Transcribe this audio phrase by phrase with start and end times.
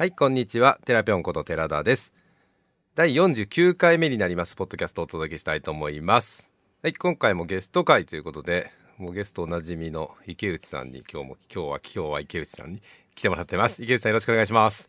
[0.00, 0.78] はい、こんにちは。
[0.86, 2.14] テラピョンこと寺田です。
[2.94, 6.50] 第49回目になります、ポッドキャストをお届けしたいと思います。
[6.82, 12.82] はい、今回もゲスト会ということで、もうゲストおなじみの池内さんに今日も、今日は、今日は池内さんに
[13.14, 13.82] 来てもらってます。
[13.82, 14.88] 池内さんよろしくお願いします。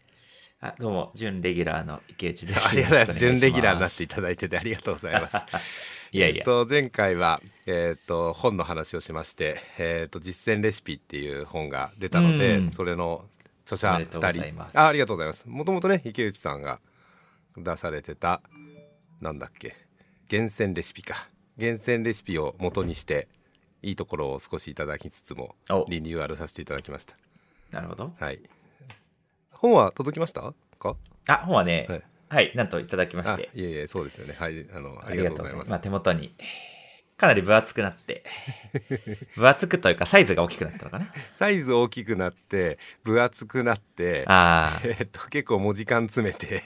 [0.61, 2.67] あどうも、準レギュラーの池内です。
[2.69, 3.19] ありがとうございます。
[3.19, 5.35] 準レギュラーになっよていただいててありがとうございます。
[6.13, 13.25] いやいや、えっと、前回は、えっと、本の話をしまして、えっと、実践レシピっていう本が出たので、うんそれの
[13.75, 14.79] 著者おめでとうござ2人。
[14.79, 15.47] あありがとうございます。
[15.47, 16.79] もともとね池内さんが
[17.57, 18.41] 出されてた
[19.19, 19.75] なんだっけ
[20.27, 21.15] 厳選レシピか。
[21.57, 23.27] 厳選レシピを元にして
[23.81, 25.85] いいところを少しいただきつつもお。
[25.89, 27.15] リニューアルさせていただきました。
[27.71, 28.13] なるほど。
[28.19, 28.39] はい。
[29.51, 30.53] 本は届きました？
[30.79, 30.95] か？
[31.27, 33.49] あ、本はね、ははいい、なんといただきまあして。
[33.53, 34.33] いえいえそうですよね。
[34.37, 35.69] はいあのありがとうございます。
[35.69, 36.33] まあ、手元に、
[37.21, 38.23] かなり分厚くなって、
[39.37, 41.05] 分厚くというか、サイズが大きくなったのかな。
[41.35, 46.63] サイズ大きくなって分厚くなってあえっと、結構文字間詰めて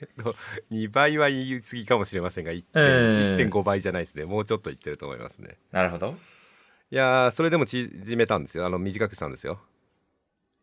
[0.00, 0.36] えっと
[0.70, 3.50] 2倍は言い過ぎかもしれませんが1.5うん。
[3.50, 4.26] 1.5倍じゃないですね。
[4.26, 5.56] もうちょっと言ってると思いますね。
[5.72, 6.16] あ、なるほど。
[6.92, 8.64] いやーそれでも縮めたんですよ。
[8.64, 9.58] あの短くしたんですよ。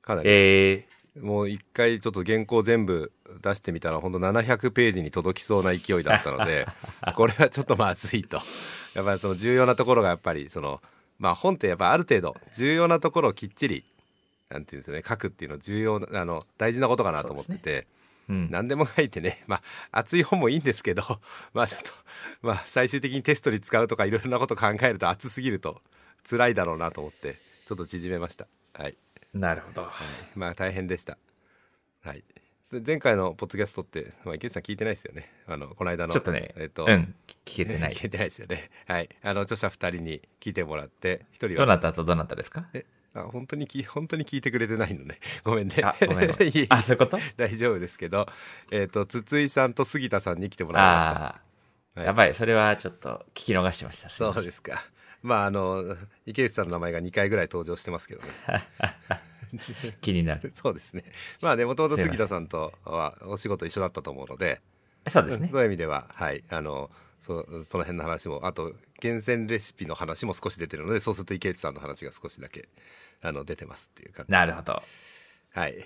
[0.02, 0.88] かなり、え
[1.20, 6.66] もう一回ちょっと原稿全部出してみたらほんと700ページに届きそうな勢いだったので
[7.16, 8.42] これはちょっとまずいと
[8.94, 10.82] やっぱりその重要なところがやっぱりその
[11.20, 13.84] まあ本ってやっぱある程度重要なところをきっちり
[14.50, 17.88] なんていうんですよね書くっていうの重要なあの大事なことかなと思ってて。
[18.30, 18.52] ー、うん。
[18.52, 19.58] 何でも書いてね ま
[19.92, 21.04] あ熱い本もいいんですけど
[21.54, 21.92] まあちょっと
[22.42, 25.82] まあ最終的にテストに使うとかいろいろなこと考えると熱すぎると
[26.30, 28.98] 辛いだろうなと思ってちょっと縮めましたはい、
[29.34, 29.92] なるほど。
[30.36, 31.18] まあ大変でした
[32.02, 32.43] はいで
[32.86, 35.30] 前回のポッドキャストって、まあ、池内さん聞いてないですよね。
[35.48, 36.14] あのこの間の。
[36.14, 37.92] ちょっとね、えっと、うん、聞けてない。
[37.92, 38.02] 聞。
[38.02, 38.70] けてないですよね。
[38.88, 39.10] はい。
[39.22, 41.66] あの著者2人に聞いてもらって1人は。
[41.66, 42.68] どなたとどなたですか？
[42.74, 42.86] え
[43.16, 45.20] あ本当にき本当に聞いてくれてないのね。
[45.44, 45.76] ごめんね。
[45.84, 47.18] あ、ごめん あ、そういうこと？
[47.38, 48.28] 大丈夫ですけど、
[48.72, 51.14] えっ、と、筒井さんと杉田さんに来てもらいました。
[51.14, 51.42] は
[51.98, 52.00] い。
[52.06, 54.10] やばい、それはちょっと聞き逃してました。
[54.10, 54.84] そうですか。
[55.22, 55.96] まあ、あの、
[56.26, 58.30] 池内さんの名前が2回ぐらい登場してますけどね。
[60.02, 60.52] 気になる。
[60.54, 61.04] そうですね。
[61.42, 64.62] まあね、もともと杉田さんとはお仕事一緒だったと思うので、
[65.10, 65.62] そうですねそう。
[65.62, 72.68] いう意味では、はい、あの、そその辺の話も、あと、厳選レシピの話も少し出てるので、そうすると池内さんの話が少しだけ、
[73.22, 74.32] あの、出てますっていう感じ。
[74.32, 74.82] なるほど。
[75.52, 75.86] はい。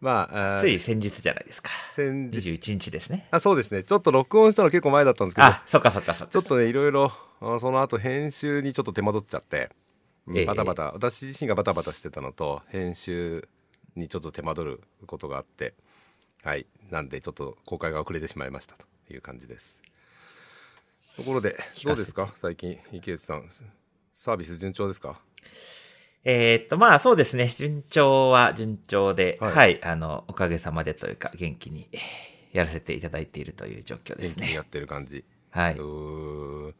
[0.00, 1.70] まあ、あつい先日じゃないですか。
[1.94, 3.28] 先日、21日ですね。
[3.30, 3.84] あ、そうですね。
[3.84, 6.32] ちょっと録音したの結構前だったんですけど、あ、そっかそっかそっか。
[6.32, 9.81] ちょっとねいろいろあその後編集にちょっと手間取っちゃって、うん
[10.28, 10.44] ええ。
[10.44, 10.92] バタバタ。
[10.92, 13.48] 私自身がバタバタしてたのと編集
[13.96, 15.74] にちょっと手間取ることがあって
[16.44, 16.66] はい。
[16.90, 19.82] なんでちょっと公開が遅れてしまいましたという感じです。
[21.16, 22.32] ところでどうですか？
[22.36, 23.48] 最近池内さん。
[24.14, 25.20] サービス順調ですか？
[26.24, 27.48] えーっと、まあそうですね。
[27.48, 29.74] 順調は順調で、ははい。
[29.74, 32.00] い、あの、おかげさまでというか、元気にえー
[32.56, 34.42] やらせていただいているという状況ですね。
[34.42, 34.62] 元気にや。
[34.62, 35.74] ってる感じ、はい。
[35.74, 36.74] うーん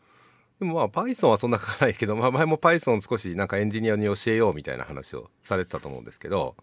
[0.62, 6.54] でもまあ Python はそんな書かないけど、まあ、前も Python 少しなんかエンジニアに教えようみたいな話をされてたと思うんですけど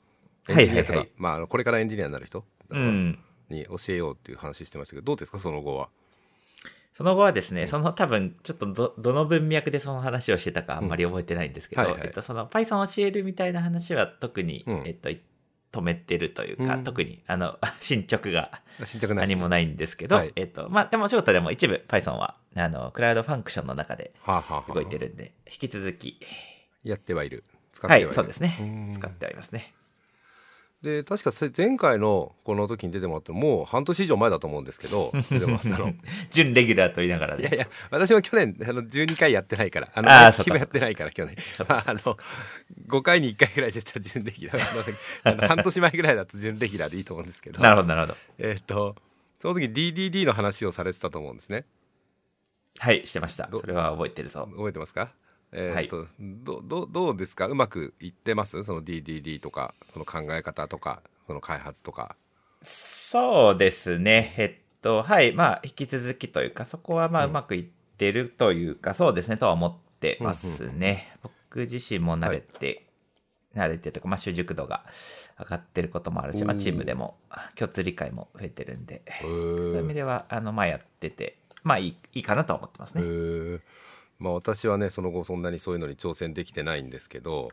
[0.48, 3.20] エンジニアとか、まあこれからエンジニアになる人うん。
[3.50, 5.90] に教えようっていう話してましたけどどうですかその後は？
[6.96, 12.08] その後はですね、その多分、ちょっとど、どの文脈でその話をしてたかあんまり覚えてないんですけど、うんはいはい。
[12.08, 14.84] えっと、その Python を教えるみたいな話は特に、うん。
[14.86, 15.10] えっと、
[15.72, 16.84] 止めてるというか、うん。
[16.84, 18.62] 特に、あの、 進捗が
[19.16, 20.32] 何もないんですけど、はい。
[20.36, 24.12] えっと、まあ、でもお仕事でも一部 Python は、あの、クラウドファンクションの中で
[24.68, 26.20] 動いてるんで、引き続き、
[26.84, 27.44] やってはいる。
[27.72, 28.58] 使ってははいる、い、そうですね。
[28.60, 28.94] うん。
[28.94, 29.74] 使ってはいますね。
[30.82, 35.94] で確かせ前回のこの時に出てもらってもう半年以上前だと思うんですけど 出てもらったの
[36.32, 37.42] 準レギュラーと言いながらね。
[37.42, 41.36] いやいや私も去年あの12回やってないからあのあー毎月もやってないから去年
[41.68, 48.18] まああの5回に1回ぐらい出た準レギュラー あの半年前ぐらいだと準レギュラーでいいと思うんですけどなるほど、なるほど。
[48.38, 48.96] えっ、と
[49.38, 51.66] その時 DDD の話をされてたと思うんですね
[52.78, 53.48] はい、してました。
[53.48, 54.48] どそれは覚えてるぞ。
[54.56, 55.12] 覚えてますか？
[55.52, 57.48] えっ、と、どどどうですか？
[57.48, 58.64] うまくいってます？
[58.64, 62.16] その DDD とかその考え方とかその開発とか。
[62.64, 64.34] そうですね。
[64.38, 65.32] えっと、はい。
[65.34, 67.64] まあ、引き続きというか、そこはまあ、ううんまくいっ
[67.98, 71.16] てるというか、そうですね、とは思ってますね。
[71.24, 72.86] 僕自身も慣れて、
[73.56, 74.84] 慣れてというか、まあ、習熟度が
[75.40, 77.18] 上がってることもあるし、まあ、チームでも
[77.56, 83.60] 共通理解も増えてるんで、へそういう意味ーでは、あの、まあ、やってて、まあ、いいいいかなとは思ってますへね。
[84.20, 87.50] ーまあ私はねその後そんなにそういうのに挑戦できてないんですけど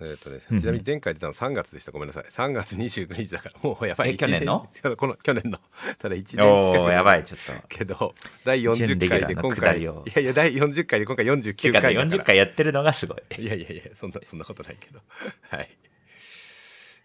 [0.00, 0.60] えーとね、うんうん。
[0.60, 1.90] ちなみに前回出たの3月でした。
[1.90, 2.24] ごめんなさい。
[2.24, 4.10] 3月29日だからもうやばい。
[4.10, 4.68] え去年の？
[4.70, 5.58] 一この去年の。
[5.98, 7.66] ただ1年近おくー、やばい、ちょっと。
[7.68, 8.14] けど
[8.44, 12.22] 第40準レギュ回で今回いやいや第40回で今回て49かね、回だから。
[12.22, 13.42] 40回やってるのがすごい。
[13.42, 15.00] いやいやいやそんなそんなことないけど。
[15.48, 15.68] はい。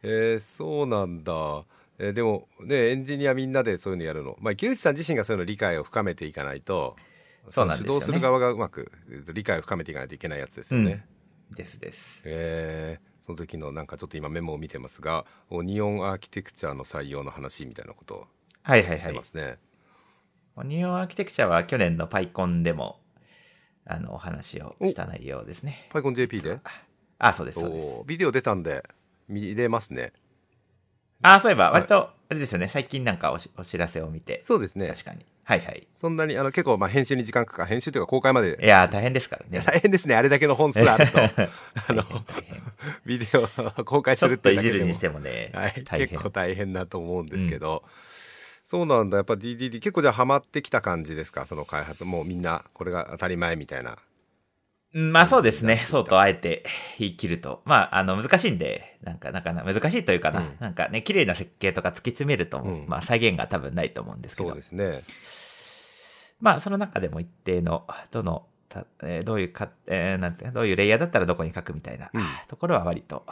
[0.04, 1.64] えー、そうなんだ。
[1.98, 6.98] えーでもねエンジニアみんなでそういうのやるの、まあ、池内さん自身がそういうの理解を深めていかないと
[7.50, 8.92] そうなんですよねの指導する側がうまく
[9.34, 11.06] 理解を深めていかないといけないやつですよね。
[11.50, 12.22] ですです。
[12.26, 18.30] えーその時のなんかちょっと今メモを見てますがオニオンアーキテクチャの採用の話みたいなことをして
[18.64, 19.14] はいはいはい。
[19.14, 19.58] ますね。
[20.56, 23.00] オニオンアーキテクチャは去年の PyCon でも、
[23.86, 25.88] あの、お話をした内容ですね。
[25.92, 26.60] PyConJP で？
[27.20, 28.08] あ、そうです、そうです。
[28.08, 28.84] ビデオ出たんで
[29.30, 30.12] 見れますね。
[31.22, 34.88] あ、そういえば、割と、あれですよね、最近なんかお知らせを見て、そうですね。
[34.90, 35.26] 確かに。
[35.44, 35.88] はいはい。
[35.96, 37.68] そんなにあの結構まあ編集に時間かかる。
[37.70, 38.58] 編集というか公開まで。
[38.64, 39.64] いやー、大変ですからね。
[39.66, 40.16] 大変ですね。
[40.16, 41.20] あれだけの本数あると。
[41.24, 41.30] あ
[41.94, 42.04] の
[43.06, 44.80] ビデオ公開ちするってだけでも。
[44.80, 45.74] じるにしてもね、はい、
[46.08, 47.84] 結構大変だと思うんですけど、
[48.64, 49.18] そうなんだ。
[49.18, 51.46] やっぱ DDD 結構じゃあハマってきた感じですか？
[51.46, 52.06] その開発。
[52.06, 53.92] もうみんなこれが当たり前みたいな。
[53.92, 53.98] うん
[54.94, 55.78] まあそうですね。
[55.78, 56.64] そうとあえて
[57.00, 57.62] 言い切ると。
[57.64, 60.42] まあ、あの、難しいんで、なんか、なかなか難しいというかな。
[60.42, 64.62] うんなんかね、綺麗な設計とか突き詰めると、うんまあ再現が多分ないと思うんですけどそうで。
[64.64, 65.04] すね
[66.42, 73.24] まあ、その中でも一定の、どの、たえーどういうか、えーなんて、どういうレイヤーだったらどこに書くみたいな、うんところは割と、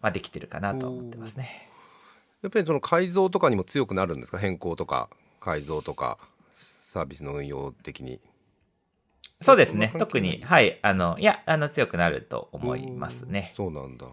[0.00, 1.68] まあできてるかなと思ってますね。
[2.42, 4.38] やっぱりその改造とかにも強くなるんですか？
[4.38, 5.08] 変更とか
[5.40, 6.18] 改造とか
[6.54, 8.20] サービスの運用的に
[9.42, 9.92] そうですね。
[9.98, 13.52] 特に、はい、あの、いや、あの、強くなると思いますね。
[13.56, 14.06] そうなんだ。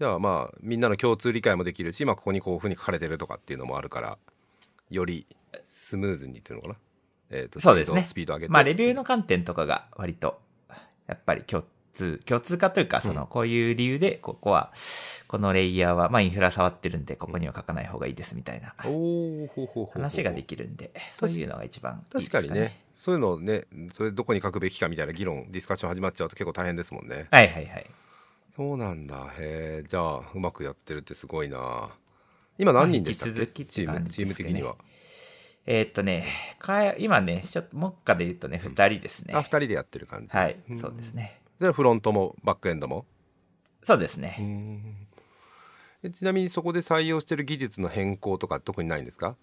[0.00, 4.18] じゃあまあみんなの共通理解もできるし、まあ、ここにこういうふうに書かれてるとかっていうのもあるから
[4.88, 5.26] より
[5.66, 6.76] スムーズにっていうのかな、
[7.28, 8.06] えー、とそうですね。
[8.06, 10.40] スピードスピード上げてまあ、レビューの観点とかが割と、
[11.06, 14.72] やっぱり共通、共通化というか、その、こういう理由で、ここは、
[15.28, 18.74] このレイヤーは、まあ、インフラ触ってるんで、ここには書かない方がいいですみたいな
[19.92, 22.48] 話ができるんで、そういうのが一番いいですかね。
[22.48, 22.90] 確かにね。
[23.00, 23.64] そういうのをね
[23.94, 27.28] それどこに書くべきかみたいな議論ディスカッション始まっちゃうと結構大変ですもんね。
[27.30, 27.86] はいはいはい。
[28.54, 29.32] そうなんだ。
[29.38, 31.88] へえじゃあうまくやってるってすごいな。
[32.58, 34.76] 今何人でしたっけ、まあ引き続きってチームチーム的には、
[35.64, 36.26] えーっとね、
[36.58, 39.32] か今ね、ちょっと、目下で言うとね、二人ですね。
[39.34, 40.36] あ二人でやってる感じ。
[40.36, 41.39] はいん、そうですね。
[41.60, 43.04] じゃあフロントもバックエンドも。
[43.84, 44.96] そうですね。
[46.02, 49.36] えちなみにそこで採用してる技術の変更とか特にないんですか？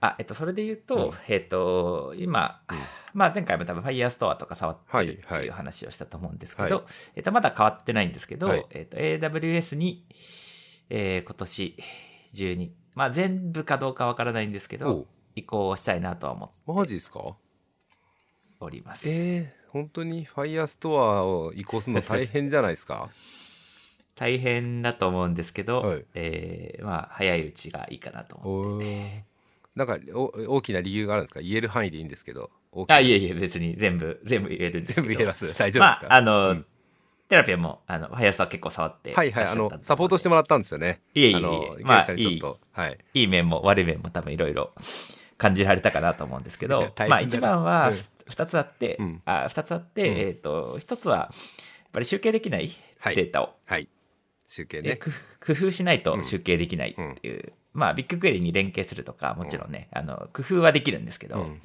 [0.00, 1.12] あ、えっと、それで言うと、うん。
[1.28, 2.62] えっと、今、
[3.12, 6.84] まあ前回も多分 Firestore とか触ってるはいってはいいう話をしたと思うんですけど、はい。
[7.16, 8.66] えっと、まだ変わってないんですけど、はい。
[8.70, 10.04] えっと、AWS に、
[10.88, 11.76] えー今年
[12.34, 15.06] 中に、まあ全部かどうかわからないんですけおどう、
[15.36, 17.36] 移行したいなとは思ってマジですか？
[18.58, 19.08] おります。
[19.08, 23.10] えー、本当にファイヤーストアを移行するの大変じゃないですか？
[24.16, 26.04] 大変だと思うんですけど、はい。
[26.14, 28.86] えーまあ早いうちがいいかなと思って。
[28.86, 29.20] おー。
[29.76, 31.40] なんかお大きな理由があるんですか？
[31.40, 32.50] 言える範囲でいいんですけど
[32.88, 34.94] あ、いえいえ、別に全部、全部言えるんです。
[34.94, 35.56] 全部言えます。
[35.58, 36.66] 大丈夫ですか、まあ、あの、うん。
[37.28, 41.00] テラピアも、あの、ファイアストは結構触ってはいはいあのサポートしてもらったんですよね。
[41.14, 42.60] いえいえいえまあ池内さんにちょっと。
[42.72, 42.98] はい。
[43.14, 44.72] いい面も悪い面も多分いろいろ
[45.38, 47.92] 感じられたかなと思うんですけど、まあ一番は
[48.30, 49.22] うん二つあって、うん。
[49.24, 50.18] あ二つあって、うん。
[50.18, 53.16] えっ、と、一つは、やっぱり集計できないはい。
[53.16, 53.88] データを、はい。
[54.46, 54.90] 集計ね。
[54.90, 61.60] で工夫工夫しないと集計できないっていう、まあビッグクエリに連携するとか、もちろんね、あの、工夫はできるんですけど、うん。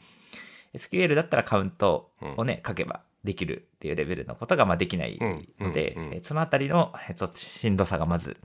[0.76, 5.18] SQL だったらカウントをね、書けばできるっていうレベルのことがまあできない
[5.60, 6.02] ので、うん。
[6.02, 6.08] うん。
[6.08, 6.14] うん。
[6.14, 8.38] えーそのあたりの、えっとしんどさがまず、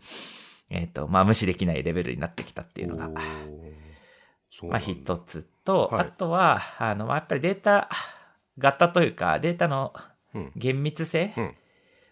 [0.70, 3.10] えっ、と、まあ無視できないレベルになってきたっていうのが、
[4.62, 6.06] まあ一つと、はい。
[6.06, 7.88] あとは、あの、まあやっぱりデータ
[8.60, 9.92] 型というか、データの
[10.34, 10.52] うん。
[10.54, 11.54] 厳密性うん。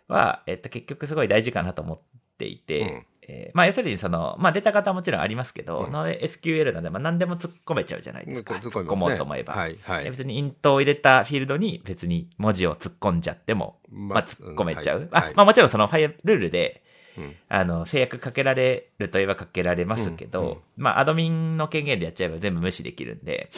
[0.08, 2.00] は、えっと、結局すごい大事かなと思っ
[2.36, 3.06] ていて、うん。
[3.28, 5.92] えーまあ要するにその、まあデータ型はもちろんありますけど、うん。
[5.92, 8.54] の SQL なんで、まあ何でも突っ込めちゃうじゃないですか。
[8.54, 9.54] 突っ込もうと思えば。
[9.54, 10.04] はいはい。
[10.04, 15.08] 別にイントを入れたフィールドに別に文字を突っ込んじゃっても、ままあ突っ込めちゃう。
[15.12, 16.82] あまあもちろんそのファイアルールで、
[17.18, 17.36] うん。
[17.48, 23.50] あの、制約かけられるといえばかけられますけど、まあアドミンの権限でやっちゃえば全部無視できるんで、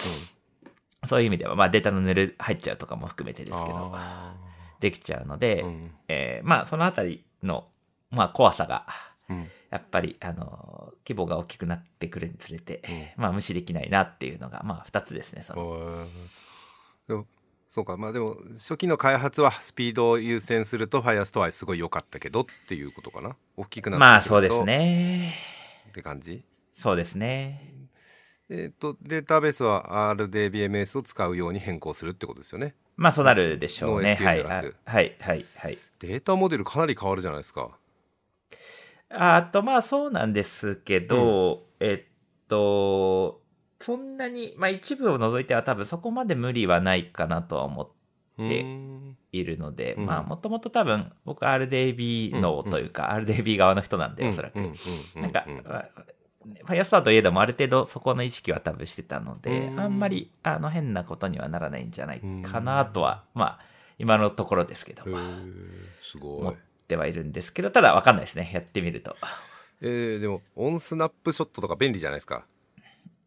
[1.06, 4.34] そういう意味では、まあデータのヌル入っちゃうとかも含めてですけど、あ
[4.80, 5.90] できちゃうので、ーうん。
[6.08, 7.68] えーまあそのあたりの、
[8.10, 8.86] まあ怖さが、
[9.28, 9.48] うん。
[9.70, 12.82] やっぱり、あの、規模が大きくなってくるにつれて、
[13.16, 13.22] うん。
[13.22, 16.06] まあ無視できないなっていうのが、まあ二つですね、その。
[17.70, 17.96] そうか。
[17.96, 23.36] まあでも初期の開発はスピードを優先すると Firestore はすごい良かったけどっていうことかな。
[23.56, 24.10] 大きくなってくると。
[24.10, 25.34] まあそうですね。
[25.88, 26.42] って感じ？
[26.74, 27.79] そうですね。
[28.50, 32.74] えっ、とデータベースは RDBMS を使うように変更するってことですよね。
[32.96, 34.16] まあそうなるでしょうね。
[34.16, 34.42] はい。
[34.42, 35.00] はい、は
[35.34, 35.78] い、はい。
[36.00, 37.70] データモデルかなり変わるじゃないですか。
[39.08, 43.40] あと、まあそうなんですけど、えっと、
[43.78, 47.88] そんなに、まあ一部を除いては多分そこまで無理はないかなとは思っ
[48.48, 49.16] てうーん。
[49.30, 50.06] いるので、うん。
[50.06, 54.56] まあもともと多分僕 RDB のというか、RDB 側の人なんで、おそらく。
[54.58, 54.72] うんうん
[55.14, 55.46] うんなんか、
[56.42, 63.64] ファイアスターといえどもある程度そこの意識は多分してたのでう、んあんまりあの変なことにはならないんじゃないかなとは、まあ、
[63.98, 65.04] 今のところですけど、
[66.02, 66.54] すごい思っ
[66.88, 68.50] てはいるんですけど、ただわかんないですね。
[68.54, 69.16] やってみると。
[69.82, 72.46] えーでもオンスナップショットとか便利じゃないですか？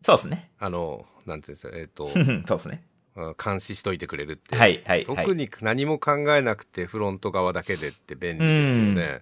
[0.01, 0.50] そうですね。
[0.60, 2.08] あのなんていうんですかえっ、と
[2.48, 2.84] そうですね。
[3.15, 5.36] うん監視しといてくれるってはい、はい、は特い。
[5.36, 9.22] に何も考えなくてフロント側だけでって便利ですよね。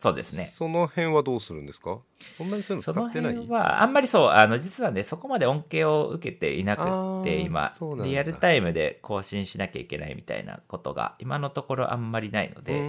[0.00, 0.44] そうですね。
[0.44, 1.98] その辺はどうするんですか？
[2.38, 3.34] そんなにそういうそのの使ってない？
[3.34, 6.84] 辺は、あんまりそう、あの、実はね、そこまで恩恵を受けていなく
[7.22, 12.80] て、今リアルタイムで更新しなきゃいけないみたいなことが、今のところあんまりないのうで、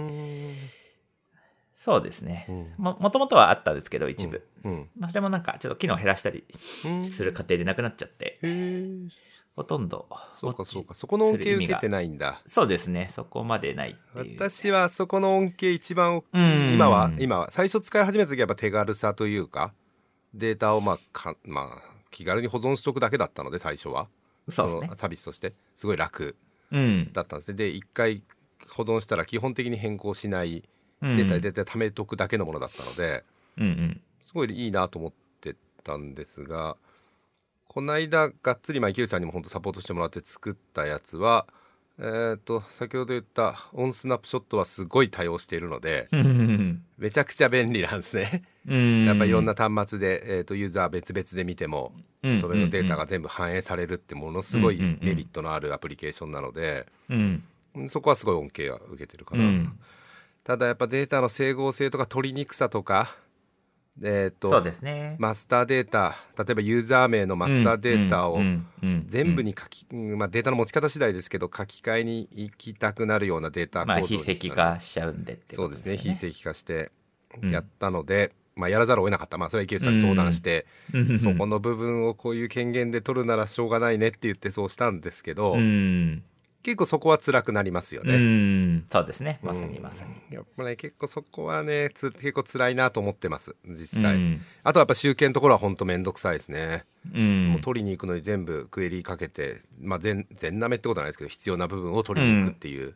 [1.76, 2.46] そうですね。
[2.48, 2.74] うん。
[2.78, 4.46] も、もともとはあったんですけど、一部。
[4.64, 4.88] うん。
[4.98, 6.44] まあ、それもなんか、ちょっと機能減らしたり
[6.86, 7.04] うん。
[7.04, 8.38] する過程でなくなっちゃって、
[9.54, 10.94] ほとんど、そうかそうか。
[10.94, 12.40] そこの恩恵受けてないんだ。
[12.46, 13.98] そうですね、そこまでない。
[14.14, 16.42] 私はそこの恩恵一番大きうん。
[16.70, 17.50] い今は今は。
[17.50, 19.74] 最初使い始めた時はやっぱ手軽さというか
[20.32, 24.08] データをまあかまあ気軽に保存しとくだけだったので最初は。
[24.48, 24.88] そね。
[24.88, 25.52] のサービスとして。
[25.76, 26.34] すごい楽
[26.70, 27.12] うん。
[27.12, 27.48] だったんです。
[27.48, 28.22] ねで一回
[28.70, 30.62] 保存したら基本的に変更しない
[31.02, 31.16] うん。
[31.16, 33.22] データでデータ貯めとくだけのものだったので、
[33.58, 34.00] うんうん。
[34.22, 36.78] すごいいいなと思ってたんですが
[37.72, 41.46] この間がっつりまあ池内さんにも本当サポートしてもらって作ったやつは
[41.98, 48.42] えー、と先ほど言ったオンスナップショットはすごい対応しているのでうんめちゃくちゃ便利なんですね。
[48.66, 49.06] うん。
[49.06, 56.86] やっぱいろんな端末で、えー、とユーザー別々で見てもうん、それのデータが全部反映されるってものすごいメリットのあるアプリケーションなので
[57.88, 59.42] そこはすごい恩恵は受けてるかな。
[59.42, 59.78] うん。
[60.44, 63.16] ただやっぱデータの整合性とか取りにくさとか
[64.00, 65.16] えっ、そうとですね。
[65.18, 75.96] マスターデータ例えばユーザー名のマスターデータをうんうん全部に書き、うんまあ、データの持ち方次第ですけど書き換えに行きたくなるようなデータコーまあ、ド非にした石化しちゃうんでってそうですね。
[75.96, 76.90] 非正規化して
[77.42, 77.50] うん。
[77.50, 79.38] やったので、まあ、やらざるを得なかった。
[79.38, 81.18] まあそれは池内さんに相談して、うん。
[81.18, 86.22] そこの部分をこういう権限で取るならしょうがないねって言ってそうしたんですけど、うん。
[86.62, 88.18] 結構そこは辛くなりますようね。
[88.18, 88.86] ん。
[88.90, 89.40] そうですね。
[89.42, 90.34] まさにうんまさに。
[90.34, 94.40] やっぱね結構そこはねつ結構辛いなと思ってます実際、うん。
[94.62, 97.48] あとはやっぱ集計のところは本当めんどくさいですね、うん。
[97.52, 102.94] もう取りに行くのに全部クエリかけてまあ全全なめってことはないですけど必要な部分を取りに行くっていう、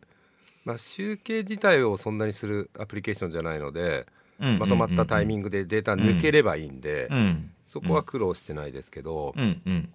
[0.65, 4.07] まあ集計自体をそんなにするアプリケーションじゃないので、
[4.41, 7.51] うんまとまったタイミングでデータ抜ければいいんで、うん。
[7.65, 9.89] そこは苦労してないですけど、うん。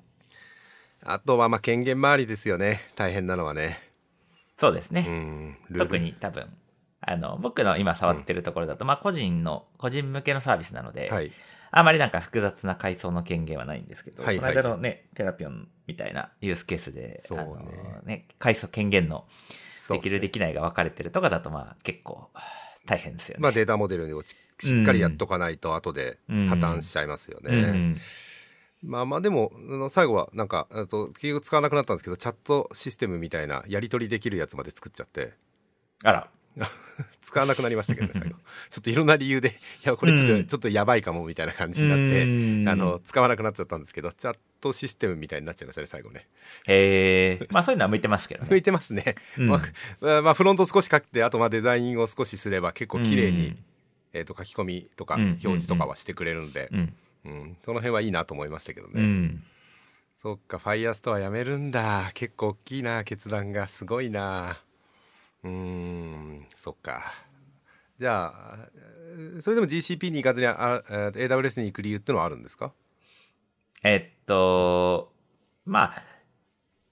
[1.05, 1.12] うん。
[1.12, 3.79] あとはまあ権限周りですよね大変なのはね、
[4.58, 5.58] うそうですね。
[5.77, 6.48] 特に多分、
[7.01, 11.31] あの、僕の今触ってるところだと、まあ、個人の、個人向けのサービスなので、はい
[11.74, 19.25] あまりなんか複雑な階層の権限はないんですけど、はいはいこの間のね、テラピオンみたいなユースケースで、そうねあのね、階層権限の
[19.89, 22.29] できるできないが分かれてるとかだと、まあ結構
[22.86, 23.41] 大変ですよね。
[23.41, 27.55] まあ、データモデルをししっかりやっとかないと後で破綻しちゃいますよね。
[27.55, 27.98] うん
[28.84, 35.34] まあまあでもあの最後はなんかあと結局使わなくなったんですけどチャットシステムみたいなやり取りできるやつまで作っちゃって。
[36.04, 36.28] あら。
[37.22, 38.36] 使わなくなりましたけどね最後。
[38.70, 39.52] ちょっといろんな理由でい
[39.84, 40.46] やこれちょっと,、うん。
[40.48, 42.68] ちょっとやばいかもみたいな感じになって、うん。
[42.68, 46.28] あの使わなくなっちゃったんですけどチャットシステムみたいになっちゃいましたね最後ね。
[46.68, 48.58] へえ、まあそういうのは向いてますけど向ね。
[48.58, 49.48] いてますね、うん。
[49.48, 49.62] ま
[50.02, 53.58] あ、まあフロント少し書いてあとまあデザインを少しすれば結構綺麗に、うん。
[54.14, 55.24] えー、と書き込みとかうん。
[55.24, 56.94] 表示とかはしてくれるので、うん。
[57.25, 57.58] うん。
[57.63, 59.44] その辺はいいなと思いましたけどね、うん。
[60.18, 62.12] そっかファイアストアやめるんだ。
[62.13, 64.58] 結構大きいな決断がすごいな。
[65.44, 67.04] うーんそっか。
[68.00, 72.74] じゃあえーそれでも GCP に行かずにあえー AWS に行く理由ってのはあるんですか？
[73.84, 75.12] えっと、
[75.66, 76.04] まあ、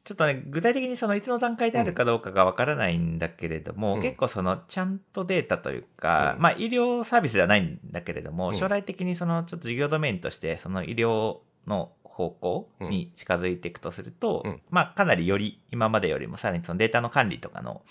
[0.09, 4.01] ちょっとね、具体的にそのいつの段階であるかどうかがわからないんだけれども、うん。
[4.01, 6.41] 結構そのちゃんとデータというか、うん。
[6.41, 8.55] まあ医療サービスではないんだけれども、うん。
[8.55, 14.61] 将来的にそのちょっと事業ドメインとしてその医療の方向に近づいていくとすると、うん。
[14.71, 17.83] まあかなりより今までよりもさらにそのデータの管理とかの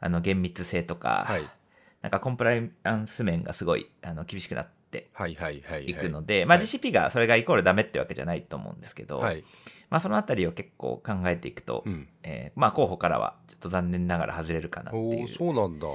[0.00, 1.44] あの厳密性とか、はい。
[2.00, 5.84] なんかコンプライアンス面がすごいあの厳しくなってはいはいはいはい。
[5.86, 6.66] いくので、まあはい。
[6.66, 9.44] GCP がそれがイコールダメってわけじゃないと思うんですけど、はい。
[9.90, 12.08] まあそのあたりを結構考えていくと、うん。
[12.22, 15.86] えーまあ候補からはちょっと残念ながら外れるかなっていうそうなんだ。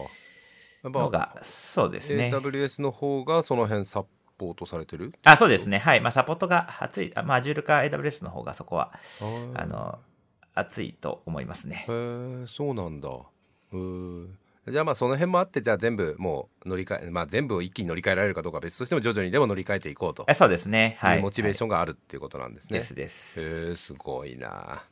[0.83, 2.31] のが、そうですね。
[2.33, 4.05] AWS の方がその辺サ
[4.37, 5.11] ポートされてる？
[5.23, 5.77] あ、そうですね。
[5.79, 6.01] はい。
[6.01, 8.93] まあサポートが熱い、あまあ Azure か AWS の方がそこは、
[9.55, 9.99] あの、
[10.55, 11.85] 熱いと思いますね。
[11.87, 11.91] へ。
[11.91, 13.09] えそうなんだ。
[13.09, 14.27] うー
[14.69, 20.97] じゃあまあその辺もあってじゃあ全部もう乗り換えまあ全部を一気に乗り換えられるかどうかは別としても徐々にでも乗り換えていこうとえそうですね。
[20.99, 22.79] はいモチベーショョンがあるっていうことなんですね。
[22.79, 23.41] ですです。
[23.41, 24.83] へえすごいな。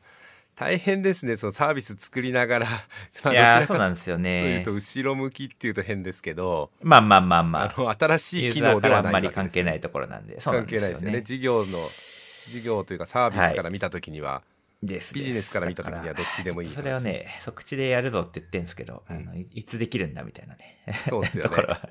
[0.55, 2.67] 大変ですねそのサービス作りながら、
[3.24, 4.74] まあ、いやそうなんですよというねと。
[4.74, 7.74] 後ろ向きっていうと変ですけど、まあまあまあまあ。
[7.77, 10.41] あの新しい機能ではからあんまりないわけですよ関係ないところなんで。
[10.41, 11.77] そうなん関係ないですよねよ事業の
[12.48, 14.41] 事業というかサービスから見た時には、
[14.84, 19.17] ですビジネスから見た時にはどっちでもいいそれをね、即口でやるぞって言ってるんですけど、うん。
[19.17, 20.77] あのいいつできるんだみたいなね。
[21.10, 21.50] そうですよね。
[21.55, 21.89] ところは。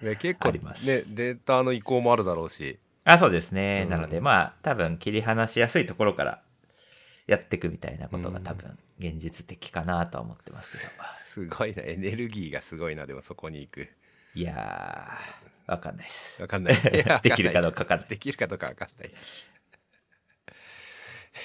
[0.00, 0.86] ね結構あります。
[0.86, 2.78] ねデータの移行もあるだろうし。
[3.04, 3.82] あ、そうですね。
[3.84, 3.90] うん。
[3.90, 6.42] なので、まあ、多分切り離しやすいところから
[7.26, 10.92] やっていくみたいなことが多分現実的かなとは思ってますけど。
[11.24, 11.82] すごいな。
[11.82, 13.88] エネルギーがすごいなでもそこに行く。
[14.34, 16.40] いやー、わかんない です。
[16.40, 16.74] わかんない。
[17.22, 18.08] できるかどうかわかんない。
[18.08, 19.10] できるかどうかわかんない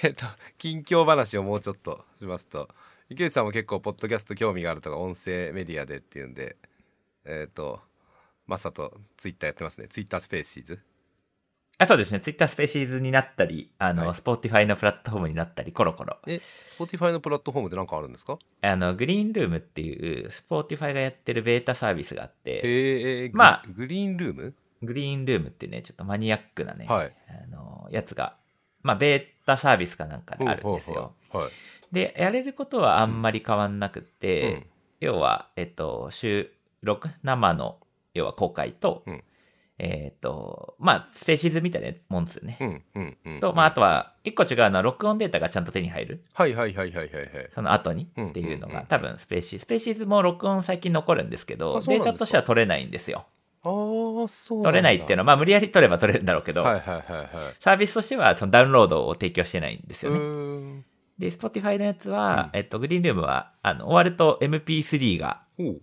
[0.03, 0.25] えっと
[0.57, 2.69] 近況話をもうちょっとしますと。
[3.09, 6.57] 池内さんも結構ポッドキャスト興味があるとか音声メディアでっていうんで。
[7.25, 7.79] えっ、と
[8.47, 9.87] まさとツイッターやってますね。
[9.87, 10.79] ツイッタースペーシーズ
[11.77, 12.19] あそうですね。
[12.21, 14.15] ツイッタースペーシーズになったり、あの、はい。
[14.15, 16.17] Spotify のプラットフォームになったり、コロコロ。
[16.25, 16.39] え
[16.79, 18.39] Spotify のプラットフォームで何かあるんですか？
[18.61, 24.53] あの、グリーンルームっていう、 Spotify がやってるベータサービスがあって、へえまあググリーンルーム？
[24.83, 27.13] グリーンルームってね、ちょっとマニアックなね、はい。
[27.27, 28.37] あの、やつが、
[28.85, 31.13] まあ、ベータサービスかなんかであるんですよ。
[31.31, 31.45] はい。
[31.91, 34.65] で、やれることはあんまり変わんなくって、うん。
[34.99, 36.51] 要は、えっと、収
[36.83, 37.79] 録、生の、
[38.13, 39.23] 要は公開と、うん。
[39.79, 42.59] えっと、まあ、スペーシーズみたいなもんですよね。
[43.41, 46.23] と、まあ、あとは、一個違うのは、録音データがちゃんと手に入る。
[46.33, 47.49] はいはいはいはいはいはい。
[47.49, 53.25] その後にうんっていうのが、多分スペーシースペーシーズも録音最近残るんですけどデータとしては取れないんですよ
[54.27, 57.29] 取れないっていうのはまあ無理やり取れば取れるんだろうけど、はいはいはいはい。
[57.59, 60.83] サービスとしてはそのダウンロードを提供してないんですよね、
[61.17, 62.59] で Spotify のやつは、うん。
[62.59, 65.41] えっと、グリーンルームはあの終わると MP3 が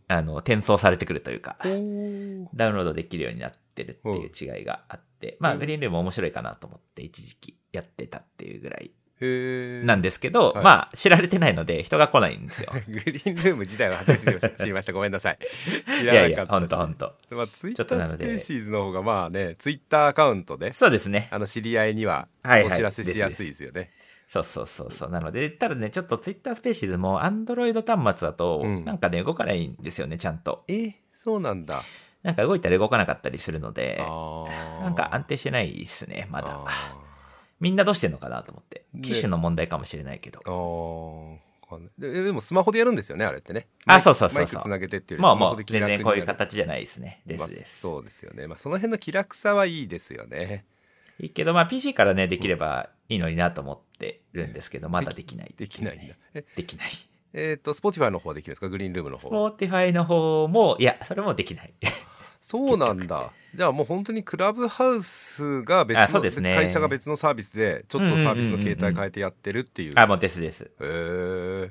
[0.09, 5.59] あの転送されてくるというかダウンロードできるようになってるっていう違いがあって、まあうん。
[5.59, 8.91] グリーンルーム面白いかなと思って一時期やってたっていうぐらい
[9.85, 10.65] なんですけど、はい。
[10.65, 12.73] まあ知られてないので人が来ないんですよ。
[12.89, 15.39] グリーンルーム自体は初めて知りましたごめんなさい。
[15.99, 21.29] 知いらなかったやいやほんとほんとまあツイッタースペーシーズの方がまあねツイッターアカウントでそうですね。
[21.31, 23.91] あの知り合いにはお知らせしやすいですよね、
[24.29, 25.11] そうそうそうそう。
[25.11, 28.85] なので、ただね、ちょっと Twitter スペーシーズも Android 端末だと、うん。
[28.85, 30.65] なんかね、動かないんですよね、ちゃんと。
[30.69, 31.83] えそうなんだ。
[32.23, 33.99] なんか動いたら動かなかったりするので、
[34.81, 36.61] なんか安定してないですね、まだ。
[37.63, 38.85] あみんなどうしてんのかなと思って。
[38.93, 40.41] ね機種の問題かもしれないけど。
[40.41, 41.37] ー
[41.71, 47.23] あーででもスマホでやるんですよねあれってねあそうそうそうそうマイクつなげてっていうまあもう、スマホで気全然こういう形じゃないですね。
[47.25, 47.81] でますあです。
[47.81, 50.67] そうですよね、まあ、その辺の気楽さはいいですよね
[51.19, 55.55] いいけど、まあ PC からね、できればいいのになと思ってるんですけど、まだできない。
[55.57, 56.89] できないんだえできない。
[57.33, 58.69] えっ、と Spotify の方はできるんですか？
[58.69, 61.73] グリーンルームの方は Spotify の方も、いや、それもできない。
[62.43, 63.33] そうなんだ。
[63.55, 66.55] じゃあもう本当にクラブハウスが別の、ね。
[66.55, 70.65] 会社が別のサービスでちょっとサービスの形態変えてやってるっていう,、あ、もうですです。
[70.65, 71.71] へえ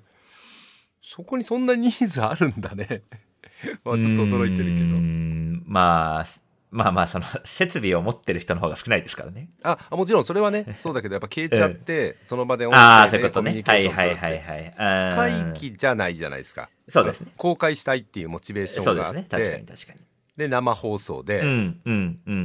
[1.04, 3.04] そこにそんなニーズあるんだね。
[3.84, 4.86] まあちょっと驚いてるけど。
[4.98, 5.64] ん。
[5.66, 6.26] まあ、
[6.72, 9.50] まあまあ、その、設備を持ってる人の方が少ないですからね。
[9.62, 10.26] ああもちろん。
[10.26, 13.42] それはね そうだけどやっぱ消えちゃって、その場で音声でコ。
[13.42, 15.34] ミュニケーションはいはいはいはい。
[15.52, 16.70] 会議じゃないじゃないですか。
[16.88, 17.34] そうですね。
[17.36, 19.20] 公開したいっていうモチベーションがあって。
[19.20, 19.58] そうですね。
[19.58, 20.11] 確かに確かに。
[20.38, 21.42] で生放送で。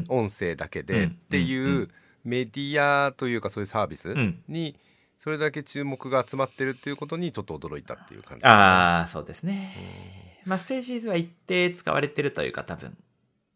[0.09, 1.89] 音声だけうんでっていう
[2.25, 4.43] メディアというかそういうサービスん。
[4.49, 4.77] に
[5.19, 8.45] それだけ注目が集まってるっていうことにちょっと驚いたっていう感じ。
[8.45, 10.41] ああ、そうですね。
[10.45, 12.97] まあ、スペーシーズは一定使われてるというか、多分、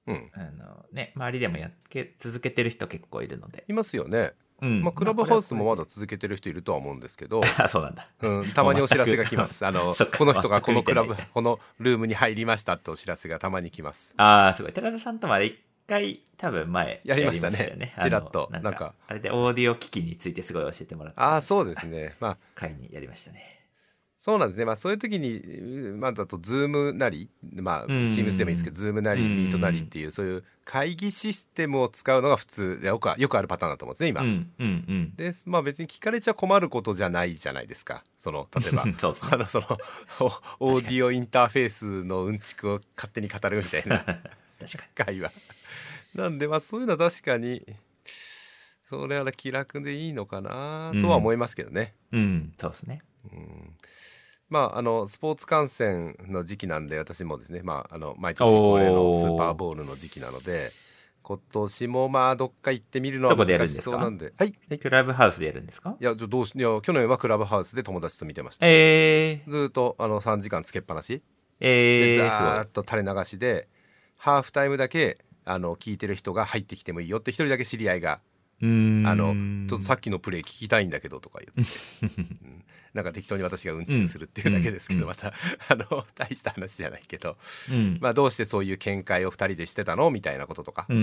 [0.06, 0.30] うん。
[0.32, 3.64] あの、ね、周りでもやっけ続けてる人結構いるので。
[3.68, 4.82] いますよね、うん。
[4.82, 5.80] まあ、クラブハウスもまだ。
[5.80, 8.08] だ続けてる人いるとは思うんですけど、あ、 そうなんだ。
[8.22, 14.72] うん、たまにお知らせが来ます あのこの人がこのクラブこのルームに入りましたってお知らせがたまに来ますああ、すごい。
[14.72, 17.94] 寺田さんともあれ一回、多分前やりましたねよね。
[18.00, 21.20] ちらっとなんかあれでオーディオ機器についてすごい教えてもらって。
[21.20, 23.59] ああそうですねまあ会にやりましたね。
[24.20, 24.66] そうなんですね。
[24.66, 35.16] まあそういう時にうんまあだとズームなりまあチうんームスでもいいですけどズームなりうんミートなりっていうそういう会議システムを使うのが普通よくあよくあるパターンだと思うんですね今、うん、うん、うん。
[35.16, 38.04] でまあ別に聞かれちゃ困ることじゃないじゃないですか。
[38.18, 39.66] その例えば そうですねあのその
[40.60, 44.04] おオーディオインターフェースのうんちくを勝手に語るみたいな
[44.94, 45.32] 会話。
[46.14, 47.64] なんでまあそういうのは確かに
[48.84, 52.18] それは気楽でいいのかなとは思いますけどね、に。
[52.18, 53.02] うん、そうですね。
[53.32, 53.74] うん。
[54.48, 60.70] まああのスポーツ観戦の時期なんで私もですねまああの毎年恒例のスーパーボールの時期なので
[61.22, 64.32] 今年もまあどっか行ってみるのは難しそうなんで。
[64.36, 64.78] はいはい。
[64.78, 65.96] クラブハウスでやるんですか？
[66.00, 68.66] いやどうしいや去年はクラブハウスで友達と見てました。
[68.66, 71.22] えー、ずーっとあの3時間つけっぱなし。
[71.60, 73.68] えー、でざーすっと垂れ流しで
[74.16, 78.20] ハーフタイムだけあの聞いてる人が入ってきてもいいよって一人だけ知り合いが
[78.62, 79.34] あの
[79.68, 82.64] ちょっとさっきのプレイ聞きたいんだけどとか言って、 うん。
[82.92, 85.06] なんか適当に私がうんちくするっていうだけですけど、うん。
[85.08, 85.28] また
[85.68, 87.38] あの大した話じゃないけど、
[87.70, 87.98] うん。
[88.00, 90.86] まあ、どうしてそういう見解を2人でしてたのみたいなこととか。
[90.88, 90.98] まあ、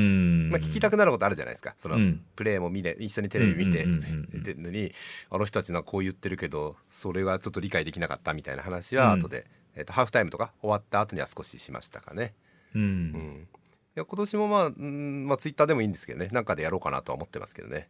[0.60, 1.76] 聞きたくなることあるじゃないですか。
[1.78, 2.22] その、うん。
[2.36, 4.92] プレイも見れ一緒にテレビ見てうんうんうんうんうんでのに
[5.30, 9.20] あの人たちのはこう言ってるけどそれはちょっと理解できなかったみたいな話はうん。
[9.20, 12.34] 後で、えっとハーフタイムとか終わった後には少ししましたかね。
[12.76, 12.80] う。
[12.80, 13.48] うん
[13.98, 16.28] や今年もまあ、うんまあ、ツイッターでもいいんですけどね。
[16.28, 17.90] なんかでやろうかなとは思ってますけどね。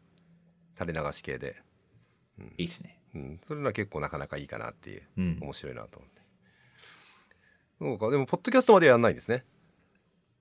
[0.79, 1.61] 垂れ流し系で、
[2.57, 2.99] いいですね。
[3.15, 5.03] うん、それは結構なかなかいいかなっていう。
[5.17, 5.37] うん。
[5.41, 6.21] 面白いなと思って。
[7.79, 8.09] そうか。
[8.09, 9.43] でもポッドキャストまでやらないんですね。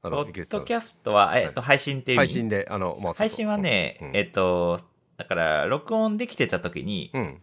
[0.03, 4.11] あポッドキャストは、えっと、配信っていう配信であの、まあ、配信はね、うん。
[4.15, 4.81] えっと、
[5.17, 7.43] だから、録音できてた時にうん。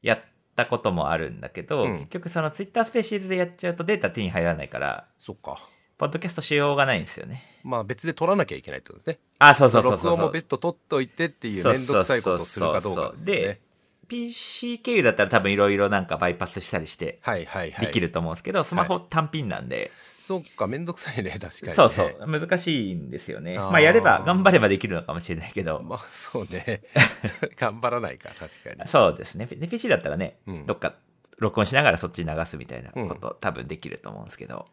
[0.00, 0.20] やっ
[0.56, 1.98] たこともあるんだけど、うん。
[1.98, 5.58] 結局そのツイッタースペーシーズでやっちゃうとデータ手に入らないから、そっか
[6.02, 7.44] ポッドキャストしようがないんですよね。
[7.62, 9.20] まあ別で撮らなきゃいけないってことですね。
[9.38, 13.24] あ、そうそうそうそう録音も別途撮っといてっていう面倒くさいことをするかどうかでね。
[13.24, 13.60] で、
[14.08, 17.86] PC 経由だったら多分いろいろなんかバイパスしたりしてはいはいはい。
[17.86, 21.74] できると思うんですけど、スマホ単品なんで、そっか面倒くさいね確かにね。
[21.74, 23.56] そうそう、難しいんですよね。
[23.56, 23.70] あー。
[23.70, 26.82] まあやれば、頑張ればできるのかもしれないけど、 まあそうね。
[27.54, 28.90] 頑張らないか確かに。
[28.90, 29.46] そうですね。
[29.46, 30.66] で PC だったらね、うん。
[30.66, 30.96] どっか
[31.38, 34.66] 録音しながらそっちに流すみたいなこと、多分できると思うんですけど。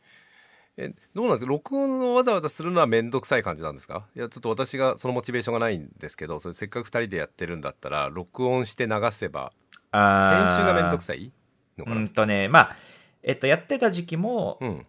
[0.81, 1.49] えどうなんですか？
[1.49, 4.05] 録音をわざわざするのは面倒くさい感じなんですか？
[4.15, 9.51] いやちょっと私がそのモチベーションがないんですけどそれせっかく2人でやってるんだったら録音して流せば
[9.91, 11.31] 編あ集が面倒くささい
[11.77, 12.75] のかうな、んとね、まあ、
[13.23, 14.85] えっと、やってた時期も、うん。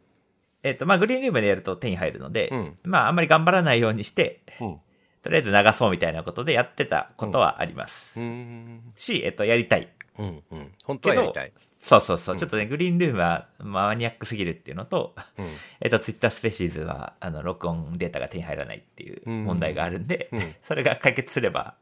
[0.62, 2.78] えっと、まあ、グリーンルームでやると手に入るので、うん。
[2.82, 4.78] まあ、あんまり頑張らないようにして、うん。
[5.22, 8.20] とりあえず流そうみたいなことでやってたことはあります。
[8.20, 9.88] うんし、えっと、やりたい。
[10.18, 12.34] うんうん本当はやりたい、そうそうそう。
[12.34, 12.38] うん。
[12.38, 15.46] ちょっとね、グリーンルームはマニアックすぎるっていうのと、うん。
[15.80, 19.44] えっと、ツイッタースペーシーズは、あの、録音データが手に入らないっていううん。
[19.44, 20.54] 問題があるんで、うん。
[20.62, 21.74] それが解決すれば、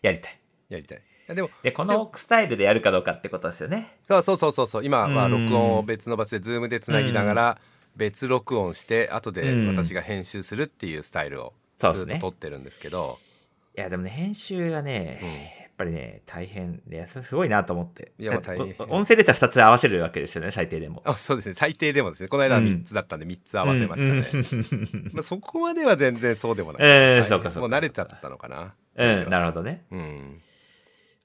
[0.00, 0.38] やりたい。
[0.70, 1.02] やりたい。
[1.28, 3.96] でもで、このスタイルでやるかどうかってことですよね。
[4.08, 4.84] そうそうそうそうそう。
[4.84, 5.46] 今はうん。
[5.46, 7.58] 録音を別の場所でズームでつなぎながら
[7.94, 9.68] 別録音して後でうん。
[9.68, 12.12] 私が編集するっていうスタイルをそうですね。
[12.14, 13.18] ずっと撮ってるんですけど。
[13.76, 18.12] いや、でもね、編集がね、ぱりね、大変で、すごいなと思って。
[18.18, 18.74] いやまあ大変。
[18.78, 21.02] お音声データ2つ合わせるわけですよね、最低でも。
[21.04, 22.28] あ そうですね最低でもですね。
[22.28, 22.66] この間はうん。
[22.66, 25.10] 3つだったんで3つ合わせましたね、ね。
[25.12, 27.28] まあ、そこまでは全然そうでもない、うんはい。
[27.28, 27.68] そうかそうか。
[27.68, 28.74] もう慣れちゃったのかな。
[28.94, 29.84] うん、なるほどね。
[29.90, 30.40] うん。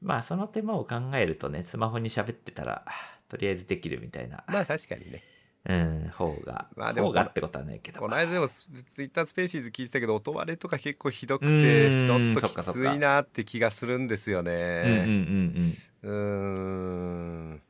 [0.01, 2.85] まあ、その手間を考えるとね、スマホに喋ってたら、
[3.29, 5.21] とりあえずできるみたいな、まあ確かにね
[5.67, 7.99] うん、方が、まあでも方がってことはないけど。
[7.99, 8.67] この間でもツ
[8.99, 16.11] イッタースペーシーズ聞いてたけど音割れとか結構ひどくうてんちょっときついなって気がするんですようんうんうんねうん。
[16.11, 17.61] うーん。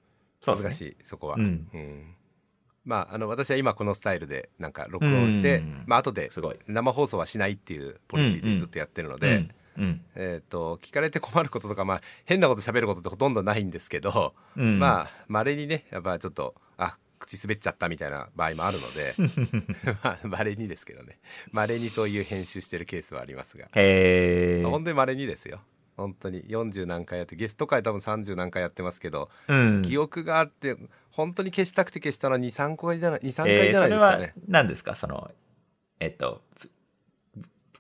[0.42, 0.70] そうですね。
[0.70, 1.68] 難しいそこは、うん。
[1.74, 2.16] うん。
[2.86, 5.84] まああの私は今このスタイルでなんか録音して、うん。
[5.88, 6.60] まあ後ですごい。
[6.68, 9.48] 生放送はしないっていうポリシーでずっとやってるので。
[10.16, 16.67] えー、と聞かれて困ることとか、まあ、変なこと喋ることってほとんどないんですけど、うん、まあまれにねやっぱちょっとあ
[17.20, 19.14] 口滑っちゃったみたいな場合もあるので
[20.04, 21.20] まあまれにですけどね。
[21.52, 24.64] まれにそういう編集してるケースはありますが、へえ。
[24.64, 25.62] 本当にまれにですよ。
[25.98, 29.82] 本当に40何回やってゲスト会多分30何回やってますけど、うん。
[29.82, 30.78] 記憶があって
[31.12, 34.34] 本当に消したくて消したのは23回じゃない23回じゃないですかね。
[34.48, 34.94] 何ですか？
[34.96, 35.32] その、
[36.00, 36.44] えっと、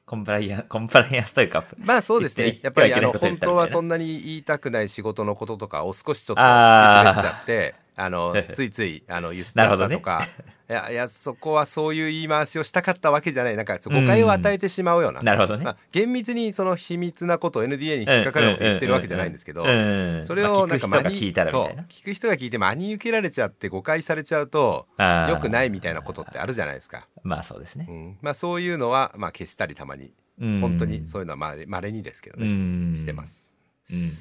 [0.08, 2.60] コンプライアン、コンプライアンスというか、まあそうですね。
[2.64, 10.24] やっぱりあの本当はそんなに言いたくない仕事のこととかを少しちょっと滑っちゃってあのついついあの言っちゃたとか、
[10.70, 15.64] いやいやそこはそういう言い回しをしたかったわけじゃないなんか誤解を与えてしまうような、なるほどね。
[15.66, 21.84] まあ、厳密にその秘密なことを NDA に引っかかることを言ってるわけじゃないんですけど、うんそれをなんかまあ真に聞く人が聞いたらみたいそうな。
[21.84, 27.92] 聞く人が聞いて真に受けられちゃって誤解されちゃうとあー良くないみたいなことってあるじゃないですか、まあそうですねう。
[27.92, 32.50] んまあ、そういうのはまあ消したりたまにうん本当にそういうのはまれまれにですけどね、う
[32.92, 33.26] んしてま。
[33.26, 33.52] す。
[33.92, 34.12] うん。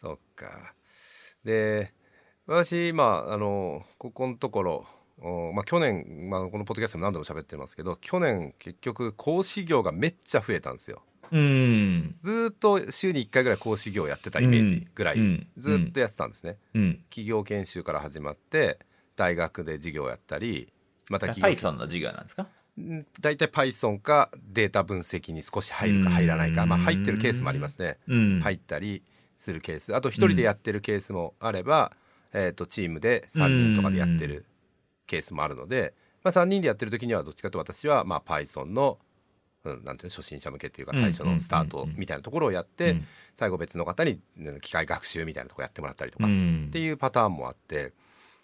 [0.00, 0.74] そっか。
[1.44, 1.92] で
[2.48, 4.86] 私まああのここのところ、
[5.20, 11.02] おまあ、去年、まあ、このポッドキャストでも何度も喋ってますけど去年結局講師業がめっちゃ増えたんですよ。
[11.30, 12.16] うん。
[12.22, 16.56] ずーっと週に1回ぐらい講師業やってたイメージぐらい、うんずーっとやってたんですね。
[16.72, 16.94] うん。
[17.10, 18.78] 企業研修から始まって
[19.14, 20.72] 大学で授業やったり
[21.10, 22.46] また企業 Python の授業なんですか？
[22.80, 27.98] ん大体 Python かデータ分析に少し入るか入らないか、うんまあ、入ってるケースもありますね。
[28.08, 28.40] うん。
[28.40, 29.02] 入ったり
[29.38, 31.92] するケースあと一人でやってるケースもあれば、
[32.32, 34.44] えー、とチームで3人とかでやってる
[35.06, 38.98] ケースもあるので、まあ、3人でやってる時にはどっちかと私は、まあ、Python の、
[39.64, 43.06] うん、なんていうの初心者向けっていうかうん最初のスタートうんみたいなところをやって、うん。
[43.34, 46.70] 最後別の方にうん機械学習みたいなところやってもらったりとか、っうん。
[46.72, 47.92] ていうパターンもあって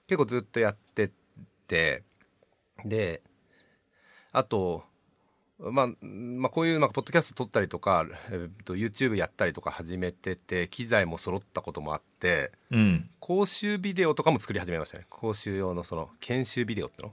[0.06, 1.10] 結構ずっとやってっ
[1.66, 2.02] て
[2.84, 3.22] で
[4.32, 4.84] あと
[5.58, 13.08] まあ、まあこういうなんかポッドキャスト撮ったりとか、えー、と YouTube やったりとか始めてて機材も揃ったこともあってうん。
[13.20, 15.06] 講習ビデオとかも作り始めましたね。
[15.08, 17.12] 講習用のその研修ビデオっての。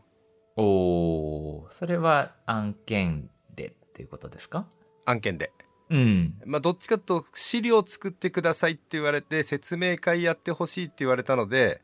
[0.57, 4.65] おー、それは案件でっていうことですか？
[5.05, 5.51] 案件で。
[5.89, 6.33] うん。
[6.45, 11.81] まあどっちかというと資料作ってくださいって言われて説明会やってほしいって言われたので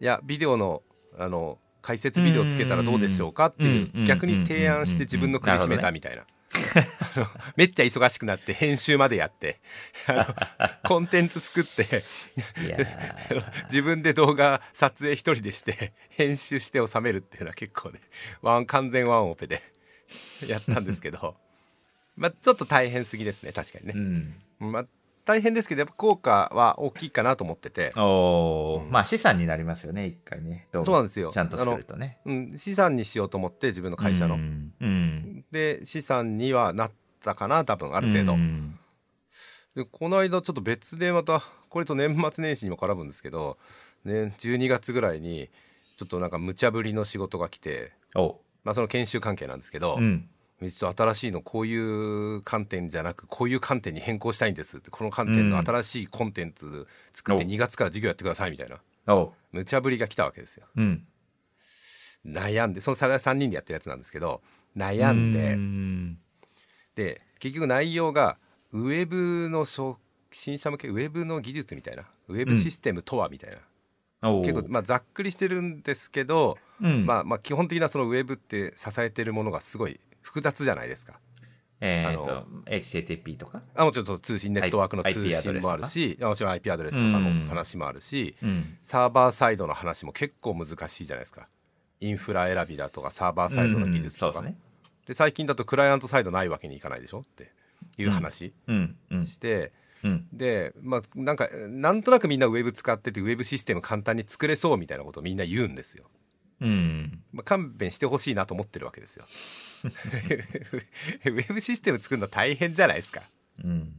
[0.00, 0.82] いやビデオの
[1.18, 3.46] あの解説ビデオつけたらどうでしょうか？
[3.46, 4.04] っていううん。
[4.04, 6.22] 逆に提案して自分の首絞めたみたいな。
[6.22, 9.58] あのめっちゃ忙しくなって編集までやって
[10.06, 12.02] あのコンテンツ作って
[13.70, 18.00] 自分で動画撮影一人でして編集して収めるっていうのは結構ね
[18.42, 19.62] ワン完全ワンオペで
[20.46, 21.36] やったんですけど。
[22.16, 23.92] まあちょっと大変すぎですね確かにね。
[24.60, 24.64] う。
[24.66, 24.72] ん。
[24.72, 24.86] まあ
[25.28, 30.66] 大変ですけどやっぱ効果は大きいかなと思ってて、おまあ資産になりますよね、一回ね。
[30.72, 31.30] そうなんですよ。
[31.30, 32.16] ちゃんと作るとね。
[32.24, 34.72] うん、資産にしようと思って自分の会社の、うん。
[34.80, 35.44] うん。
[35.50, 38.78] で資産にはなったかな多分ある程度、うん。
[39.76, 43.58] でこの間ちょっと別でまたこれと年末年始にも絡むんですけど、
[44.06, 45.50] ね、12月ぐらいに
[45.98, 48.40] ちょっとなんか無茶ぶりの仕事が来て、お。
[48.64, 50.30] まあ、その研修関係なんですけど、うん。
[50.60, 58.78] ちょっと新しいのこういう観点じゃなくこういう観点に変更したいんですってこの観点の新しいコンテンツ作ってお2月から授業やってくださいみたいな。
[59.06, 60.66] お無茶ぶりが来たわけですよ。
[60.76, 61.06] うん。
[62.26, 64.42] 悩んでその3人でやってるやつなんですけど
[64.76, 66.18] 悩んでうん。
[66.96, 68.36] で結局内容が
[68.72, 69.98] ウェブの初
[70.30, 73.56] 心者向けウェブの技術みたいなウェブシステムとはみたい
[74.20, 77.06] な、お結構まあざっくりしてるんですけど、うん。
[77.06, 81.18] まあまあ基本的なそのウェブって支えてるものがすごい複雑じゃないですか。
[81.80, 83.62] えっ、あと、HTTP とか？
[83.74, 88.76] あもちろんその通信ネットワークの通信もあるし、もちろん IP アドレスとかの話もあるし、うん。
[88.82, 91.48] サーバーサイドの話も結構難しいじゃないですか。
[92.00, 94.58] インフラ選びだとかサーバーサイドの技術とか、うんそうですね。
[95.06, 97.50] で最近だとクライアントサイドないわけにいかないでしょって
[97.96, 98.96] いう話うん。
[99.10, 99.26] うん。
[99.26, 100.26] して、うん。
[100.32, 106.10] でまあなんかなんとなくみんなウェブ使っててウェブシステム簡単に作れそうみたいなことをみんな言うんですよ。
[106.60, 107.22] うん。
[107.32, 109.26] まあ、勘弁してほしいなと思ってるわけですよ。
[109.84, 113.22] ウェブシステム作るの大変じゃないですか。
[113.64, 113.94] うん。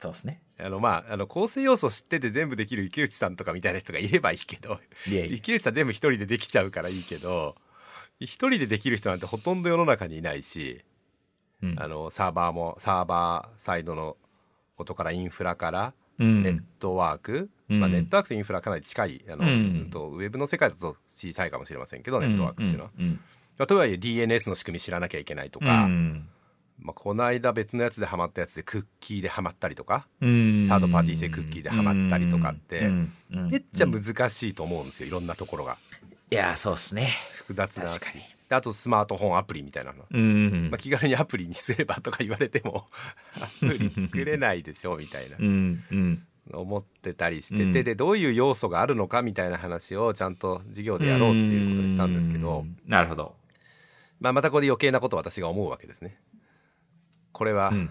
[0.00, 0.42] そうですね。
[0.58, 4.80] あのまああの構成要素知ってて全部できる池内さんとかみたいな人がいればいいけど。
[5.06, 7.56] 池内さん全部一人でできちゃうからいいけど
[8.18, 10.84] 一人でできる人なんてほとんど世の中にいないし
[11.62, 14.16] うんあのサーバーもサーバーサイドの
[14.76, 17.80] ことからインフラからうんネットワーク、うん。
[17.80, 22.90] まあ、ネットワークとインフラかなり近いあの、うんうんとウェブの世界だと小さいかもしれませんけど、ネットワークっていうのは。
[22.98, 23.20] うん。
[23.58, 26.28] まあとはいえ DNS の仕組み知らなきゃいけないとうんか、うん。
[26.78, 30.66] まあ、この間別のやつでハマったやつでクッキーでハマったりとか、うん。
[30.66, 32.88] サードパーティー製クッキーでハマったりとかって
[33.30, 33.92] めっちゃうん。
[33.92, 35.78] 難しいと思うんですよいろんなところが。
[36.30, 37.10] いや、そうですね。
[37.34, 38.00] 複雑なし
[38.56, 42.86] あとスマートフォンアプリみたいなの、うんまあ、気軽にアプリにすればとか言われても
[43.40, 45.84] アプリ作れないでしょみたいなうん。
[45.90, 46.26] うん。
[46.52, 52.76] 思ってたりしてて、うんでどういう要素があるのかみたいな話をちゃんと授業でやろうっていうことにしたんですけど、うん。
[52.86, 53.36] なるほど。
[54.20, 56.18] まあ、またここで余計なことを私が思うわけですね。
[57.32, 57.90] これはうん。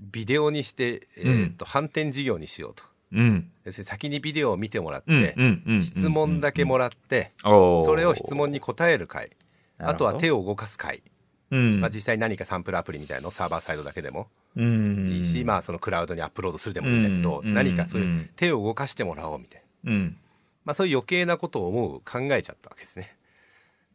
[0.00, 2.84] ビデオにして、えーっと反転授業にしようと。
[3.12, 3.50] うん。
[3.70, 5.62] 先にビデオを見てもらって、うん。
[5.66, 5.82] うん。
[5.82, 9.30] 質問だけもらって、それを質問に答える回
[9.78, 11.02] あとは手を、を動かす回、
[11.50, 11.80] うん。
[11.80, 15.08] まあ、実際何かサンプルアプリみたいなのをサーバーサイドだけでもうん。
[15.12, 20.16] いいし、まあそのクラウドにアップロードするでもいいんだけど、うん何かそういううん手を動かしてもらおうみたいな、うん。
[20.64, 23.16] まあ、そういう余計なことを思う考えちゃったわけですね。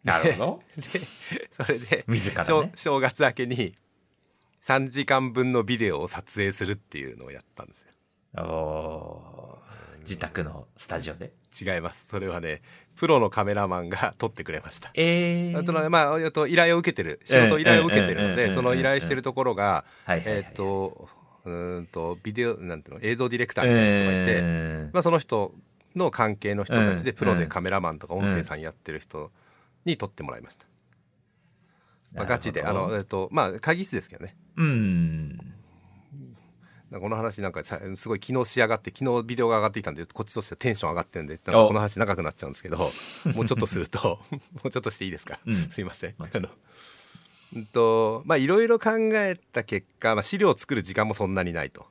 [0.04, 0.64] なるほど。
[0.76, 1.02] で
[1.52, 2.72] それで自ら正ね。
[2.76, 3.76] 正月明けに
[4.64, 7.82] 3時間分のビデオを撮影するっていうのをやったんです
[8.36, 9.60] よ。
[10.00, 11.32] 自宅のスタジオで？
[11.62, 12.62] 違いますそれはね
[12.96, 14.92] プロのカメラマンが 撮ってくれました。
[14.94, 15.66] えー。
[15.66, 21.10] そのまあと依頼を受けてる仕事依頼を受けてるのでその依頼してるところがえっと
[21.46, 25.54] うーんとビデオなんていうの映像ディレクターみたいな人がいて、えーまあ、その人
[25.96, 29.32] の関係の人たちでうんプロでカメラマンとか音声さんやってる人
[29.86, 30.66] に撮ってもらいました。
[32.14, 35.54] まあ、ガチであのえっとまあ会議室ですけどねうん。
[37.00, 42.78] この話なんかさすごい昨日仕上がって昨日ビデオが上がってきたんでこっちとしてはテンション上がってるんでこの話長くなっちゃうんですけど
[43.34, 45.70] もうちょっとすると もうちょっとしていいですか、うん。
[45.70, 46.16] すいません。
[46.18, 46.50] もあの
[47.56, 51.88] うんとまあいろいろ考えた結果、まあ、資料を作る時間もそんなにないと。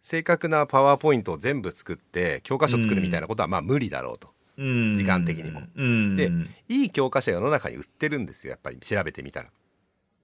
[0.00, 4.28] 正確なパワーポイントを全部作って教科書作るみたいなことはまあ無理だろうと、
[4.58, 4.94] うん。
[4.94, 5.62] 時間的にも。
[5.74, 6.16] うん。
[6.16, 6.30] で
[6.68, 9.50] いい教科書が世の中に売ってるんですよやっぱり調べてみたら、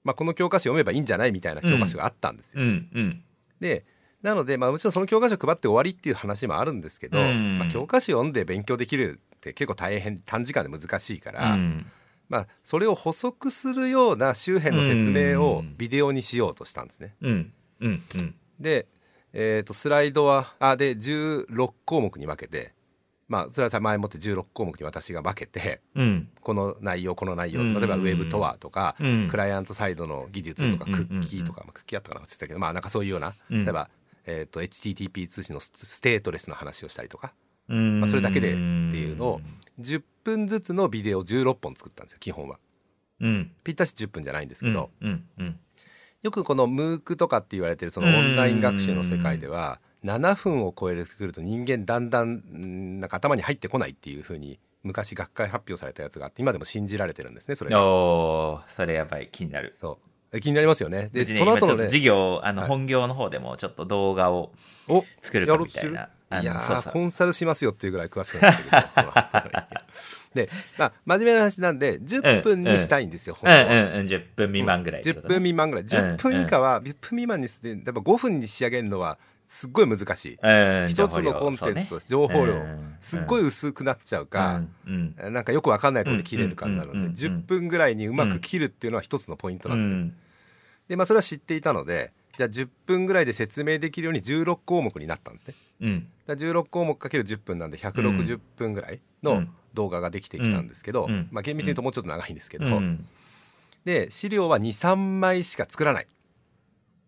[0.04, 2.62] まあ、この教科書読めばいいんじゃないみたいな教科書があったんですよ。
[3.60, 3.84] で
[4.22, 11.86] なので、まあ、もちろんその教科書配って終わりっていう話もあるんですけど、うんまあ、教科書読んで勉強できるって結構大変短時間で難しいから、うん
[12.28, 17.16] まあ、それを補足するような周辺の説明をうんビデオにしようとしたんですね。
[17.20, 17.52] うん。
[17.80, 18.02] うん。
[18.14, 18.34] うん。
[18.60, 18.86] で、
[19.32, 22.72] えー、とスライドはあで16項目に分けて
[23.28, 26.28] まあそれはさ前もって16項目に私が分けてうん。
[26.40, 33.90] この内容この内容うん例えばウェブとはとか、うんクライアントサイドの技術とかうんクッキーとか、まあクッキーあったかな忘れたけどまあなんかそういうような、うん例えば、
[34.30, 37.32] えー、と HTTP 通信のスステートレスの話をしたりとか
[37.68, 38.00] うん。
[38.00, 39.40] まあそれだけでっていうのを
[39.80, 42.58] 10分ずつのビデオ16本作ったんですよ基本は。
[43.20, 43.52] うん。
[43.64, 45.24] ぴったし10分じゃないんですけど、うん。
[45.38, 45.58] うん。
[46.22, 59.28] よくこの MOOC とかって言われてるそのオンライン学習の世界では7分を超えてくると人間だんだんんなんか頭に入ってこないっていうふうに昔学会発表されたやつがあって今でも信じられてるんですねそれがおー、それやばい。
[59.32, 59.74] 気になる。
[59.78, 59.98] そ
[60.38, 61.08] 気になりますよね。
[61.12, 61.66] でその後のね。
[61.66, 62.68] 今ちょっと授業、あの、はい。
[62.68, 64.52] 本業の方でもちょっと動画を
[64.88, 65.04] お。
[65.22, 66.08] 作るかみたいな。
[66.40, 69.78] いやコンサルしますよっていうぐらい詳しくなってるけど まあ
[70.32, 73.82] でまあ真面目な話なんで10分にしたいんですよ、うんう本当は。
[73.82, 75.84] んうん、10分未満ぐらいって10ことね、分未満ぐらい。
[75.84, 79.18] 10分以下は10分未満にしてやっぱ5分に仕上げるのは
[79.50, 80.38] すっごい難しい。
[80.40, 82.54] うん、一つのコンテンツ、情報量
[83.00, 85.34] すっごいい薄くなっちゃうか、うんうん。
[85.34, 87.42] なんかよくわかんないところで切れるかになるんでうんうんうんうん。
[87.42, 90.14] 10分ぐらいにうまく切るっていうのは一つのポイントうなんですね、ん。
[90.88, 95.54] でまあそれは知っていたのでじゃあ10分ぐらいで説明できるように16項目になったんですね。
[95.80, 96.06] うん。
[96.28, 101.26] だから16項目かける10分なんで160分ぐらいの動画ができてきたんですけど、うん。
[101.32, 103.04] まあ厳密に言うともうちょっと長いんですけど、うん。
[103.84, 106.06] で資料は23枚しか作らない、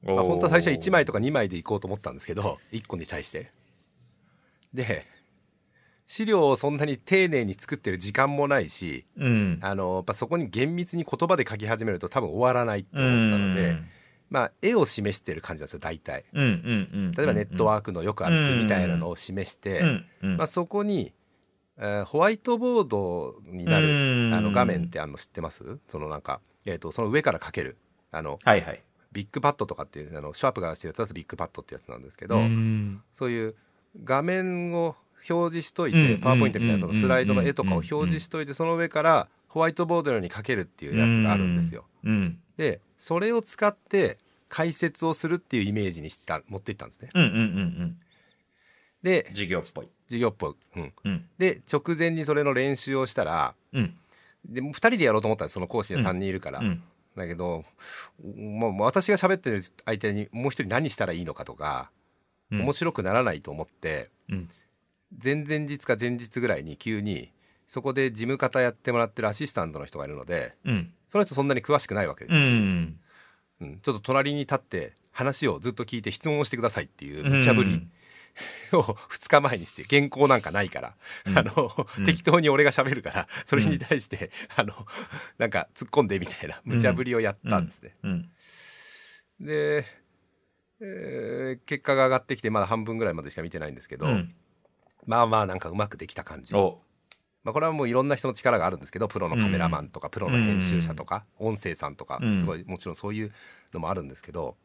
[0.05, 3.51] まあ、本当は最初は1枚とか2枚でいこうと思ったんですけど1個に対して。
[4.75, 5.07] で
[6.07, 9.59] 資料をそんなに丁寧に作ってる時間もないしうん。
[9.63, 13.77] あのやっぱそこに厳密に言葉で書き始めると多分終わらないって思ったので、
[14.29, 16.25] まあ絵を示してる感じなんですよ大体。
[16.35, 21.13] うんうんうん例えばネットワークのよくある図みたいなのを示して、うんうんまあ、そこに、
[21.79, 23.89] えーホワイトボードになる、う
[24.31, 24.35] ん。
[24.35, 25.79] あの画面ってあの知ってます？
[25.89, 27.79] そのなんか、えー、とその上から書ける
[28.11, 28.83] あのはいはい
[29.13, 33.03] ビッグパッドとかっていうあのシャープがしてるやつだとビッグパッドってやつなんですけど、うん。
[33.15, 33.55] そういう
[34.05, 34.97] 画面を
[35.29, 36.23] 表示しといて、うん。
[36.23, 41.85] パワーポイントみたいなそのスライドの絵とかをうん表示しといてその上からホワイトボードのように書けるっていうやつがあるんですよ。
[42.05, 42.39] うん。
[42.57, 47.11] でそれを使って解説をするっていうイメージにしてた持っていったんですね。
[49.03, 49.89] で授業っぽい。
[50.07, 50.55] 授業っぽい。
[50.77, 51.29] うん、うん。
[51.39, 53.95] で直前にそれの練習をしたらうん。
[54.45, 56.61] で2人でやろうと思ったんですその講師が3人いるから。
[56.61, 56.83] うん
[57.17, 57.65] だけど
[58.25, 61.91] もう私が喋ってる相手にもう一人何したらいいのかとか、
[62.51, 62.61] うん。
[62.63, 64.49] 面白くならないと思ってうん。
[65.23, 67.33] 前々日か前日ぐらいに急に
[67.67, 70.93] そこで事務方やってもらってるアシスタントの人がいるのでうん。
[71.09, 72.99] その人そんなに詳しくないわけですうよ、ん。
[73.61, 73.79] うん。
[73.83, 77.87] ちょっと隣に立って話をずっと聞いて質問をしてくださいっていう無茶ぶり
[78.73, 80.95] を2日前にして原稿なんかないから、
[81.27, 81.39] うん。
[81.39, 82.05] あの、うん。
[82.05, 84.87] 適当に俺が喋るからそれに対して、 あの
[85.39, 87.97] なんか突っ込んでみたいな無茶ぶりをやったんですね。
[88.03, 88.31] うん。
[89.41, 89.85] で、
[90.81, 94.35] えー結果が上がってきてまだ半分ぐらいまでしか見てないんですけど、うん。
[95.07, 96.55] まあまあなんかうまくできた感じ。
[96.55, 96.81] お。
[97.45, 102.37] まあ、これはもういろんな人の力があるんですけどプロのカメラマンとか、プロの編集者とか、音声さんとか、うん。
[102.37, 103.33] すごいもちろんそういう
[103.73, 104.57] のもあるんですけど、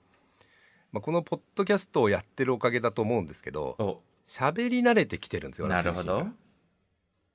[0.91, 4.02] まあ、このポッドキャストをやってるおかげだと思うんですけどお。
[4.26, 6.17] 喋り慣れてきてるんですよなるほど。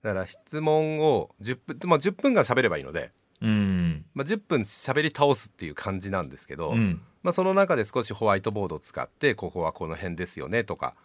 [0.03, 4.05] だから質問を10分、まあ、10分間喋ればいいので、うん。
[4.15, 7.01] まあ、10分喋り倒すっていう感じなんですけど、うん。
[7.23, 10.97] まあ、その中で少しホワイトボードを使ってここはこの辺ですよねとか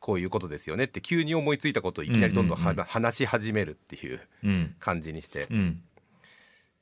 [0.00, 4.74] こういうことですよねって急に思いついたことをいきなりどんどんは、うん話し始めるっていううん。
[4.78, 5.46] 感じにして。
[5.50, 5.82] うん。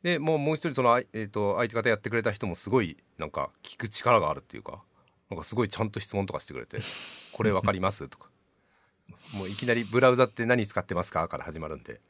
[0.02, 4.82] でもうもう一人その、えー、と相手方やってくれた人もすごいなんか聞く力があるっていうか
[5.30, 6.78] なんかすごいちゃんと質問とかしてくれて
[7.32, 8.28] 「これ分かります?」とか。
[9.34, 12.00] もういきなり「ブラウザって何使ってますか?」から始まるんで。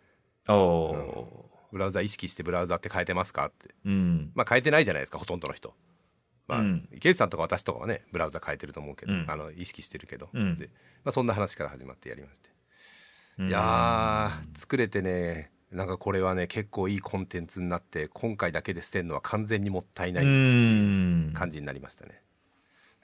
[0.48, 3.74] おお「ブラウザ意識してブラウザって変えてますか?」って。
[3.85, 4.33] うん。
[4.35, 5.74] まあ変えてないじゃないですかほとんどの人。
[6.46, 6.88] まあ、うん。
[6.92, 9.24] 池内さんとか私とかはねブラウザ変えてると思うけど、うん。
[9.29, 10.55] あの意識してるけど、うん。
[10.55, 10.66] で
[11.05, 12.50] まあ、そんな話から始まってやりまして、
[13.38, 13.48] うん。
[13.48, 21.33] いやー作れてねなんかこれはね結構いいコンテンツになって今回だけで捨てるのは完全にもったいないうん。
[21.35, 22.22] 感じになりましたね。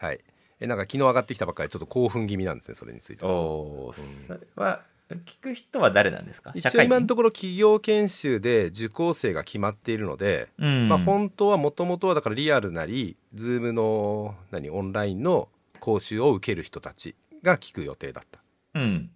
[0.01, 0.21] はい。
[0.61, 3.33] えなんか昨日上がってきたばっかりでちょっと興奮気味なんですねそれについては。
[3.33, 6.53] おお、それは聞く人は誰なんですか？
[6.55, 10.89] 一応今のとこころ企業研修で受講生が決まっているので、ろ、うん。
[10.89, 15.49] まあ本当はもともとはだからリアルなり Zoom の何オンラインの
[15.81, 18.41] 講習を受ける人たちが聞く予定だった。
[18.75, 19.11] うん。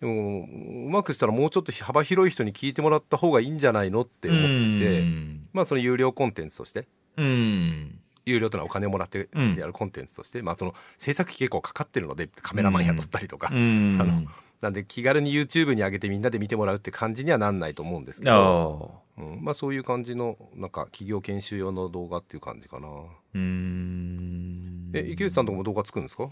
[0.00, 4.46] でもうまくしたらもうちょっと幅広い人に聞いてもらった方がいいんじゃないのって思って
[4.84, 5.48] て、うん。
[5.52, 6.88] まあその有料コンテンツとして。
[7.16, 9.54] うん有料というのはお金をもらってうん。
[9.56, 13.98] やるコンテンツとして、まあその制作費結構かかってるのでカメラマン雇ったりとか、うん。
[14.02, 14.22] あの
[14.60, 22.88] なんで気軽に YouTube に上げてみんなで見てもらうって感じにはなんないと思うんですけど、おうん、まあそういう感じのなんか企業研修用の動画っていう感じかな。
[22.88, 24.90] うーん。
[24.94, 26.30] え池内さんとこも動画作るんですか？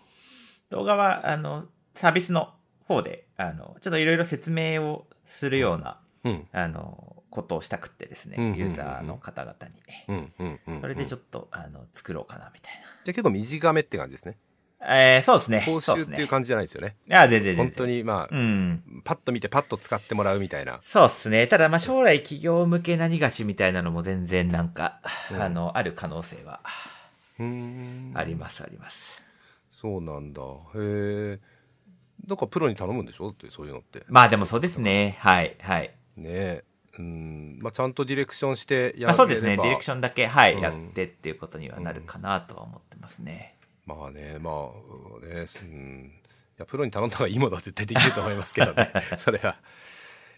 [0.71, 2.55] 動画は、あの、サービスの
[2.89, 6.49] 方で、あの、ちょっといろいろ説明をするような、うん。
[6.53, 9.83] あの、ことをしたくってですね、うんうんうんうんユーザーの方々に。
[10.09, 12.73] うんうんうんそれでちょっと、あの、作ろうかな、みたい
[13.05, 14.39] じゃあ結構短めって感じですね
[14.81, 14.97] な。
[14.97, 15.63] えー、そうですね。
[15.67, 16.13] 講そうですね。
[16.13, 17.57] 習っていう感じじゃないですよねいや、全然。
[17.57, 19.03] 本当にまあ、うん。
[19.05, 21.47] パッと見てパッと使ってもらうみたいなそうですね。
[21.47, 25.01] ただ、まあ、将来企業向け何がしみたいなのも全然なんか、
[25.33, 26.61] うんあの、ある可能性は
[27.39, 29.23] あります、あります。
[29.73, 31.39] そうなんだへえ
[32.27, 33.29] だからプロに頼むんでしょ？
[33.31, 35.17] ってそういうのってまあでもそうですね。
[35.21, 35.95] はい、はい。
[36.17, 36.65] ねえ
[36.99, 39.57] うんまあちゃんとディレクションしてやまあそうですね。
[39.57, 43.57] ディレクションだけ、はい、うんやってっていうことにはなるかなとは思ってますね。
[43.87, 46.13] まあねまあねうん
[46.57, 49.57] いやプロに頼んだ方がいいものは絶対できると思いますけどね それは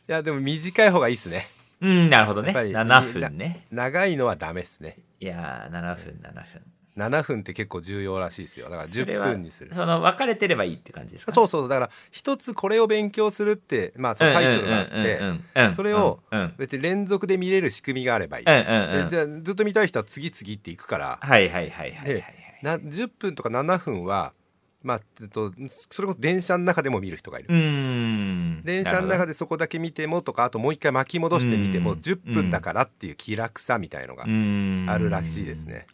[0.09, 1.47] いやでも短い方がいいですね
[1.81, 2.49] うん、なるほどね。
[2.49, 3.67] やっぱり7分ね。
[3.71, 6.63] 長いのはダメですねいやー、7分、7分。
[6.97, 8.71] 7分って結構重要らしいですよ。
[8.71, 9.75] だから10それは分にする。
[9.75, 11.33] その、分かれてればいいって感じですか？
[11.33, 15.19] そうそうだから一つこれを勉強するってまあそのタイトルがあって
[15.69, 18.45] てそれをうん、うん、別に連続で見れる仕組みがあればいい、
[19.43, 21.19] ずっと見たい人は次々っていくから。
[21.21, 22.25] はいはいはいはいはいはい。
[22.63, 24.33] な10分とか7分は
[24.83, 25.53] まあえっと
[25.91, 27.49] それこそ電車の中でも見る人がいる。
[27.49, 35.65] 電車の中でそこだけ見てもとかあともう一回巻き戻してみてもうん10分だからっていう気楽さみたいのがあるらしいです。
[35.65, 35.87] ね、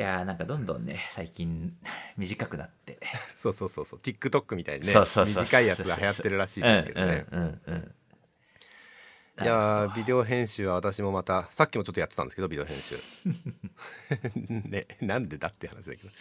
[0.00, 1.76] いやーなんかどんどんね、最近
[2.16, 2.98] 短くなって。
[3.36, 4.00] そうそうそうそう。
[4.00, 7.26] TikTok みたいにね短いやつが流行ってるらしいですけどね。
[9.42, 12.96] いやービデオ編集は私もまたさっきもちょっとやってたんですけどビデオ編集。
[14.70, 16.08] ねなんでだって話だけど。
[16.08, 16.12] い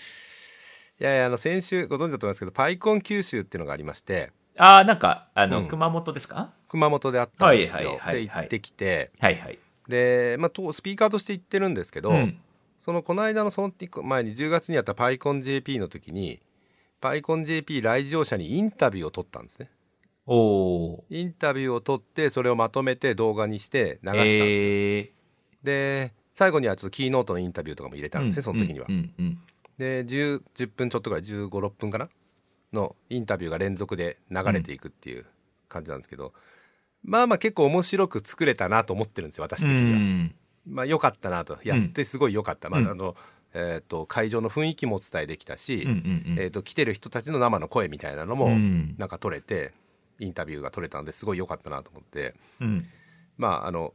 [1.00, 4.34] やいやあの先週ご存知だと思いますけどパイコン九州っていうのがありまして。
[4.58, 5.68] ああ、なんか、あの、うん。
[5.70, 6.52] 熊本ですか？
[6.68, 8.14] 熊本であったんですよ、はいはいはいはい。
[8.26, 9.12] で行ってきて。
[9.18, 9.60] はいはい。
[9.88, 12.42] で、まあ、とスピーカーとして行ってるんですけど、うん
[12.80, 13.72] そのこの間のその
[14.04, 16.40] 前に10月にやったパイコン JP の時に
[17.02, 19.70] パイコン JP 来場者にインタビューを取ったんですね。
[20.26, 21.02] おー。
[21.10, 25.10] インタビューを取ってそれをまとめて動画にして流したんですよ、えー。
[25.64, 29.40] で最後にはちょっとキーノートのインタビューとかも入れたんですね、その時には、うんうんうん。
[29.78, 32.10] で 10, 10分ちょっとぐらい1 5 6分かな
[32.72, 35.26] のインタビューが連続で流れていくっていう
[35.68, 36.34] 感じなんですけど、
[37.04, 40.30] まあまあ結構面白く作れたなと思ってるんですよ私的には。
[40.70, 41.57] うんまあ良かったなと。
[41.63, 42.84] やってすごい良かった、うん。
[42.84, 43.15] まああの
[43.53, 45.84] えー、と会場の雰囲気もお伝えできたし、
[46.38, 48.95] えー、と来てる人たちの生の声みたいなのもうん。
[48.97, 49.74] なんか取れて、
[50.20, 52.36] インタビューが取れたんですごい良かったなと思って。
[52.61, 52.86] うん。
[53.38, 53.93] まああの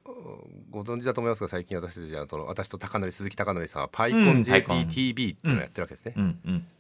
[0.71, 4.79] ご存知だと思いますが最近私たちはその私と高則鈴木貴則さんはパイコンうんパイコン。
[4.79, 6.15] JPTV っていうのをやってるわけですね。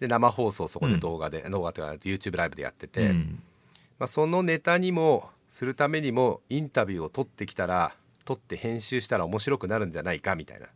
[0.00, 3.42] で生放送そこで動画で、動画というか YouTube ライブでやってて、うん。
[3.98, 7.94] まあ、そのネタにもするためにもインタビューを取ってきたら
[8.24, 10.66] 取って編集したら面白くなるんじゃないかみたいな。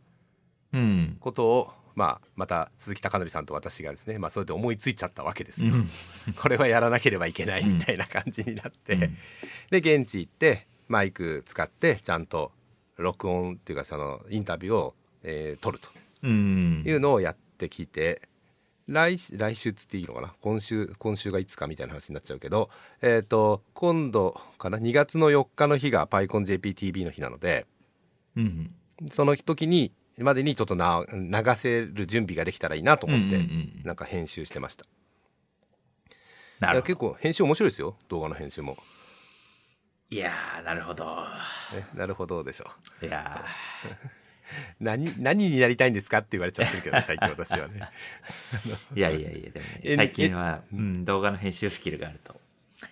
[0.75, 1.17] うん。
[1.21, 5.75] ことを、まあ、また鈴木貴則さんと私がですね、まあ、それで思いついちゃったわけですよ。
[5.75, 5.89] うん。
[6.37, 9.01] これはやらなければいけないみたいな感じになって、うん。
[9.71, 12.53] で現地行ってマイク使ってちゃんと
[12.97, 15.89] 録音っていうかそのインタビューを、えー撮ると。
[16.23, 16.85] うん。
[16.87, 18.28] いうのをやってきて
[18.89, 20.35] 来来週っつっていいのかな？
[20.41, 22.71] 今週今週がいつかみたいな話になっちゃうけど、
[23.03, 27.67] えー、と今度かな？2月の4日の日が PyConJPTV の日なので
[28.37, 28.75] うん
[29.11, 34.85] その時にまでにちょっとな流せる準備ができたらいいなと思って、うんうんうんなんか編集してました。
[36.61, 37.97] ないる結構編集面白いですよ。
[38.09, 38.77] 動画の編集も。
[40.11, 41.05] いやーなるほど。
[41.05, 42.65] ね、なるほどでしょ。
[43.03, 43.07] う。
[43.07, 43.45] いや
[44.81, 47.89] 何何になりたいんですかって言われちゃってるけどね最近私はね。
[48.95, 52.41] ー いやいやいやでもねえ最近は、うん、動画の編集スキルがあると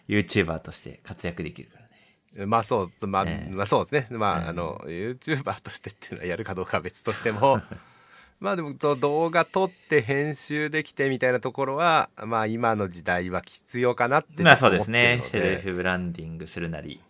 [0.09, 2.46] YouTuber として活躍できるからね。
[2.46, 3.50] まあそうまあ、ええ。
[3.52, 4.18] まあそうですね。
[4.18, 4.48] まあ、ええ。
[4.48, 7.61] あの YouTuber としてっていうのはやるかどうかは別としても
[8.38, 15.18] まあでもその動画撮って編集できてみたいなところはまあ今の時代は必要かなってまあそうですね。
[15.18, 17.00] のセルフブランディングするなり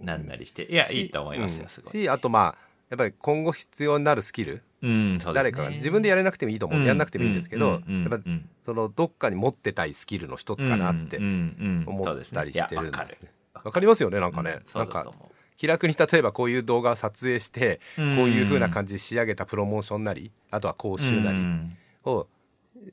[0.00, 1.68] なんなりしていやしいいと思いますようん。
[1.68, 1.90] すごい。
[1.90, 5.70] しあとまあやっぱり今後必要になるスキル、うん誰かが。
[5.70, 13.16] 自分でやれなくてもいいと思う、やんなくてもいいんですけど、うんうんやっぱうんそのどっかに持ってたいスキルの一つかなってうんうんうん思ったりしてるんですわかるね。
[13.64, 15.10] わかりますよねなんかね、なんか
[15.56, 21.76] 気楽に例えばこういう動画を撮影してこうういう風な感じで仕上げたプロモーションなりあとは講習なりうん。
[22.04, 22.26] を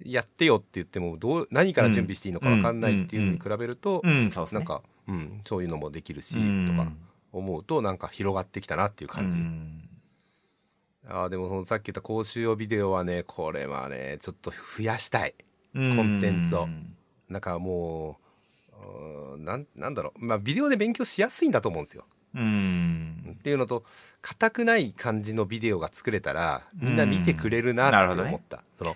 [0.04, 6.66] やってよって言ってもどう何から準備していいのか分かんないっていうのに比べるとなんか、うん、そういうのもできるしうん。
[6.66, 6.90] とか
[7.34, 9.38] 思うとなんか広がってきたなっていう感じ。
[9.38, 9.90] うん
[11.06, 15.36] あーでもそのさっき言った講習用ビデオはねこれはねちょっと増やしたい。
[15.76, 16.70] うんコンテンツを
[17.28, 18.20] なんかも
[19.36, 22.06] うなんなんだろうまあビデオで勉強しやすいんだと思うんですよ。
[22.36, 23.36] うん。
[23.38, 23.84] っていうのと
[24.22, 28.96] 硬くない感じのビデオが作れたらみんな見てくれるなってうんなるほどね思った、その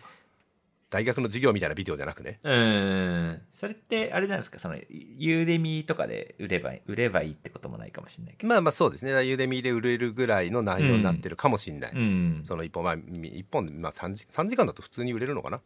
[0.89, 3.41] 大学の授業みたいなビデオじゃなくねうん。
[3.53, 4.57] それって、あれなんですか？
[4.57, 8.47] その、ユーデミとかで売ればいい、売ればいいってこともないかもしれないけど。
[8.47, 12.41] まあまあそうですねユーデミで売れるぐらいの内容になってるかもしれない、うん。
[12.45, 15.59] その一本まあ一本でまあ3時 ,3 時間だと普通に売れるのかな？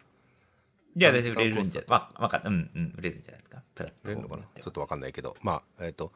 [0.95, 2.41] じゃあ、売れるんじゃ、わ、わか。
[2.43, 3.61] うん、うん、売れるんじゃないですか？
[3.75, 6.11] プラット売れるのかなちょっとわかんないけどまあえっ、と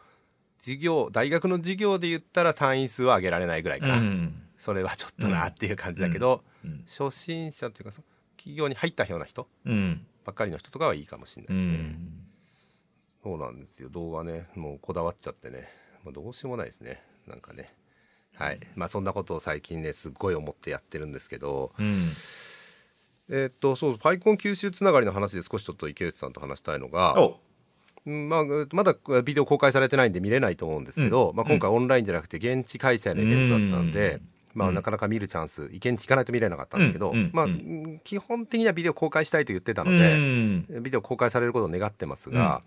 [0.58, 4.34] 授業大学の授業で言ったら単位数は上げられないぐらいかな、うん。
[4.58, 6.84] それはちょっとなっていう感じだけど、うん。
[6.88, 8.02] 初心者っていうかそ
[8.36, 10.06] 企業に入ったような人うん。
[10.24, 12.28] ばっかりの人とかはいいかもしれなういですね、ん。
[13.24, 13.90] そうなんですよ。
[13.90, 15.68] 動画ねもうこだわっちゃってね。
[16.04, 17.02] もうどうしようもないですね。
[17.28, 17.68] なんかね。
[18.36, 18.60] はい。
[18.76, 21.74] まあそんなことを最近ねすっごい思ってやってるんですけど。
[21.78, 22.10] うん。
[23.30, 27.16] えーっとそうパイコン吸収つながりの話で少しちょっと池内さんと話したいのが
[28.06, 34.22] まあ、まだビデオ公開されてないんで見れないと思うんですけど、まあ、今回オンラインじゃなくて現地開催のイベントだったので、
[34.56, 40.66] まあ、なかなか見るチャンス現地行かないと見れなかったんですけど、まあうん基本的にはビデオ公開したいと言ってたのうで、ん。
[40.82, 42.62] ビデオ公開されることを願ってますが。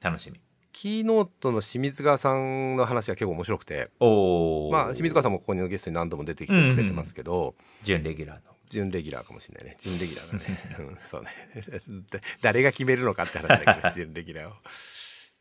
[0.00, 0.40] 楽しみ。
[0.72, 8.52] キーノートの清水川さんの話が結構面白くて、まあ、清水川さんもここにのゲストに何度も出てきてくれてますけど、準レギュラーの。
[8.72, 11.30] 準レギュラーかもしれないね準レギュラーだね、 うん、そうね
[12.10, 14.54] だ誰が決めるのかって話だけど 準レギュラーを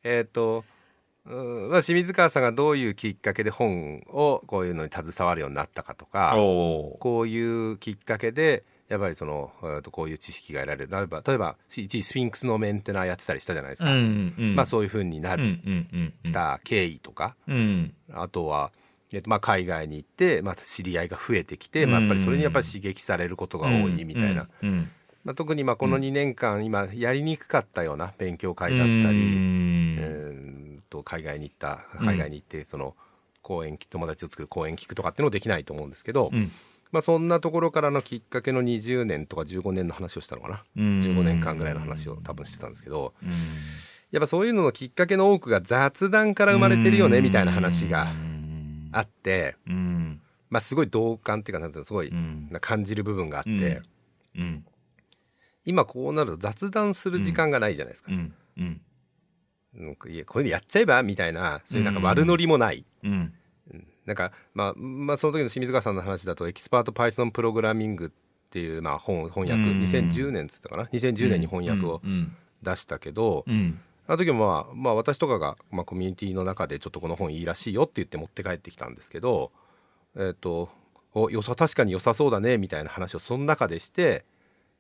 [0.04, 0.66] えっ、と
[1.28, 1.70] うん。
[1.70, 10.92] まあ、清水川さんがどういうきっかけで本をこういうのに携わるようになったかとかこういうきっかけでやっぱりその、えーとこういう知識が得られる。
[10.92, 14.56] 例えば例えば一時スフィンクスのメンテナーやってたりしたじゃないですか、うん、うん。
[14.56, 15.36] まあそういうふうにな。
[15.36, 15.38] っ
[16.34, 17.94] た経緯とか、うん。
[18.12, 18.72] あとは、
[19.14, 24.48] えっとまあ、海外に行って、まあ、知り合いが増えてきて、まあ、やっぱりそれにやっぱり刺激されることが多いみたいな、
[25.24, 30.61] まあ、特にまあこの2年間今やりにくかったような勉強会だったり、うん
[30.92, 32.96] と海外に行った海外に行ってその
[33.42, 36.52] 講演友達を作る講演聞くとかっていうのもできないと思うんですけど、うん。
[36.92, 41.00] まあ、そんなところからのきっかけの20年とか15年の話をしたのかな、うん。
[41.00, 43.30] 15年間ぐらいの話を多分してたんですけどうん。
[44.12, 50.22] やっぱそういうののきっかけの多くが雑談から生まれてるよねみたいな話がうんあって、うん。
[50.50, 52.12] まあ、すごい同感っていうかなんていうのすごい
[52.60, 53.82] 感じる部分があって、
[55.64, 58.12] 今こうなると雑談する時間がないじゃないですか。
[58.12, 58.82] うん
[59.78, 61.02] いやこれでやっちゃえば？
[61.04, 63.34] みたいなそういうなんか悪ノリもない、うん。
[64.06, 68.10] なんか、まあ、まあその時の清水川さんの話だとエキスパート Python プログラミングっ
[68.50, 69.80] ていう、まあ、本翻訳、うん。
[69.80, 72.36] 2010年っつったかな？2010年に翻訳をうん。
[72.62, 73.80] 出したけど、うん。
[74.08, 79.52] あの時もまあ、まあ、私とかが、まあ、コミュニティの中でちょっとこの本いいらしいよって言って持って帰ってきたんですけど
[80.18, 80.70] えっ、と
[81.14, 84.26] お良さ確かに良さそうだねみたいな話をその中でして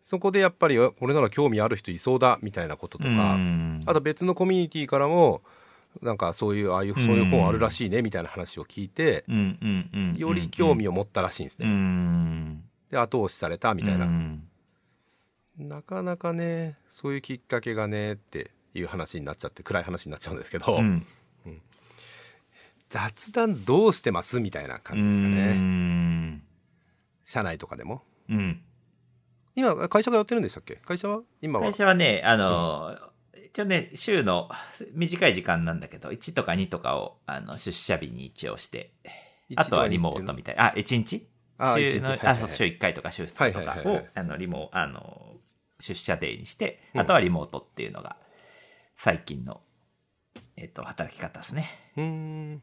[0.01, 3.79] そこでやっぱりこれなら興味ある人いそうだみたいなこととか、うん。
[3.85, 5.41] あと別のコミュニティからも
[6.01, 11.69] なんかそういうああいうそういう本あるらしいねみたいな話を聞いて、うんうんうんより興味を持ったらしいんですうね。
[11.69, 12.63] ん。
[12.89, 14.43] で後押しされたみたいな、うん。
[15.57, 21.05] なかなかねそういうきっかけがねっていう話になっちゃって暗い話になっちゃうんですけど、うん。
[22.89, 24.41] 雑談どうしてます？
[24.41, 26.43] みたいな感じですかうねん。
[27.23, 28.01] 社内とかでも。
[28.29, 28.61] うん
[29.55, 30.75] 今会社がやってるんでしたっけ？
[30.75, 31.21] 会社は？
[31.41, 31.65] 今は？
[31.65, 32.97] 会社はね、あの、
[33.45, 34.49] 一応ね、週の
[34.93, 38.93] 短い時間なんだけど、1とか2とかをあの出社日に一応して、
[39.55, 40.55] あとはリモートみたい。
[40.55, 40.71] な。
[40.71, 41.27] あ、1日？
[41.57, 45.35] あ週の、はい週1回とか週2日とかをあの、リモ、あの、
[45.79, 47.01] 出社デーにして、うん。
[47.01, 48.15] あとはリモートっていうのが、
[48.95, 49.61] 最近の、
[50.55, 51.67] えっ、と、働き方ですね。
[51.97, 52.61] うーん。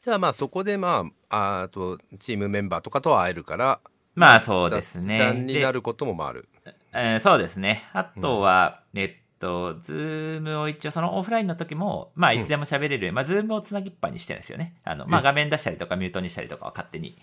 [0.00, 3.80] じゃあまあそこでまああとチームメンバーとかとは会えるから
[4.14, 5.18] まあ、そうですね。
[5.18, 6.48] 雑談にでなることもまあある
[6.92, 7.84] えーそうですね。
[7.92, 14.76] あとは、えっと、ズームを一応、そのオフラインの時も、まあ、いつでも喋れる、まあ、ズームをつなぎっぱにしてるんですよね。
[14.84, 17.16] あの、まあ、え画面出したりとか、ミュートにしたりとかは勝手に、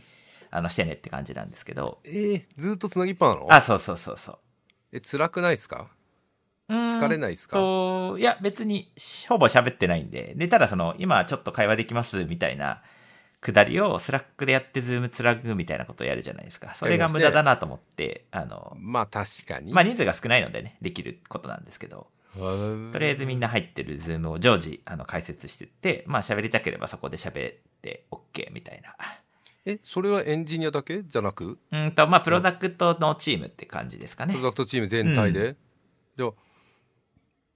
[0.51, 1.99] あの、してねって感じなんですけど。
[2.05, 3.47] えー、ずっとつなぎっぱなの？
[3.51, 4.37] あ、そうそうそうそう。
[4.91, 5.87] え辛くないですか？
[6.67, 7.57] 疲疲れないですか？
[7.57, 8.91] と、いや、別に、
[9.27, 12.81] ほぼ喋ってないんで、で、ただその、今ちょっと会話できます、みたいな、
[13.41, 16.75] くだりをスラックでやって、ズームつなぐみたいなことをやるじゃないですか。
[16.75, 22.07] それが無駄だなと思って、あの、まあ確かにまあ、人数が少ないのでね、できることなんですけど。
[22.35, 28.95] とりあえずみんな入ってるズームを常時あの解説してって、まあ喋りたければそこで喋って OK みたいな。
[29.65, 31.01] えそれはエンジニアだけ？
[31.01, 31.57] じゃなく？
[31.71, 35.55] うんと、まあプロダクトのチームって感じですかねプロダクトチーム全体で、
[36.15, 36.33] では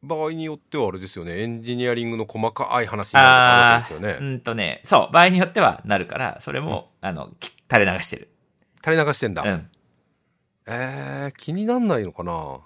[0.03, 1.41] 場合によってはあれですよね。
[1.41, 3.27] エンジニアリングの細かい話になる
[3.73, 8.29] わけですよね、うんとね、そう、場合によってはなるから、それも、あの、き垂れ流してる。
[8.83, 9.69] 垂れ流してんだ、うん。
[10.67, 12.59] えー、気になんないのかな？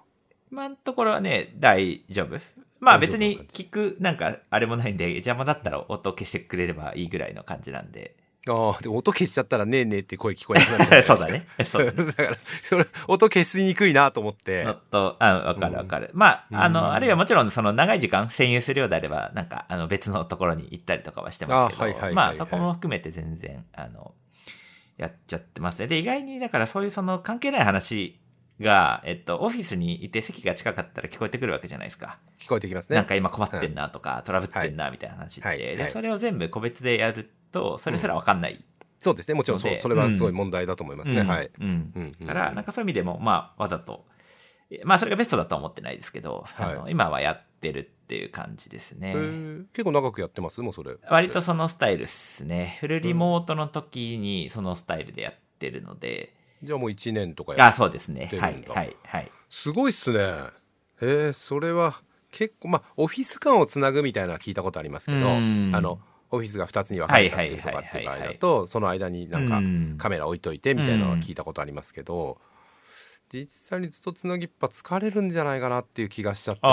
[0.51, 2.39] 今のところはね、大丈夫。
[2.79, 8.15] まあ別に聞くなんかあれもないんで邪魔だったら音消してくれればいいぐらいの感じなんで
[8.49, 11.47] ああでも音消しちゃったらねえねえって声聞こえなくなっちゃう そうだね。
[11.69, 12.05] そうだね。
[12.05, 14.63] だからそれ音消しにくいなと思って。
[14.63, 16.09] のと、あ、わかるわかる。
[16.13, 16.73] まあ、あうん。
[16.73, 24.13] の、あるいはもちろん、その長い時間占有するようであれば、なんか、あの、別のところに行ったりとかはしてますけど、あはいはいはいまあ、そこも含めて全然、あの、
[24.97, 25.79] やっちゃってます。
[25.79, 25.87] ね。
[25.87, 28.19] で、意外に、だからそういうその関係ない話
[28.59, 32.17] が、えっと、オフィスにいて席が近かったら聞こえてくるわけじゃないですか。
[32.39, 32.95] 聞こえてきますね。
[32.95, 35.57] なんか今困ってんなとか、トラブってんなみたいな話って。
[35.57, 35.77] で、はい。
[35.81, 35.91] はい。
[35.91, 38.63] それを全部個別でやると、それすらわかんない。
[38.99, 39.35] そうですね。
[39.35, 41.27] もちろんそうそれはすごい問題だと思いますね、うん。
[41.27, 41.91] はい、うん。
[41.95, 42.27] うんうん。
[42.27, 44.05] だから、なんかそういう意味でも、まあ、わざと、
[44.83, 46.75] まあ、それがベストだとは思ってないですけど、はい。
[46.75, 49.13] あの今はやってるっていう感じですね。
[49.73, 50.61] 結構長くやってます？
[50.61, 50.95] もうそれ。
[51.09, 52.77] 割とそのスタイルっすね。
[52.81, 56.33] フルリモートの時にそのスタイルでやってるので、
[56.63, 58.27] じゃあもう1年とかやあ、そうですね。
[58.29, 59.31] てるんだはい、はい、はい。
[59.49, 60.19] すごいっすね。
[61.01, 65.71] へえそれは結構まあオフィス間をつなぐみたいなのは聞いたことありますけどあうん。
[65.71, 65.99] の
[66.31, 69.95] オフィスが2つに分かれちゃってるとかっていう場合だとその間になんかうん。
[69.97, 72.37] カメラ置いといてみたいなのは聞いたことありますけど
[73.29, 76.67] 実際にずっとつなぎっぱ疲れるんじゃないかなっていう気がしちゃってて。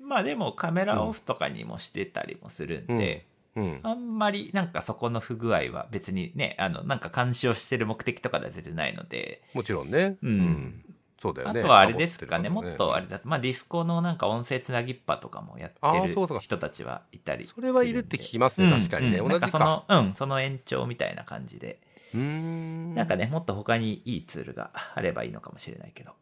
[0.00, 3.80] まあでもカメラオフとかにもしてたりもするんで、うん。
[3.82, 10.84] あんまりなんかそこの不具合は別にね、あの、なんか監視をしてる目的とかでは全然ないので、もちろんねうん
[11.20, 11.60] そうだよね。
[11.60, 19.18] あとはあれですかね、もサボてるからっとあれだと、まあディスコのなんか音声つなぎっぱとかもやあってる人たちはいたりすそれはいるって聞きますねうん確かにね。
[19.18, 19.46] うん同じか。
[19.46, 21.78] なんかその、うん、その延長みたいな感じで、
[22.14, 22.94] うーん。
[22.94, 26.12] なんかね、もっと他にいいツールがあればいいのかもしれないけど、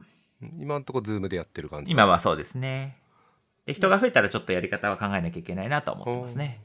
[0.58, 2.98] 今んとこズームでやってる感じ今はそうですね。
[3.66, 6.60] で、人が増えたらちょっとやり方は考えなきゃいけないなとは思ってますね。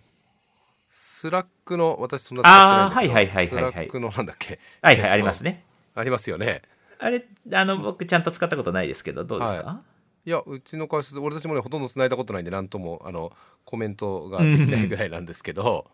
[0.90, 3.14] スラックの私そんな使ってないんだけど。
[3.14, 4.60] はいはいはいはいはいスラックのなんだっけ？
[4.82, 5.64] はいはい、えっとありますね。
[5.96, 6.62] ありますよね
[7.00, 9.82] あれ、あの、僕ちゃんと使ったことないですけど、どうですか、
[10.26, 10.30] い。
[10.30, 13.32] やうちの会社で俺たちもねほとんど繋いだことないんで何ともあの
[13.66, 15.90] コメントができないぐらいなんですけど、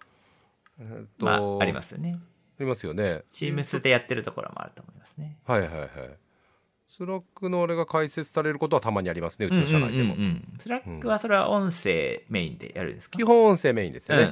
[0.80, 2.16] えっとまあ、ありますよね。
[2.18, 2.20] あ
[2.60, 3.24] りますよね。
[3.32, 5.38] Teams でやってるところもあると思いますね。
[5.46, 5.90] はいはいはい。
[6.90, 10.16] Slack のあれが開設されることはたまにありますねうちの社内でも、
[10.58, 13.18] Slack はそれは音声メインでやるんですか？
[13.18, 14.32] 基本音声メインですよね、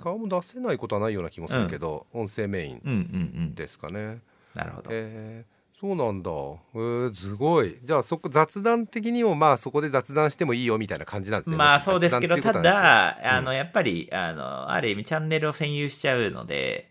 [0.00, 4.20] 顔も出せないことはないような気もするけど、音声メインですかね、
[4.54, 4.88] なるほど。
[4.92, 6.30] えー、そうなんだ。
[6.30, 7.78] えー、すごい。
[7.82, 11.56] じゃあそこ雑談的にもまあそこで雑談してもいいよみたいな感じなんですね。
[11.56, 16.90] まあそうですけど、ただ、あの、やっぱり、あの、ある意味チャンネルを占有しちゃうので、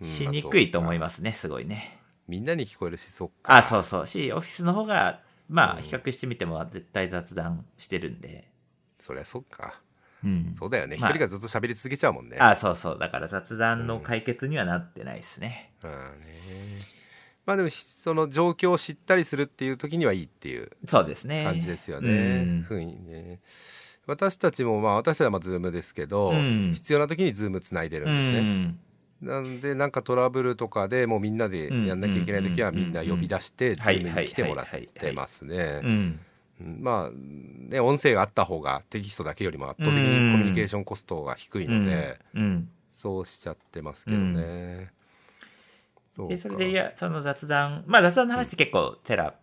[0.00, 2.00] うんしにくいと思いますね、すごいね。
[2.26, 3.54] みんなに聞こえるしそっか。
[3.54, 4.06] あ、そうそう。
[4.06, 8.48] し、オフィスの方が、まあ、比較してみても絶対雑談してるんで。
[8.98, 9.78] そりゃそっか。
[10.24, 10.54] うん。
[10.58, 10.96] そうだよね。
[10.96, 12.38] 一、まあ人がずっと喋り続けちゃうもんね。
[12.40, 12.98] あ、そうそう。
[12.98, 15.72] だから雑談の解決にはなってないですね。
[15.84, 15.90] うん。
[15.90, 17.01] ね
[17.46, 21.44] まあでもひその状況を知ったりするっていう時にはいいっていうそうですね。
[21.44, 22.44] 感じですようね。
[22.44, 23.40] んふうにね
[24.06, 28.40] 私たちもまあ私たちはまあ Zoom ですけど、うん必要な時に Zoom つないでるんうですね。
[28.40, 28.78] ん。
[29.20, 35.80] なんでなんかトラブルとかでもうみんなでやんなきゃいけない時はうんみんな呼び出してズはいームに来てもらってますうね。
[35.82, 36.20] ん。
[36.60, 42.68] うんまあね音声があった方がテキストだけよりも圧倒的にコミュニケーションコストが低いので、うん。
[42.90, 44.92] そうしちゃってますけどね。
[46.16, 46.42] で、か。
[46.42, 49.34] それで、いや、その雑談、まあ雑談の話って結構、テラ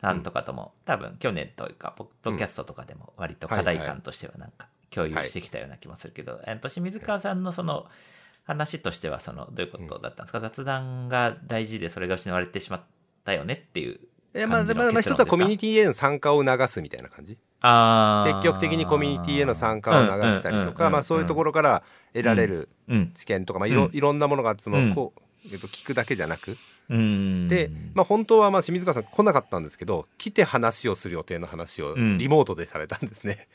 [0.00, 7.86] さんとかとも、多分去年というか、ポッドキャストとかでも割と課題感としてはなんか共有してきたような気もするけど、えっと、清水川さんのその
[8.44, 12.80] 話としては、その、どういうことだったんですか、雑談が大事でそれが失われてしまっ
[13.24, 14.00] たよねっていう
[14.36, 17.38] えまあ、まあ、まあ一つはコミュニテティへの参加を促すみたいな感じ。
[18.26, 23.12] 積極的にコミュニティへの参加を促したりとか、まあ、そういうところから得られるうん。
[23.14, 25.20] 知見とか、まあ、いろうんいろんなものがその、うんこう
[25.52, 26.56] えっと、聞くだけじゃなく。
[26.88, 27.48] うん。
[27.48, 32.18] で、まあ、本当はまあ清水川さん来なかったんですけど来て話をする予定の話をうん。
[32.18, 33.48] リモートでされたんですね。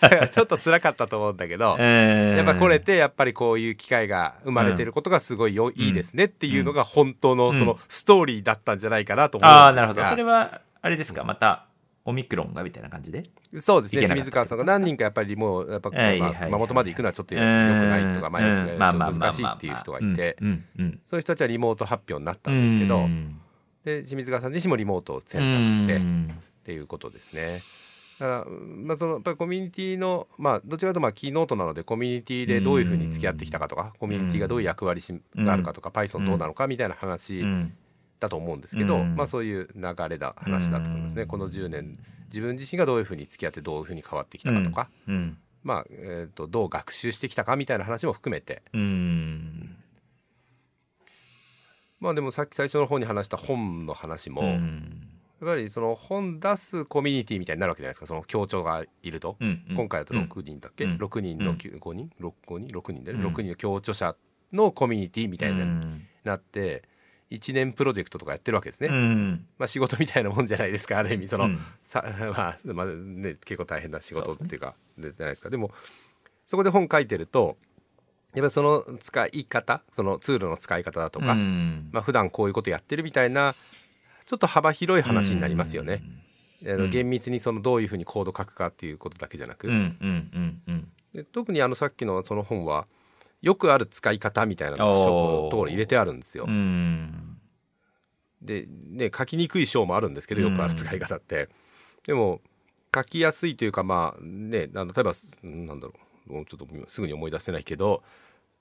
[0.30, 10.04] ちょっと辛かったと思うんだけど、や やっぱこれってやっぱりこういう機会が生まれてることがすごいよ、いいですねっていうのが本当のそのストーリーだったんじゃないかなと思うんですが、ああ、なるほど。
[10.04, 11.66] それは、あれですか、また、
[12.08, 13.24] オミクロンがみたいな感じで？
[13.56, 23.40] そうですね清水川さんが何人かやっぱりもうやっぱ、まあ、熊本まで行くのはちょっとよくないとか、まあ難しいっていう人がいて、そういう人たちはリモート発表になったうんですけど、うん
[23.84, 26.30] で清水川さん自身もリモートを選択してっうん
[26.64, 27.62] ていうことですね。
[28.18, 37.72] だから、まあ、そのやっぱりコミュニティのまあどちらかというとまあキーノートなのでコミュニティでどういうふうに付き合ってきたかとか、コミュニティがどういう役割しがあるかとか、Python どうなのかみたいな話うん
[38.20, 39.16] だと思うんですけど、うん。
[39.16, 41.28] まあそういう流れだ話だと思うんですね、うん。
[41.28, 41.98] この10年
[42.28, 45.38] 自分自身がどういうふうに付き合ってどういうふうに変わってきたかとか、うん。
[45.62, 48.62] まあ、えー、とどう学習してきたかみたいな話も含めて。
[48.72, 49.76] うん。
[52.00, 55.08] まあでもさっき最初の方に話した本の話も、うん。
[55.44, 58.06] ぱりその本出すコミュニティみたいになるわけじゃないですか。
[58.06, 59.36] その協調がいると、
[59.74, 60.96] 今回だと6人だっけ、うん。
[60.96, 61.56] 6人のうん。
[61.56, 63.20] 5人？6, 5人？6人で、ね。
[63.20, 63.26] うん。
[63.28, 64.16] 6人の協調者
[64.52, 66.82] のコミュニティみたいにうんなって、
[67.30, 69.46] 1年プロジェクトとかやってるわけですね、うん。
[69.58, 71.28] まあ仕事みたいなもんじゃないですかある意味。
[71.28, 71.58] その、うん。
[71.84, 72.02] さ
[72.34, 75.50] まあ、まあね、結構大変な仕事っていうかでじゃないですか。
[75.50, 75.70] でも
[76.46, 77.58] そこで本書いてると
[78.34, 81.90] やっぱりその使い方そのツールの使い方だとか、うん。
[81.92, 83.54] まあ普段こういうことやってるみたいな
[84.24, 86.02] ちょっと幅広い話になりますよね。
[86.64, 86.90] あのうん。
[86.90, 89.68] 厳密にそのどういうふうにコード書くかっていうことだけじゃなく、
[91.14, 92.86] で特にあのさっきのその本は
[93.40, 94.94] よくある使い方みたいなの
[95.50, 96.44] ところ入れてあるんですよ。
[96.46, 97.38] うん。
[98.42, 101.48] でね書きにくい章もあるんですけどよくある使い方って、
[102.04, 102.40] でも
[102.94, 105.12] 書きやすいというかまあねあの例えば
[105.42, 106.08] うんなんだろう。
[106.28, 108.02] もうちょっとすぐに思い出せないけど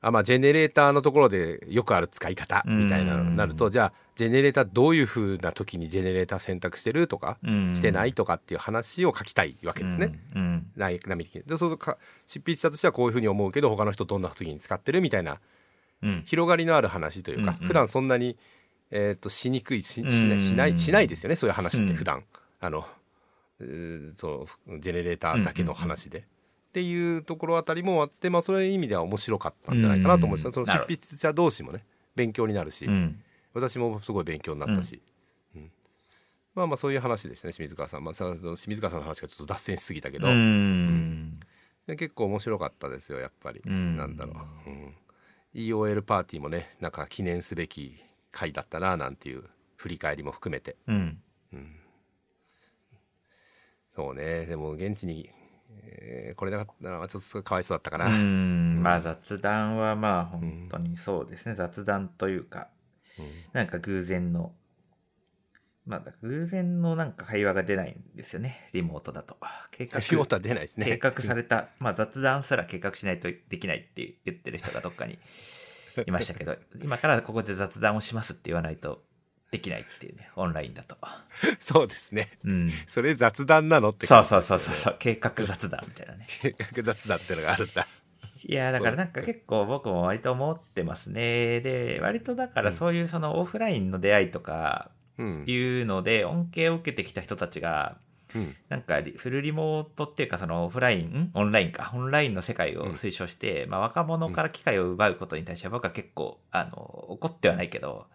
[0.01, 7.75] あまあジェネレーターのところでよくある使い方みたいなのになると、うんじゃあジェネレーターどういうふうな時にジェネレーター選択してるとか、うん。
[7.75, 10.11] してないとかっていう話を書きたいわけですね。
[10.35, 10.65] うん。
[10.75, 15.39] でそうか執筆者としてはこういうふうに思うけど他の人どんな時に使ってるみたいな
[16.01, 16.23] うん。
[16.25, 17.61] 広がりのある話というか、うん。
[17.61, 17.67] うん。
[17.67, 18.37] 普段そんなに、
[18.89, 20.29] えー、としにくいししうん。
[20.29, 21.87] ないしないしないですよねそういう話っうん。
[21.87, 22.23] て普段、
[22.59, 22.87] あの
[24.15, 26.25] そのジェネレーターだけの話で。
[26.67, 31.83] っていうところあたりもあって、まあ、それいう意味では面白かったんじゃないかなと思うんですその執筆者同士もね
[32.15, 33.21] 勉強になるし、うん。
[33.53, 35.01] 私もすごい勉強になったし、
[35.55, 35.71] うん。
[36.53, 41.39] まあまあそういう話でしたね清水川さん、まあ、さ清水川さんの話がちょっと脱線しすぎたけど、うん。
[41.87, 43.97] で結構面白かったですよやっぱり、うん。
[43.97, 44.33] なんだろ
[44.65, 44.95] う、うん、
[45.55, 49.43] EOL パーティーもねなんか記念すべき回だったななんていう
[49.77, 50.75] 振り返りも含めて。
[50.87, 51.17] うん。
[53.97, 54.45] そうね。
[54.45, 55.27] でも現地に、
[55.87, 58.81] えーこれなかったらちょっとかわいそうだったかな、うん。
[58.83, 62.67] まあ雑談はまあ本当にそうですね、雑談というか
[63.53, 64.53] なんか偶然の
[65.85, 68.67] まあ偶然のなんか会話が出ないんですよね。
[68.73, 69.37] リモートだと。
[69.71, 70.85] 計画仕事は出ないですね。
[70.85, 75.17] 計画された、まあ雑談すら計画しないとできないって言ってる人がどっかに
[76.05, 79.03] いましたけど 今からここで雑談をしますって言わないと
[79.51, 80.97] できないっていうねオンラインだと。
[81.59, 82.29] そうですね。
[82.43, 82.71] うん。
[82.85, 84.95] それ雑談なのってそうそうそうそうそう。
[84.99, 86.27] 計画雑談みたいなね。
[86.41, 87.87] 計画雑談ってのがあるんだ。
[88.45, 91.61] いやだからなんか結構僕も割と思ってますね。
[91.61, 95.43] で割とだからそういうそのオフラインの出会いとかうん。
[95.47, 97.97] いうので恩恵を受けてきた人たちが
[98.35, 98.55] うん。
[98.67, 101.91] なんかリフルリモートっていうかそのオフラインんオンラインか。
[101.95, 108.07] オンラインの世界を推奨して、まあ、若者から機会を奪うことに対しては僕は結構あの怒ってはないけど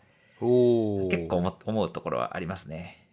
[0.42, 3.08] おお結構思思うところはありますね。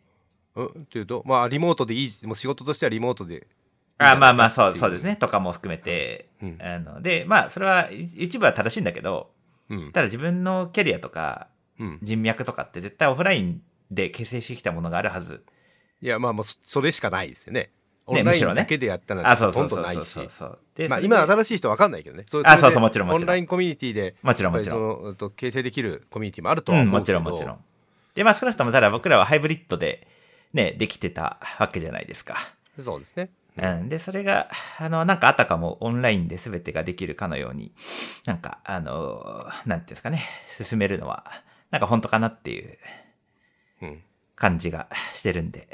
[0.56, 3.48] うんっていうとまあリモートでいいもう仕事としてはリモートで。
[4.00, 5.16] あまあまあそうそうですね。
[5.16, 6.58] とかも含めて、うん。
[6.62, 9.32] あのでまあそれはい一部は正しいんだけど
[9.70, 9.92] うん。
[9.92, 11.48] ただ自分のキャリアとか
[11.80, 12.00] うん。
[12.02, 13.62] 人脈とかって絶対オフライン
[13.92, 15.44] で形成してきたものがあるはず。
[16.02, 17.72] いやまあもうそそれしかないですよね。
[18.10, 20.20] オねむしろねだけでやったほとんどないし
[20.90, 22.24] まあ今新しい人わかんないけどね。
[22.28, 25.02] そあそうそうもちろんもちろんオンラインコミュニティでもちろんもちろん。
[25.02, 27.20] そのと形成できるコミュニティもあるとはうん、思うけど。
[27.22, 27.60] もちろんもちろん。
[28.16, 30.08] で、まあ少なくともただ僕らはハイブリッドで
[30.54, 32.36] ね、できてたわけじゃないですか。
[32.78, 33.30] そうですね。
[33.58, 33.90] うん。
[33.90, 34.50] で、それが、
[34.80, 37.74] あの、なんかあたかもオンラインで全てができるかのように、
[38.26, 40.24] なんか、あの、なんていうんですかね、
[40.64, 41.26] 進めるのは、
[41.72, 42.78] なんか本当かなっていう
[43.82, 44.04] うん。
[44.36, 45.68] 感じがしてるんで、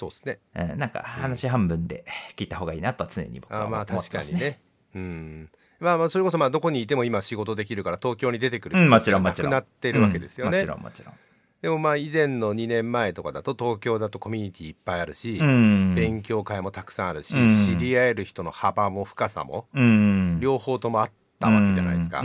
[0.00, 0.38] そうですね。
[0.54, 4.58] うん、なんか話半分で聞いた方がいいなとは常に僕はあまあ思ってます確かにね。
[4.94, 5.50] うん。
[5.78, 9.50] まあまあそれこそまあどこにいても今仕事できるから東京に出てくるうん、必要がもちろんもちろん。
[9.52, 10.76] なくなってるわけですよねうんもち。
[10.76, 11.14] ろんもちろん。
[11.60, 15.94] でもまあ以前の2年前とかだと東京だとコミュニティいっぱいあるし、うん。
[15.94, 20.40] 勉強会もたくさんあるし、うん知り合える人の幅も深さもうん。
[20.40, 22.22] 両方ともあったわけじゃないですか。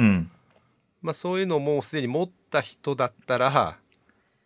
[1.02, 3.78] まあそういうのをもうすでに持った人だったら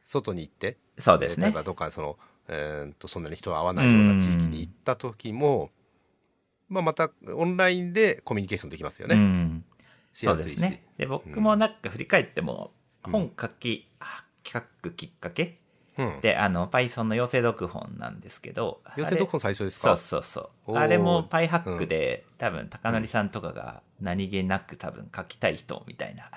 [0.04, 1.64] 外に行ってそうですね例えば。
[1.64, 2.18] どっかその、
[2.50, 5.70] えー、とそんなに人が合わないような地域に行った時も、
[6.68, 9.66] まあ、またオンラインでコミュニケーションできますよね、うん。
[10.12, 10.84] そうしやすいし、ですね。
[10.98, 15.60] で、僕もなんか振り返っても、うん本書き、あ企画きっかけ
[15.98, 20.72] うん、で、あの、Python の要請読本なんですけど、寄せどこ最初ですそうかそうそう。
[20.72, 20.80] おー。
[20.80, 26.30] あれも PyHack で、多分、高則さんとかが何気なく多分書きたい人みたいな、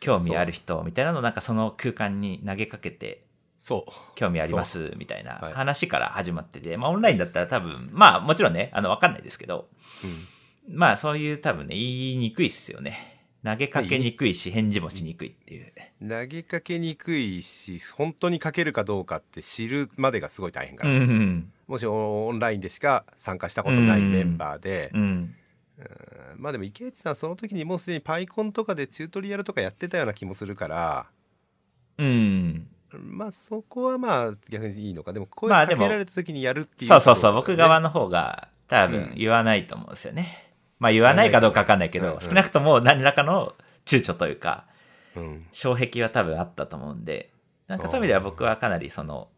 [0.00, 3.25] 興味ある人みたいなのをなんかその空間に投げかけて、
[3.58, 9.68] そう興味ありますみたいなはい話から始まってて、まあオンラインだったら多分、まあもちろんね、あの、わかんないですけど、
[10.04, 13.20] うんまあそういう多分ね、言いにくいっすよね。
[13.44, 15.72] 投げかけにくいし、返事もしにくいっていう。
[16.00, 21.52] 投げかけにくいし本当に書けるかどうかって知るまでがすごい大変かうら、ん。
[21.68, 25.34] もしオンラインでしか参加したことないメンバーで、うん。
[26.36, 31.06] まあでも池内さんその時にもうすでにパイコンとかでチュートリアルとかやってたような気もするから
[31.98, 32.68] うん。
[33.00, 35.12] まあそこはまあ逆にいいのか。
[35.12, 37.80] でも声かけられた時にやるっていうそうそうそう、ところだよね。
[37.80, 40.52] 僕側の方が多分言わないと思うんですよね。
[40.78, 44.66] まあ言わないかどうかわかんないけど、うんうん少なくとも何らかの躊躇というか、
[45.16, 45.46] うん。
[45.52, 47.32] 障壁は多分あったと思うんで、
[47.66, 49.28] なんかそういう意味では僕はかなりその、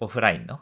[0.00, 0.60] オフラインの、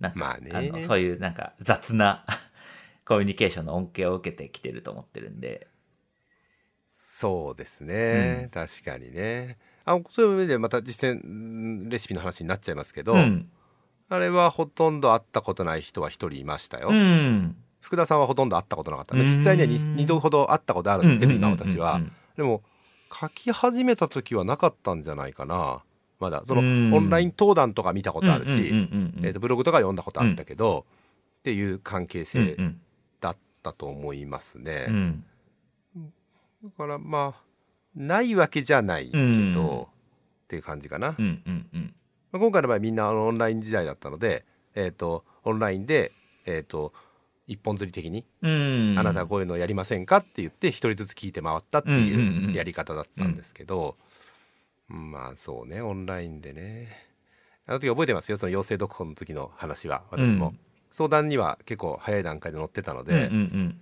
[0.00, 0.70] なんか、まあね。
[0.70, 2.24] のそういうなんか雑な
[3.04, 5.68] コミュニケーションの恩恵を受けてきてると思ってるんで、
[6.90, 8.50] そうですね、うん。
[8.50, 13.48] 確かにねあそういう意味でまた実践うんレシピの話になっちゃいますけど、うん。
[14.08, 17.56] あれはほとんど会ったことない人は一人いましたよ、うん。
[17.80, 19.24] 福田さんはほとんど会ったことなかった、うん。
[19.24, 22.00] 実際には 2, 度ほど会ったことあるんですけど、今私は、
[22.36, 22.62] でも
[23.12, 25.82] 書き始めた時はなかったんじゃないかな。
[26.18, 26.42] まだ。
[26.46, 26.94] その、うん。
[26.94, 30.84] オンライン登壇とか見たことあるし、えー、とブログとか読んだことあったけど、
[31.40, 32.80] っていう関係うん性うん。
[33.20, 35.24] だったと思いますね、うん。
[36.64, 37.45] だからまあ
[37.96, 39.82] ないわけじゃないけど、うん。
[39.82, 39.86] っ
[40.48, 41.94] ていう感じかな、うんうんうん。
[42.30, 44.44] まあ今回の場合みんなあのオンライン時代だったので、
[44.74, 46.12] えー、とオンラインで、
[46.44, 46.92] えー、と
[47.46, 48.94] 一本釣り的に、うん。
[48.98, 52.52] あなたはこういうのやりませんかって言って一人ずつ聞いて回ったってうんうんういうん。
[52.52, 53.96] やり方だったんですけど、
[54.88, 57.06] まあそうねオンラインでね。
[57.66, 60.04] あの時覚えてますよその陽性読本の時の話は。
[60.10, 60.58] 私も、うん。
[60.90, 63.80] 相談には結構早い段階で載ってたので、うんうん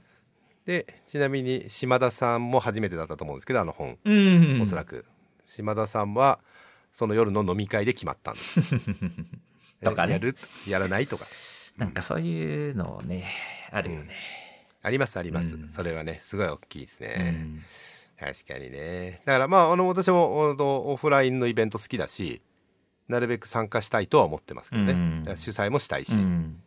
[0.66, 4.54] でちなみに島田さんも初めてだったと思うんですけどあの本、うん。
[4.54, 5.04] うんおそらく。
[5.44, 6.38] 島田さんは
[6.92, 8.60] その夜の飲み会で決まったんです。
[9.84, 10.14] とかね。
[10.14, 10.36] やる
[10.66, 11.26] やらないとか。
[11.76, 13.24] なんかそういうのね、
[13.70, 14.14] あるよね。
[14.82, 15.70] ありますあります、うん。
[15.70, 17.62] それはねすごい大きいですうね、ん。
[18.18, 19.20] 確かにね。
[19.24, 20.54] だからまああの私も
[20.92, 22.42] オフラインのイベント好きだし
[23.08, 26.62] なるべく参加したいとは思ってますけどね、主催もしたいし、うん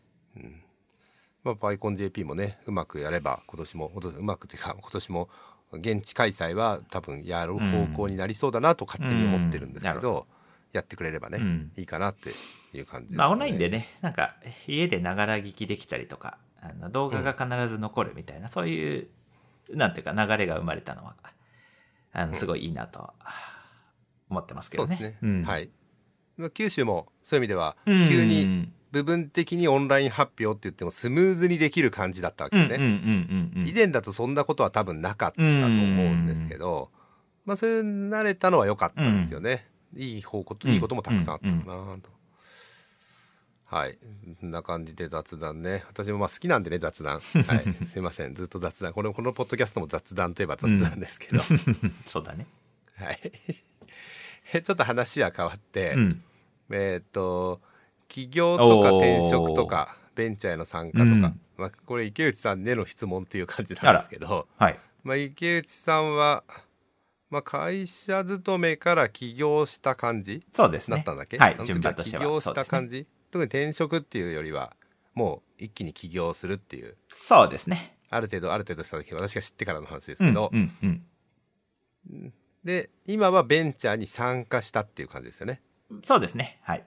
[1.44, 5.30] まあ、パイコン JP もねうまくやれば今年も今年うまくっていうか 今年も
[5.72, 10.16] 現地開催は多分やる方向になりそうだなと勝手に思ってるんですけど,、うん。
[10.16, 10.26] なる
[10.74, 11.72] やってくれればね、うん。
[11.76, 12.32] いいかなって
[12.74, 14.36] いう感じです、ね、まあオンラインでね、なんか
[14.68, 19.08] 家でながら聞きできたりとか、あの動画が必ず残るみたいな、そういう、
[19.70, 21.16] なんていうか流れが生まれたのは、
[22.14, 23.14] あの、すごいいいなと
[24.30, 24.96] 思ってますけどね。
[24.96, 25.44] そうですね、うん。
[25.44, 25.70] はい。
[26.38, 28.08] まあ九州もそういう意味ではうん。
[28.08, 36.90] 急に部分的にオンライン発表って言ってもスムーズにできる感じだったわけね、うんうんうんうんうん以前だとそんなことは多分なかったと思うんですけど、
[37.46, 40.74] まあそういう慣れたのは良かったですよね、いい方ことうん。
[40.74, 42.10] いいこともたくさんあったかなと、
[43.66, 43.98] はい。
[44.40, 45.84] こんな感じで雑談ね。
[45.88, 47.20] 私もまあ好きなんでね雑談。
[47.20, 47.74] はい。
[47.88, 48.34] すいません。
[48.34, 48.94] ずっと雑談。
[48.94, 51.44] これこのポッドキャストも雑談といえば雑談ですけど、
[52.08, 52.48] そうだね。
[52.96, 53.20] はい。
[54.64, 56.24] ちょっと話は変わって、うん。
[56.72, 57.62] えっ、と
[58.08, 64.80] 起業とか転職とかベンチャーへの参加とか、うんまあ、これ池内さんへの質問っていう感じなんですけど、はい。
[65.04, 66.44] まあ、池内さんは、
[67.30, 70.98] まあ、会社勤めから起業した感じそうですね。
[70.98, 74.76] だったんだっけ、はいあのは起業した感じ、特に転職っていうよりは
[75.14, 77.98] もう一気に起業するっていうそうですね。
[78.10, 80.88] ある程度ある程度した時私が知ってからの話ですうんけど、うんう
[82.16, 82.34] ん。
[82.64, 85.62] で今はベンチャーに参加したっていう感じですよね
[86.06, 86.60] そうですね。
[86.64, 86.86] はい。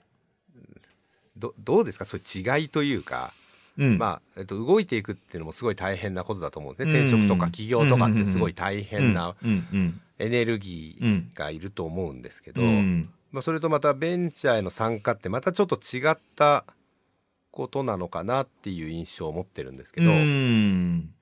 [1.41, 2.05] どどうですか？
[2.05, 3.33] そういう違いというか、
[3.79, 3.99] うん。
[3.99, 6.93] まあ、えっと、動いていくっていうのもすごい大変なことだと思うんですね。
[7.01, 9.35] 転職とか起業とかってすごい大変な
[10.19, 11.31] エネルギうん。
[11.35, 13.09] ーがいると思うんですけど、うん。
[13.33, 16.65] まあ、それとまたベンチャーへの参加ってまたちょっと違った
[17.53, 21.15] ことなのかなっていう印象を持ってるんですけど、うん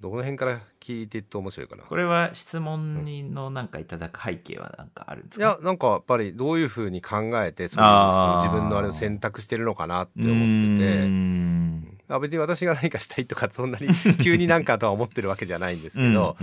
[0.00, 1.84] どの辺から聞いていって面白いかな？
[1.84, 11.98] これは質問にのなんかいただく背景はなんかあるんですいかやなんかやっぱりどういうふうに考えてその自分のあれを選択してるのかなって思ってうてん。
[12.08, 13.88] あ別に私が何かしたいとかそんなに
[14.22, 16.36] 急になんかとは思ってるわけじゃないんですけど、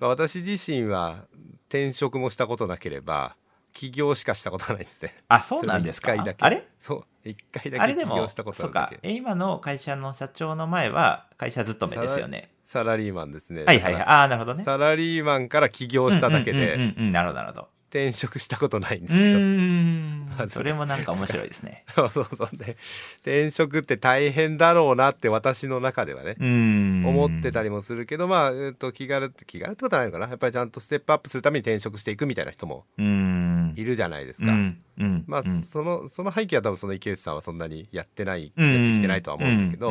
[0.00, 1.24] 私自身は
[1.68, 3.36] 転職もしたことなければ
[3.72, 5.14] 起業しかしたことがないですね。
[5.28, 6.08] あそうなんですか？
[6.08, 6.44] それも一回だけ。
[6.44, 6.66] あれ？
[6.80, 7.04] そう。
[7.28, 8.94] 一回あだけ起業したことそうあるだけ。
[8.96, 9.00] か。
[9.04, 13.64] え今の会社の社長の前は会社勤めですよねサラリーマンですね。
[13.64, 14.02] はいはいはい。
[14.02, 14.62] ああなるほどね。
[14.62, 17.10] サラリーマンから起業しただけうんうんでうんうんうん。
[17.12, 17.68] なるほどなるほど。
[17.88, 20.48] 転職したことないんでうすよ。
[20.50, 21.84] それもなんか面白いですね。
[21.96, 22.56] そうそうそう。
[22.58, 22.76] で
[23.22, 27.04] 転職って大変だろうなって私の中ではね、うん。
[27.06, 30.28] 思ってたりもするけどまあ、えっと気軽って気軽ってことはないのかな。
[30.28, 33.72] やっぱりちゃんとステップアップするために転職していくみたいな人もうん。
[33.76, 34.52] いるじゃないですか。
[34.52, 38.74] うんうんまあ、うんそのその背景は多分その池内さんはそんなにやってない、うん。
[38.74, 39.90] やってきてないとは思うんだけど、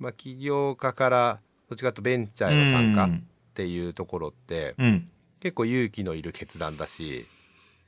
[0.00, 1.40] まあ、起業家から
[1.72, 3.20] どっちかというとベンチャーへの参加っ
[3.54, 5.08] ていうところって、うん。
[5.40, 7.26] 結構勇気のいる決断だし、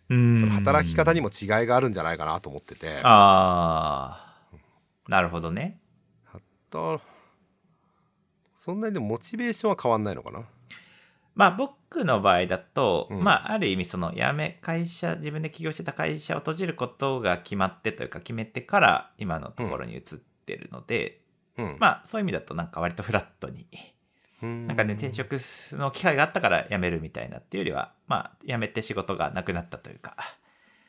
[0.08, 0.40] うん。
[0.40, 5.78] その働き方にも違いがあるんじゃないかなと思ってて、ああなるほどね。
[6.70, 6.98] だ
[8.56, 10.44] そんなにでもモチベーションは変わんないのかな？
[11.34, 13.22] まあ僕の場合だと、うん。
[13.22, 20.00] まあある意味その辞め、会社、自分で起業してた会社を閉じることが決まってというか決めてから今のところに移っ
[20.46, 21.20] てるので、
[21.58, 21.76] うん。
[21.78, 23.66] まあそういう意味だとなんか割とフラットに、
[24.42, 25.38] うんなんかね転職
[25.72, 30.16] の機会があったから辞めるみたいなっていうよりは、まあ辞めて仕事がなくなったというか。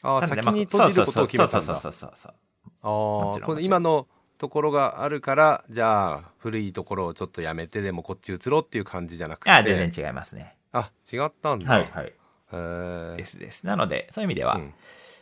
[0.01, 1.79] ああ、先に閉じることを決めたんだ。
[1.79, 2.33] そうそうそうそうそう。
[2.81, 4.07] ああ、今の
[4.37, 9.51] ところがあるから、じゃあ古いところをちょっとやめてでもこっち移ろうっていう感じじゃなくて。
[9.51, 10.55] あ全然違いますね。
[10.71, 11.71] あ、違ったんだ。
[11.71, 13.17] はいはい。
[13.17, 13.65] ですです。
[13.65, 14.73] なので、そういう意味では、うん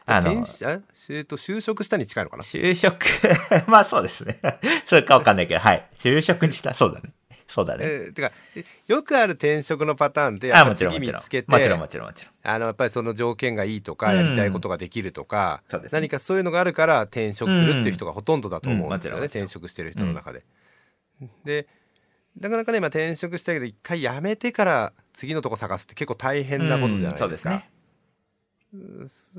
[0.06, 0.36] あの、え
[1.22, 2.44] っと就職したに近いのかな？
[2.44, 3.06] 就職、
[3.68, 4.40] まあそうですね。
[4.88, 5.88] そうかわかんないけど、はい。
[5.96, 6.74] 就職にした。
[6.74, 7.14] そうだね。
[7.48, 7.86] そうだね。
[7.86, 11.22] えーてかえよくある転職のパターンってやあ、っぱもちろんもちろん。
[11.22, 12.34] 次見つけてもちろんもちろんもちろん。
[12.44, 20.44] あのやっぱりその条件がいいとかうんやりたいことができるとか、そうですね何かそういうのがあるから転職するっていう人がほとんどだと思うんですよね、転職してる人の中で。
[21.46, 21.68] で
[22.40, 27.52] なかなかね今転職したけど一回辞めてから次のとこ探すって結構大変なことじゃないですか。
[27.52, 27.64] うんそ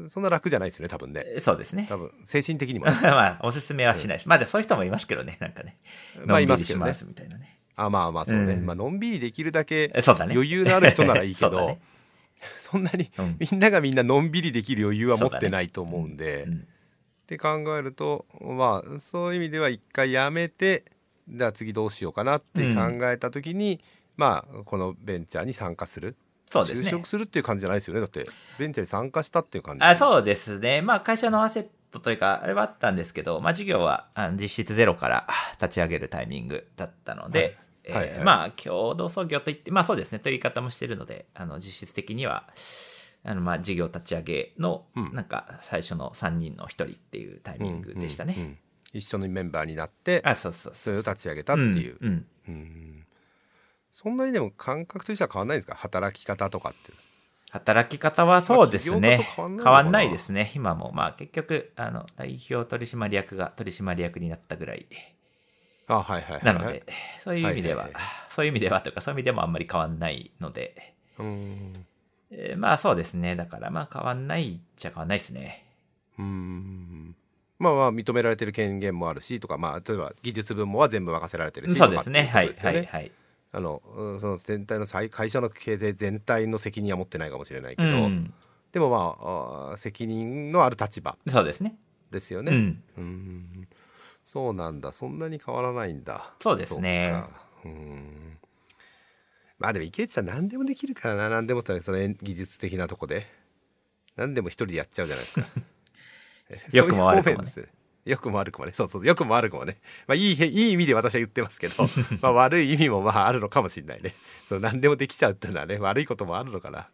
[0.09, 1.87] そんな楽じゃないですよね多分ねそうですね。
[1.89, 4.29] 多分精神的にもね まあ、おすすめはしないです。
[4.29, 5.77] まあ、でもそういう人もいますけどね、なんかね。
[6.25, 7.59] まあいますけどねみたいなね。
[7.77, 9.93] あまあまあそうね、うんまあのんびりできるだけ。
[9.95, 11.81] 余裕のある人ならいいけ そうどだね
[12.57, 16.45] そんなにうんみんながみんなのんびりできる余裕は持ってないと思うんで。
[16.47, 16.67] うん
[17.25, 20.85] って考えるとまあそういう意味では一回やめて
[21.27, 23.81] じゃあ次どうしようかなって考えた時に、
[24.17, 26.17] まあこのベンチャーに参加する
[26.63, 26.89] そうですね。
[26.89, 28.01] 就職するっていう感じじゃないですよね。
[28.01, 28.27] だって
[28.59, 29.85] ベンチャーに参加したっていう感じ。
[29.85, 30.83] あそうですね。
[30.83, 35.27] まあ、会社のアセットというか、あれはあったんですけど、まあ、事業は実質ゼロから
[35.61, 38.25] 立ち上げるタイミングだったので、えーはいはい。
[38.25, 42.49] まあ、共同創業といって、まあそうですね、という言い方もしてるので、あの、実質的には、
[43.25, 45.15] あの、まあ、事業立ち上げの、うん。
[45.15, 48.35] なんか、最初の3人の1人っていうタイミングでしたね。
[48.37, 48.59] うんうんうん。
[48.93, 50.73] 一緒にメンバーになってあ、そうそう。
[50.75, 52.27] それを立ち上げたっていう、うんうん。
[52.49, 53.04] うん
[53.95, 55.75] そんなにでも感覚としては変わんないんですか？
[55.75, 56.93] 働き方とかって
[57.51, 60.51] 働き方はそうですまあね変わんないですね。
[60.57, 64.87] 今も、まあ結局、あの、代表取締役が取締役になったぐらい。
[65.87, 66.83] あはいはいはいなので、
[67.23, 71.87] そういう意味では、はいはいそういう意味ではとか、そういう意味でもあんまり変わんないので、うん
[72.33, 73.37] えーまあそうですね。
[73.37, 75.65] だからまあ変わんないっちゃ変わんないですね。
[76.19, 77.15] うん
[77.61, 82.25] まあまあ認められてる権限もあるしとかまあ例えば技術分もは全部任せられてるしそうですね。
[82.27, 83.13] とかってはいはいはい。
[83.55, 88.35] あのうんその全体の最会社の経営全体の責任は持ってないかもしれないけど、うん。
[88.73, 91.77] でもまあ責任のある立場そうですね。
[92.11, 92.53] ですよね。
[92.53, 92.83] うん。
[92.97, 93.69] うん
[94.25, 96.35] そうなんだそんなに変わらないんだ。
[96.41, 97.23] そうですね
[97.63, 98.39] そうん
[99.59, 103.27] まあでも池内さん何でもできるからな何でもってその技術的なとこで
[104.17, 105.47] 何でも一人でやっちゃうじゃないですか。
[106.73, 107.74] 良くも悪くもねそういう方面ですね
[108.05, 108.73] 良くも悪くもね。
[108.75, 109.79] そうそう良くも悪くもね。
[110.07, 111.75] まあいいいい意味で私は言ってますけど
[112.21, 114.15] まあ悪い意味もまああるのかもしれないね。
[114.47, 116.89] そう何でもできちゃうっていうのはね悪いこともあるのかな。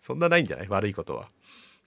[0.00, 0.68] そんなないんじゃない？
[0.68, 1.28] 悪いことは。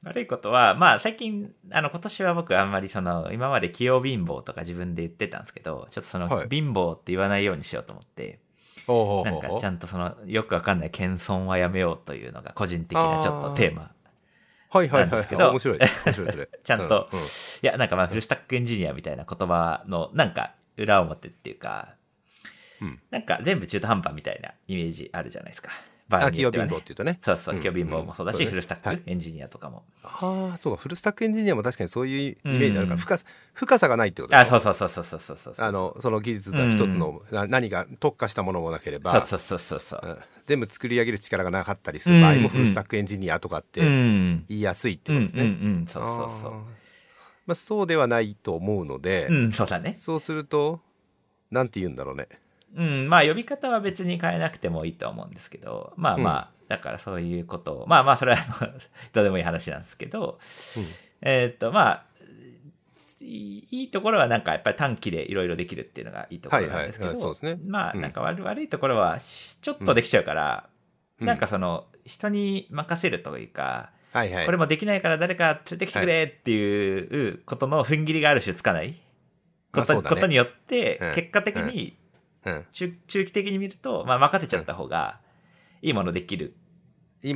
[0.04, 6.48] 悪いことは、まあ最近、あの今年は僕あんまりその、今まで器用貧乏とか自分で言ってたんですけど、ちょっとその、はい。
[6.50, 8.40] 貧乏って言わないようにしようと思って、
[8.88, 13.95] おなんかちゃんとその、よくわかんない謙遜はやめようというのが個人的なちょっとテーマ。
[14.76, 15.80] はいはいはい面白い。
[15.80, 16.50] 面白いそれ。
[16.64, 17.10] ちゃんと。
[17.12, 17.20] うう
[17.62, 21.96] いや、なんかまあフルスタックエンジニアみたいな言葉の、なんか裏表っていうか、
[22.82, 23.00] うん。
[23.10, 25.72] なんか全部中途半端みたいなイメージあるじゃないですか。
[26.08, 29.84] 場合によってはね貧乏っていうとねそうそう、うん器用貧乏もそうだし、うんフルスタッはいクエンジニアとかも。
[30.04, 35.54] ああそうかフルスタックエンジニアも確かにそういうイメージあるから、うん深さ深さがないってことあ、そうそうそうそうそうそうそう。
[35.58, 40.02] あのその技術が一つの、な何が特化したものもなければそうそうそうそうそう。
[40.08, 44.46] うん全部作り上げる力がなかったりする場合うんもフルスタックエンジニアとかってうん。
[44.48, 45.58] 言いやすいってうんうんことですね。
[45.60, 46.54] うん、そうそうそあー
[47.48, 49.34] まあ、そうではないと思うので、う。
[49.34, 49.96] うん、そうだね。
[49.98, 50.82] そうすると
[51.50, 52.28] なんて言うんだろうね。
[52.76, 58.44] うん、まあ呼び方は別に変えなくてもいいと思うんですけど、まあまあ、だからそういうことを、まあまあそれは
[59.14, 60.40] どうでもいい話なんですけど、
[61.22, 62.06] えーっとまあ、
[63.22, 70.70] いいところはなんかやっぱり短期でいろいろできるっていうのがいいところなんですけど、まあなんか悪,、悪いところはしちょっとできちゃうから、
[71.22, 71.28] うん。
[71.28, 74.46] なんかその人に任せるというか、はいはい。
[74.46, 78.96] これもできないから誰か連れてきてくれっていうことの踏ん切りがある種つかない
[79.72, 81.16] こと,、によってうん。
[81.16, 81.96] 結果的に
[82.46, 85.20] うん、中中期的に見ると、まあ、任せちゃった方が
[85.82, 86.54] いいものできる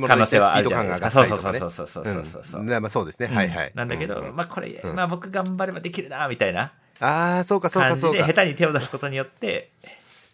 [0.06, 1.10] 可能性はあるじゃないですか。
[1.10, 2.60] そうそうそうそうそうそうそう。
[2.60, 3.26] うんまあそうですね。
[3.30, 3.72] うんはいはい。
[3.74, 8.26] なんだけど、うんまあこれ、うんまあ僕頑張ればできるな、みたいなああそうかそうか感じで、そうか。
[8.26, 9.72] 下手に手を出すことによって、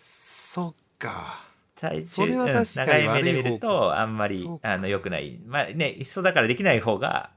[0.00, 1.42] そっか。
[1.76, 5.38] 最それはうん確かに長い目で見ると、あんまりあの、良くない。
[5.46, 7.30] まあね、いっそだからできない方が、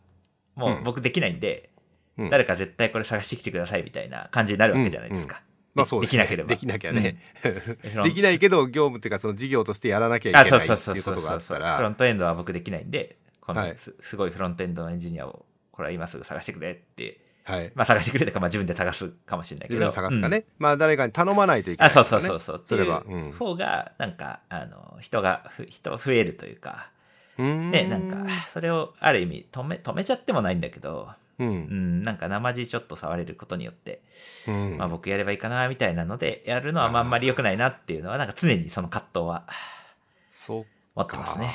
[0.55, 1.69] もううん僕できないんで、
[2.17, 5.41] うん誰か絶対これ探してきてくださいみたいな感じになるわけじゃないですか。
[5.75, 6.23] まあそうですね。
[6.23, 6.49] できなければ。
[6.49, 7.17] できなきゃね、
[8.03, 13.69] できないけど業務っていうかその事業としてやらなきゃいけないっていうことがあったフロらントエンドは僕できないんでこはい。
[13.71, 17.71] のすすごいフロントエンドのエンジニアをこれは今すぐ探してくれってはい。
[17.75, 19.85] まあ探してくれとかまあ自分で探すかもしれないけど。
[19.85, 20.43] 自分で探すかね、うん。
[20.59, 22.63] まあ誰かに頼まないといけなあそうそうそうそう。
[22.67, 26.91] それはううん方がなんかあの人がふ人増えるというか。
[27.37, 28.17] ねなんか
[28.51, 31.09] それをある意味止め止めちゃってもないんだけど
[31.39, 34.01] ううんんなんか生地ちょっと触れることによって
[34.47, 34.77] うん。
[34.77, 39.47] まあ僕やればいいかなみたいなのでやるのはまああんまり良くないなっていうのはなんか常にその葛藤は
[40.33, 40.65] そう
[40.95, 41.53] 持ってますね。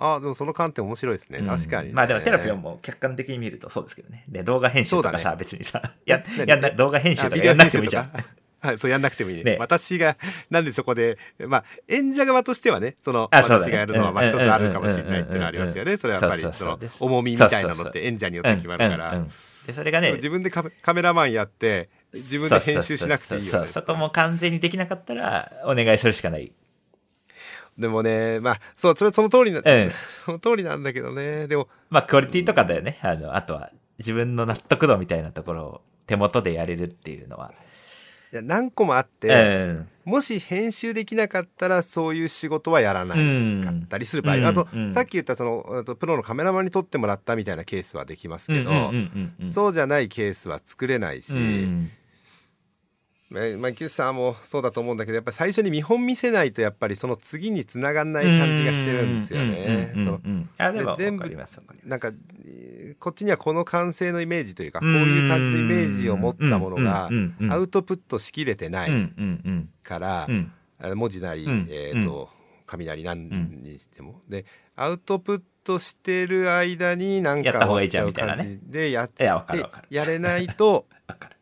[0.00, 1.46] あでもその観点面白いですね、うん。
[1.46, 4.24] 確かにね、まあでもテラピオンも客観的に見るとそうですけどね。
[4.28, 7.42] で、動画編集とかさ、そうだ別にさ、や 何、やんな、動画編集あとか。
[7.42, 8.12] やんなくてもいいじゃん。
[8.60, 9.44] はい、そうやんなくてもいいね。
[9.44, 9.56] ね。
[9.58, 10.16] 私が、
[10.50, 15.96] なんでそこで、まあ、演者側としてはね、その、私がやるのは、まあ、一つあるかもしれないっていうのはありますよね。
[15.96, 19.24] それはやっぱり、その重みみたいなのって演者によって決まるから。
[19.66, 23.68] で、それがね、自分でカメカメラマンやって、自分で編集しなくていいよね。
[23.68, 26.52] そこも完全にできなかったら、お願いするしかない。
[27.78, 29.92] でもね、まあ、そう、それその通りな、うん。
[30.24, 31.46] その通りなんだけどね。
[31.46, 32.98] でも、まあ、クオリティとかだよね。
[33.02, 37.52] あの、あとは、自分の納得度みたいなところを手元でやれるっていうのは。
[38.32, 39.88] いや何個もあっうて、ん。
[40.04, 44.92] もし編集できなかったらそういう仕事はやらないかったりする場合、うんあと、うん。
[44.94, 48.70] さっき言ったそのプロのカメラマンに撮ってもらったみたいなケースはできますけど、
[49.44, 51.90] そうじゃないケースは作れないし、うん
[53.36, 59.92] えまあ、キュさんもそうだと思うんだけどやっぱり最初に見本見せないとやっぱりその次につながんない感じがしてるんですよね。
[60.96, 61.28] 全部
[61.84, 62.12] なんか
[62.46, 67.10] えーこっちにはこの完成のイメージというかこういう感じのイメージを持ったものが
[67.50, 68.90] アウトプットしきれてない
[69.82, 70.26] から、
[70.94, 72.30] 文字なり、うんえーと
[72.64, 73.28] 雷何
[73.62, 78.44] にしても、でアウトプットしてる間になんかやった方がいいじゃんみたいなね。
[78.44, 79.24] 感じでやって
[79.90, 80.86] やれないと。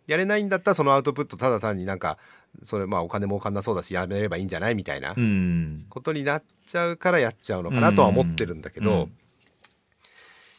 [0.06, 2.18] やれないんだったらそのアウトプットただ単になんか
[2.62, 5.86] それまあお金儲かんなそうだしやめればいいんじゃないみたいなうん。
[5.90, 9.12] ことになっちゃうからやっちゃうのかなとは思ってるんだけど、うん。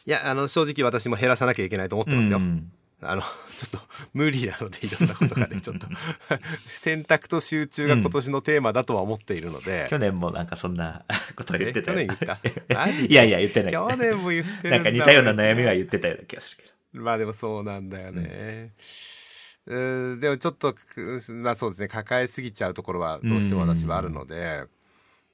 [0.06, 2.38] いやあの正直私も減らさなきゃいけないと思ってますよ。
[2.38, 2.70] うん。
[3.00, 3.28] あのちょ
[3.66, 3.78] っと
[4.12, 5.86] 無理なのでいろんなことがね ちょっと
[6.70, 11.04] 選択と集中が今年のテーマだとは思っているので、去年もなんかそんな
[11.36, 12.40] ことを言ってた去年言った？
[12.74, 13.72] マジいやいや言ってない。
[13.72, 16.64] 去年も言ってるんだなんか似たような悩みは言ってたような気がするけ
[16.96, 17.02] ど。
[17.04, 18.20] まあでもそうなんだよね。
[18.22, 18.72] うん、
[19.68, 24.64] でもちょっとくまあそうですね抱えすぎちゃうところはどうしても私はあるので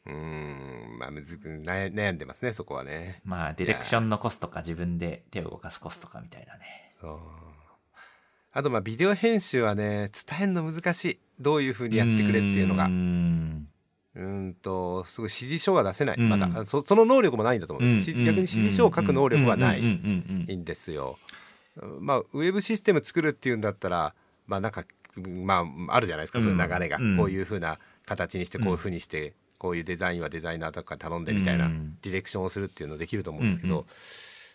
[0.07, 3.21] うんまあむずく悩悩んでますねそこはね。
[3.25, 6.91] まあディレクションのコストか自分で手を動かすコストかみたいなね。
[6.93, 7.19] そう。
[8.53, 11.19] あとまあビデオ編集はね伝えるの難しい。
[11.41, 12.87] どういうふうにやってくれっていうのが。
[12.87, 13.67] ん。
[14.17, 16.29] うんとすごい指示書が出せない、うん。
[16.29, 18.25] まだそその能力もないんだと思うんです、うん。
[18.25, 20.65] 逆に指示書を書く能力はないん。
[20.65, 21.19] ですよ。
[21.99, 23.63] まあウェブシステム作るっていうん。
[23.63, 24.15] だったら
[24.47, 24.85] まあなんか
[25.17, 27.17] まああるじゃないですか、そういう流れが、うん。
[27.17, 31.97] こういうふうな形にしてこういうふうにして、こういうデザインはデザイナーとかに頼んでみたいな、うん。
[32.03, 33.87] ディレクションをするっていうのできると思うんですけど、うんうん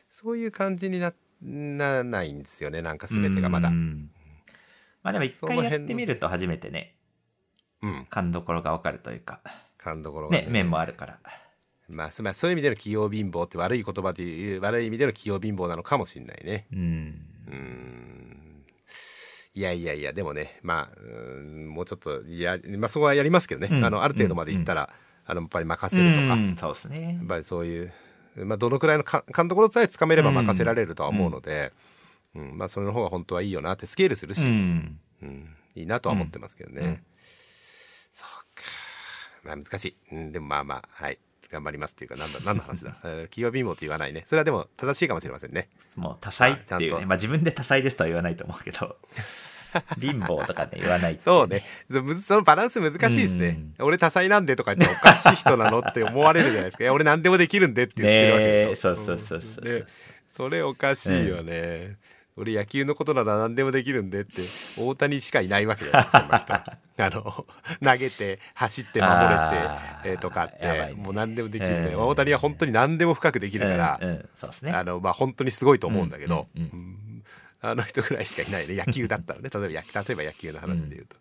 [0.10, 3.70] そういう感じになならないんですよねなんか全てがまだ。
[3.70, 4.12] ううんん。
[5.04, 6.96] まあでも一回やってみると初めてね
[8.10, 9.40] 勘どころがわかるというか。
[9.78, 10.48] 勘どころがね。
[10.50, 11.20] 面もあるから。
[11.88, 16.68] まあ、すまあそういう意味での企業貧乏って悪い言葉で言う悪い意味での企業貧乏なのかもしれないね。
[16.74, 17.22] うん。
[17.48, 17.99] うーん
[19.60, 23.84] いやいやいやでもねまあうーんもうちょっとや、まあ、そこはやりますけどね、うん。
[23.84, 24.90] あのある程度までいったら、
[25.26, 26.56] あのやっぱり任せるとか、やうん。
[26.56, 27.20] そうですね。
[27.22, 27.92] っぱりそういう、
[28.38, 31.74] まあ、どのくらいのか勘どころさえつかめれば任せられるとは思うので、
[32.36, 32.58] うん。
[32.58, 34.98] まあ、それの方が本当はいいよなってスケールするし、ううん。
[35.24, 36.82] んいいなとは思ってますけどね。
[36.82, 37.04] うん。
[38.14, 38.64] そうか
[39.44, 41.20] まあ難しい、うん、でもまあまあはい。
[41.52, 42.96] 頑張りますっていうかなんだ何の話だ？
[43.04, 44.24] えー企業貧乏って言わないね。
[44.28, 45.68] それはでも正しいかもしれませんね。
[45.96, 47.00] もう多彩っていちゃんと。
[47.00, 48.96] ねまあ自分で多彩ですとは言わないと思うけど
[50.00, 51.64] 貧乏とかね言わないそうね。
[51.92, 53.48] そむずそのバランス難しいですね。
[53.80, 56.84] うん俺多彩なんでとか言っておかしい人なのって思われるじゃないですか。
[56.84, 58.68] いや俺何でもできるんでって言ってるわけでしょ。
[58.68, 59.86] ねえそうそうそうそうそうんで
[60.28, 61.98] それおかしいよね。
[62.40, 64.42] 俺野球のことなら何でもできるんでって
[64.78, 66.54] 大谷しかいないわけじゃないそんな人。
[67.02, 67.46] あの
[67.82, 69.30] 投げて走って守れて
[70.06, 77.09] えーとかっやばいねてもう何でもできる大谷は本当に何でも深くできるから、うんうんそうですねあのまあ本当にすごいと思うんだけど、うんうんうん
[77.62, 78.76] あの人ぐらいしかいないね。
[78.76, 79.50] 野球だったらね。
[79.50, 81.16] 例えば野例えば野球の話で言うと、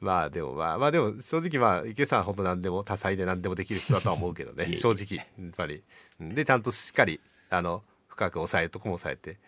[0.00, 4.76] まあでもまあまあでも正直まあ池さんは本当何でも多彩で何でもできる人だとは思うけどね。
[4.76, 5.82] 正直やっぱり。
[6.20, 6.34] うん。
[6.34, 7.20] でちゃんとしっかり
[7.50, 9.38] あの深く抑えるとこも抑えて。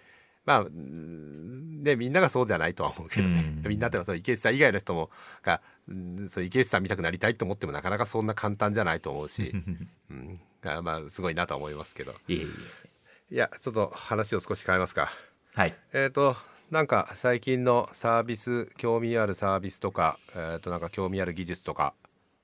[0.47, 3.69] まあうんでみんながそうじゃないとは思うけどね、うん。
[3.69, 5.11] みんなってのはその池内さん以外の人も
[5.43, 9.53] がうんそう池内さん見たくなりたいと思ってもなかなかそんな簡単じゃないと思うし、
[10.11, 12.15] うん、あまあすごいなとは思いますけど。
[12.28, 15.12] いやちょっと話を少し変えますか。
[15.55, 15.74] はい。
[15.93, 16.36] えっ、と
[16.70, 21.94] なんか最近のサービス興味あるサービスとか、えー、となんか興味ある技術とか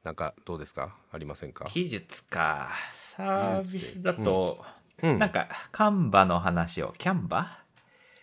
[0.03, 0.95] なんかどうですか？
[1.13, 1.67] ありませんか？
[1.69, 2.71] 技術か。
[3.17, 4.65] サービスだと、
[5.03, 5.19] うん。
[5.19, 7.59] なんか、カンバの話を、キャンバ？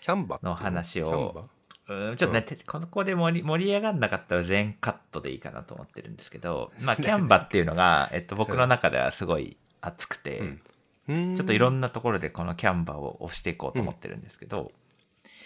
[0.02, 0.40] キャンバ？
[0.44, 1.50] の話を
[1.90, 10.62] うんちょっとね、てこの子で盛り盛り上がんなかったら全カットでいいかなと思ってるんですけど、まあ、 キャンバっていうのが、えっと、僕の中ではすごい熱くて、うんうん
[11.08, 14.72] ちょっといろんなところでこのキャンバを押していこうと思ってるんですけど、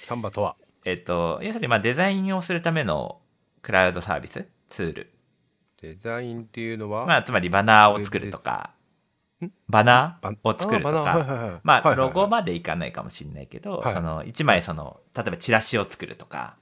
[0.06, 0.56] キャンバとは？
[0.86, 3.20] えっと、要するにまあデザインをするための
[3.62, 5.14] クラウドサービス、ツール。
[5.82, 8.72] デザインっていうのは、まあ、つまりバナーを作るとか。
[9.46, 13.94] ん、バナバーを作るとか、まあ、ロゴまでいかないかもしれないけど、はい。
[13.94, 16.56] その、一枚その、例えばチラシを作るとか、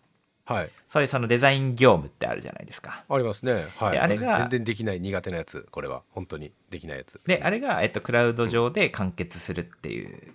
[0.46, 0.70] はい。
[0.90, 3.04] そういうそのデザイン業務ってあるじゃないですか。
[3.10, 3.66] ありますね。
[3.78, 3.92] はい。
[3.94, 7.20] であれが全然できない苦手なやつこれは本当にできないやつ。
[7.26, 10.34] で、あれが、えっと、クラウド上で完結するっていう。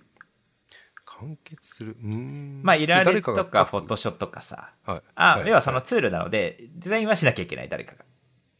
[1.05, 1.97] 完結する？
[2.01, 2.61] うーん。
[2.63, 4.71] まあ、イラレとかフォトショとかさ。
[4.85, 5.01] はい。
[5.15, 5.47] あ、はい。
[5.47, 8.03] 要はそのツールなので、デザインはしなきゃいけない、誰かが。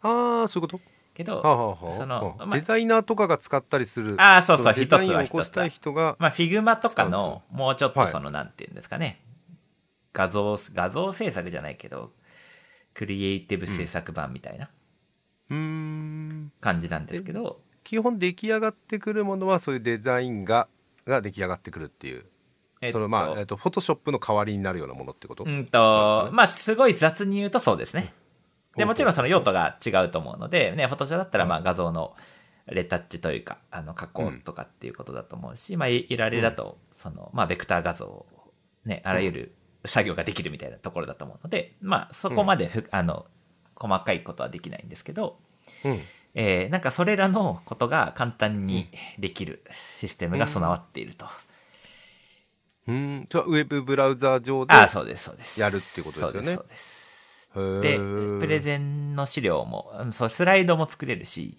[0.03, 0.81] ああそういうこと？
[1.13, 1.97] けど、はあはあはあ。
[1.97, 2.47] そのうん。
[2.47, 4.15] まあデザイナーとかが使ったりする。
[4.17, 9.21] あーそうそう一つは起こしたい人がまあ、 Figma とかの、もうちょっとはいその、なんていうんですかね。
[10.13, 12.11] 画像、画像制作じゃないけど、
[12.93, 14.69] クリエイティブ制作版みたいな
[16.59, 20.67] 感じなんですけど、基本出来上がってくるものはそういうデザインが
[21.05, 22.25] が出来上がってくるっていう。
[22.81, 26.31] えっそのまあえっとフォトショップの代わりになるようなものってこと、うんと、ね。
[26.31, 28.13] まあ、すごい雑に言うとそうですね。
[28.75, 32.15] で、もちろんその用途が違うと思うので、ね、フォトショーだったらまあ画像の
[32.67, 38.25] レタッチというか、あの加工とかっていうことだと思うし、まあ、いいられだと、その、まあ、ベクター画像を
[38.85, 39.55] ね、あらゆる
[39.85, 43.25] 作業ができるみたいなところだと思うので、まあ、そこまでふ、あの、
[43.75, 45.39] 細かいことはできないんですけど、
[45.83, 45.99] うん。
[46.33, 48.87] えーなんかそれらのことが簡単に
[49.19, 49.63] できる
[49.97, 51.25] システムが備わっていると。
[52.87, 53.27] うん。
[53.29, 55.59] じゃあウェブブラウザー上でああ、そうです、そうです。
[55.59, 56.55] やるっていうことですよね。
[56.55, 61.57] そうででプレゼンの資料も、うんそう、スライドも作れるし、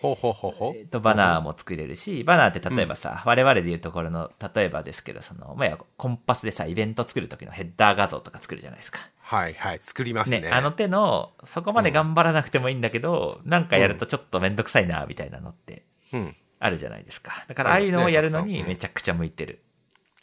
[0.00, 9.00] ほうほうほうほうえっと、バナーも作れるし、バナーって例えばさ、我々で言うところの、例えばですけど、その、まあ、コンパスでさ、イベント作る時のヘッダー画像とか作るじゃないですか。
[9.20, 17.44] はいはい作りますねね、あの手の、そこまで頑張らなくてもいいんだけど、なんかやるとちょっとめんどくさいな、みたいなのってうんあるじゃないですか。
[17.46, 19.62] だから、ああいうのをやるのにめちゃくちゃ向いてる。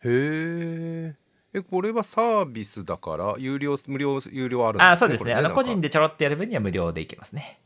[0.03, 1.15] へえ
[1.53, 5.34] えこれはサービスだから有料無料有料あるんですねあそうですね。
[5.34, 7.60] あの、個人ででちょろっとやる分には無料でいけますね。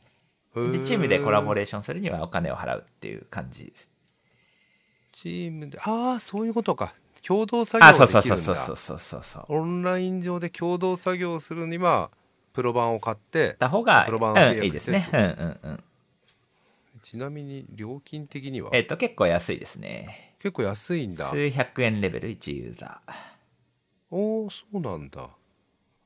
[0.55, 3.87] で、チームでコラボレーションするにはお金を払うっていう感じです。
[5.11, 6.93] チームでああそういうことか
[7.25, 9.45] 共同作あ、業できるんだそうそうそうそう。
[9.49, 12.09] オンライン上で共同作業をするには
[12.53, 15.07] プロ版を買ってた方が、プロ版をうん、契約いいですね。
[15.11, 15.83] うんうんうん。
[17.03, 18.69] ちなみに料金的には？
[18.73, 20.35] えっと、結構安いですね。
[20.39, 23.13] 結構安いんだ数百円レベル1ユーザー。
[24.11, 25.29] おおそうなんだ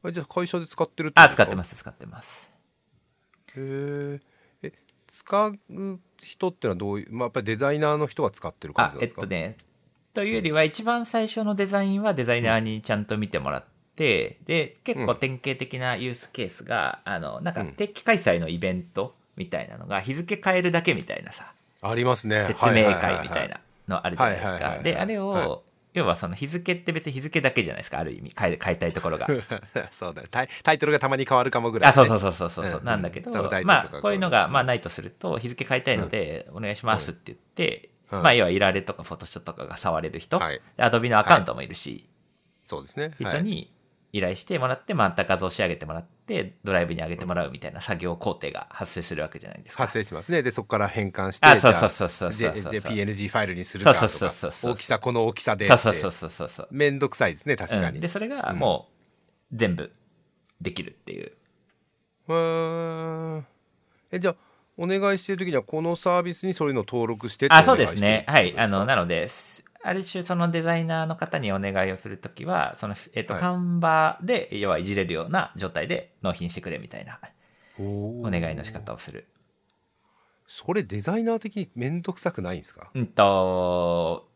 [0.04, 2.52] あじゃあ会社で使ってるってあ、使ってますす、使ってます。
[3.56, 4.33] へええ
[5.14, 5.60] 使う
[6.20, 9.22] 人ってのはどういう、まあ、やっぱりデザイナーの人が使ってる感あじなんですか？
[9.22, 9.58] えっとね、
[10.16, 13.66] というよりは一番最初のデザインはデザイナーにちゃんと見てもらっ
[13.96, 17.74] て、で、結構典型的なユースケースが、あの、なんかうん。
[17.74, 22.46] 定期開催のイベントみたいなのが日付変えるだけみたいなさ、ありますね。
[22.48, 24.80] 説明会みたいなのあるじゃないですか。
[24.82, 25.46] で、あれはい。
[25.46, 25.64] を、
[25.94, 29.28] 要はその日付って別に日付だけじゃないですか、ある意味、変え変えたいところが。
[29.92, 33.32] そうだよタイタイトルがたまに変わるかもぐらい、あ、そうそうそうそうそう、うんなんだけど、
[33.64, 38.24] まあ、こういうのが、まあ、ないとすると、日付変えたいので、お願いしますって言って、うん。
[38.24, 40.62] まあ、要は、イラレとかフォトショーとかが触れる人、はい。
[40.78, 42.08] アドビのアカウントもいるし、
[42.66, 43.12] そうですね。
[43.22, 43.32] はい。
[43.32, 43.73] 人に
[44.14, 49.84] 依頼してもらって、また画像仕上げてもらって、ドライブに上げてもらうみたいな作業工程が発生するわけじゃないですか。
[49.84, 56.68] 発生しますねでそこから変換してあそうそうそうそうそうそうじゃじゃあ PNG ファイルにするかとそうそうかそうそう大きさこの大きさでそうそうそうそうそう。
[56.70, 58.88] めんどくさいですね確かに、うんで、それがも
[59.52, 59.92] う、全部、
[60.62, 61.32] できるっていう。
[62.30, 63.44] へー
[64.12, 64.36] えじゃあ
[64.78, 68.26] お願いしてる時にはこのサービスにそういうのを登録してってあ、そうですね。
[68.28, 68.58] はい。
[68.58, 69.53] あの、なので、す
[69.84, 73.42] ある種そのデザイナーの方にお願いをするときは、その、えっと、はい。
[73.42, 77.20] カンバで、要はいじれるような状態で納品してくれみたいな
[77.78, 79.28] おお願いの仕方をする。
[80.48, 82.92] それデザイナー的にめんどくさくないんですか？
[82.94, 84.30] うんと、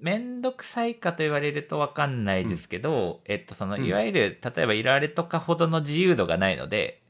[0.00, 3.84] めんどくさいかと言われるとわかんないですけど、えっと、その、うん。
[3.86, 7.00] いわゆる、例えば、いられとかほどの自由度がないので、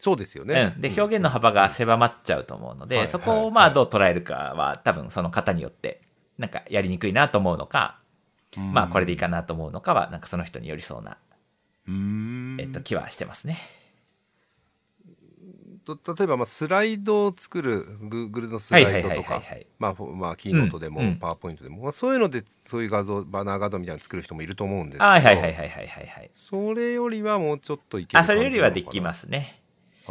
[0.00, 0.80] そうですよね、うん。
[0.82, 3.08] で、表現の幅が狭まっちゃうと思うので、はい。
[3.08, 6.02] そこをまあどう捉えるかは多分その方によって、
[6.38, 7.98] なんかやりにくいなと思うのか、
[8.56, 11.16] まあこれでいいかなと思うのかは、なんかその人によりそうな、
[11.88, 12.56] うーん。
[12.60, 13.58] えっと、気はしてますね。
[15.84, 19.42] と例えばまあスライドを作る Google のスライドとか
[19.78, 29.60] まあまあキーノートでも、パワーポイントでも、まあ、そういうのでそういう画像バナー画像みたいなの作る人もいると思うんですけどはいはいはいはいはいはいそれよりはもうちょっといけるあそれよりはできますね。
[30.06, 30.10] あ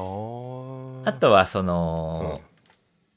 [1.05, 2.52] あとはその、うん、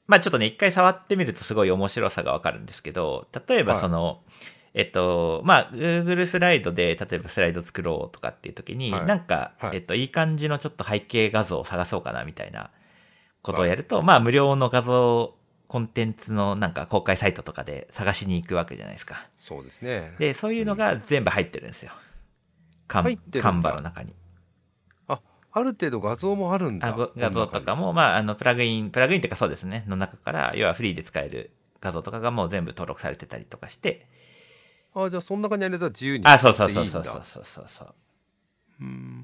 [0.06, 4.16] まあちょっとね一回触ってみるとすごい面白さがわかるんですけど例えばその、はい
[4.76, 12.70] えっと、まあ、Google スライドで、例えばスライド作ろうとかっていう時に、はい、なんか、はい、えっと、いい感じのちょっと背景画像を探そうかなみたいな
[13.40, 15.34] ことをやると、はい、まあ、無料の画像
[15.66, 19.26] コンテンツのなんか公開サイトとかで探しに行くわけじゃないですか。
[19.38, 20.14] そうですね。
[20.18, 21.92] で、そういうのが全部入ってるんですよ。
[22.86, 24.12] カンカンバの中に。
[25.56, 26.94] あ、ある程度画像もあるんだ。
[27.16, 31.50] 画像とかも、まあ、あの、プラグイン、プラグインっていうかそうですね、の中から、要はフリーで使える
[31.80, 34.06] 画像とかがもう全部登録されてたりとかして、
[34.94, 37.04] あじゃあその中にあるやつは自由にあそうそうそうそう。
[37.04, 37.94] そうそうそう
[38.80, 39.22] うん。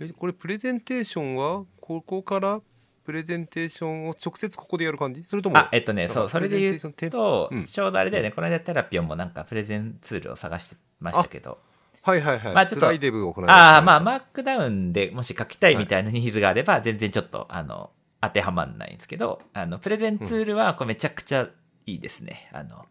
[0.00, 2.60] えこれプレゼンテーションはここから
[3.04, 5.22] プレゼンテーションを直接ここでやる感じ？
[5.24, 11.58] それともあえっとねそうそれで言うと、うん、ちょうどあれだよね、この間テラピオンもなんかプレゼンツールを探してましたけど
[12.02, 21.48] はいはいはい、まあ、ちょっとああまあマークダウンでもし書きたいみたいなニーズがあれば、全然ちょっとあの当てはまんないんですけどあのプレゼンツールはこれめちゃくちゃ
[21.86, 22.86] いいですね、あの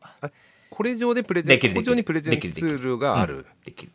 [0.69, 3.45] これ上でプレゼン、ここ上にプレゼンツールがある。
[3.65, 3.91] できる。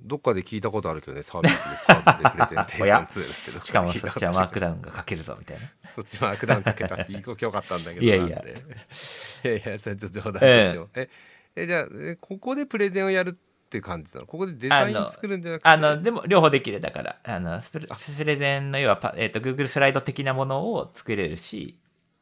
[0.00, 3.64] どっかで聞いたことあるけどね、サービスで、サービスでプレゼンテーションツールですけど。
[3.64, 5.90] しかもそっちはマークダウンが書けるぞ、みたいな。
[5.90, 8.06] そっちマークダウン書けたし、よかったんだけど。
[8.06, 8.26] いやいや。
[8.26, 10.88] いやいや、ちょっと冗談ですよ。
[10.94, 11.08] え、
[11.56, 11.86] え、じゃあ、
[12.20, 14.26] ここでプレゼンをやるって感じなの？
[14.26, 15.68] ここでデザイン作るんじゃなくて？
[15.68, 16.80] あのでも両方できる。
[16.80, 21.78] だからあのプレゼンの要は、えーと、と Google スライド的なものを作れるし、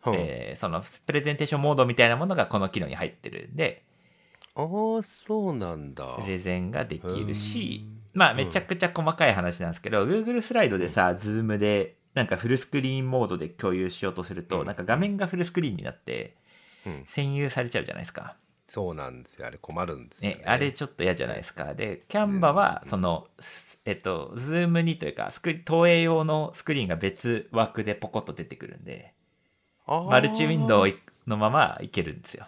[0.07, 3.85] えー、そのプレゼンテーションモードみたいなものがこの機能に入ってるんで。
[4.57, 6.05] ああそうなんだ。
[6.23, 16.37] プレゼンができるしまあめちゃくちゃ細かい話なんですけど、うん、Google スライドでさ、 Zoom でなんかフルスクリーンモードで共有しようとすると、うん、なんか画面がフルスクリーンになって、
[17.09, 18.37] 占有されちゃうじゃないですか。
[18.66, 19.47] そうなんですよ。
[19.47, 20.39] あれ困るんですよね。
[20.39, 21.74] ねあれちょっと嫌じゃないですか。
[21.74, 23.28] で、 Canva は、その、
[23.85, 29.15] えっと、 Zoom にというか、スク投影用のスクリーンが別枠でポコッと出てくるんで、
[29.86, 30.86] マルチウィンドウ
[31.27, 32.47] のままいけるんですよ。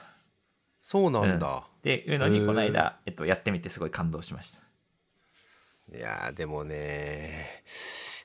[0.82, 1.48] そうなんだ。
[1.48, 4.58] うんっていうのにこの間、えっと、やってみてすごい感動しました
[5.96, 7.62] いやでもね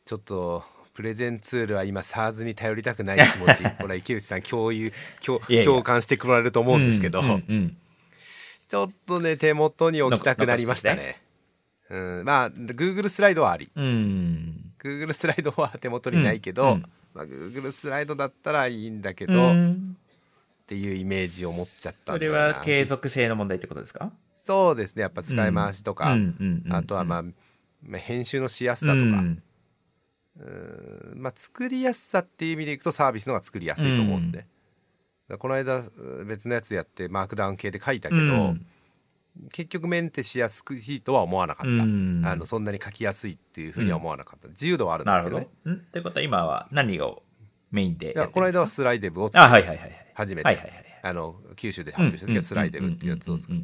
[0.03, 0.63] ちょっと
[0.95, 4.91] プレゼンツールは今 SARS に頼りたくない気持ちこれは池内さん共有
[5.23, 7.77] 共共感してくれると思うんですけど、うんうんうん、
[8.72, 11.22] ちょっとね手元に置きたくなりましたね。
[11.89, 16.72] うん、まあ Google スライドはあり、うん、Google スライドは手元にないけど、うん。
[16.72, 19.98] うん、まあ、Google スライドだったらいいんだけど、うん。
[20.64, 24.10] っていうイメージを持っちゃったそれは継続性の問題ってことですか？
[24.34, 25.02] そうですね。
[25.02, 26.15] やっぱ使い回しとか、
[26.69, 29.43] あとはまあ編集のしやすさとか、うん。
[31.18, 34.45] まあ、作りやすさっていう意味でいくとサービスの方が作りやすいと思うんで
[35.37, 35.83] この間
[36.25, 38.65] 別のやつでやってマークダウン系で書いたけど、うん、
[39.51, 45.47] 結局メンテしやすくいいとは思わなかった、うん、あのそんなに書きやすいっていうふうには思わなかった、自由度はあるんですけどね。
[45.65, 45.91] ど。
[45.91, 47.23] ということは今は何を
[47.71, 50.59] メインでこの間はスライデブを作って初めて、
[51.03, 53.63] あの九州で発表した時はスライデブっていうやつを作る。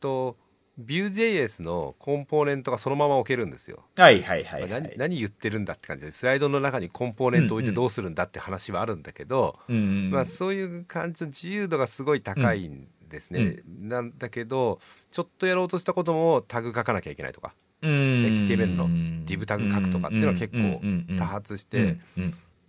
[0.00, 0.36] と
[0.82, 3.84] Vue.js のコンポーネントがそのまま置けるんですよ。
[3.96, 4.70] はいはいはい、はい。
[4.70, 13.62] 何、何言ってるんだって感じでスライドの中にコンポーネント置いてどうするんだって話はあるんだけど、うんうん、まあ、そういう感じの自由度がすごい高いんですね。
[13.80, 14.80] うん、なんだけど
[15.12, 17.54] ちょっとやろうとしたこともタグ書かなきゃいけないとか。
[17.82, 18.88] HTML の
[19.26, 20.80] div タグ書くとかっていうのは結構
[21.18, 21.98] 多発して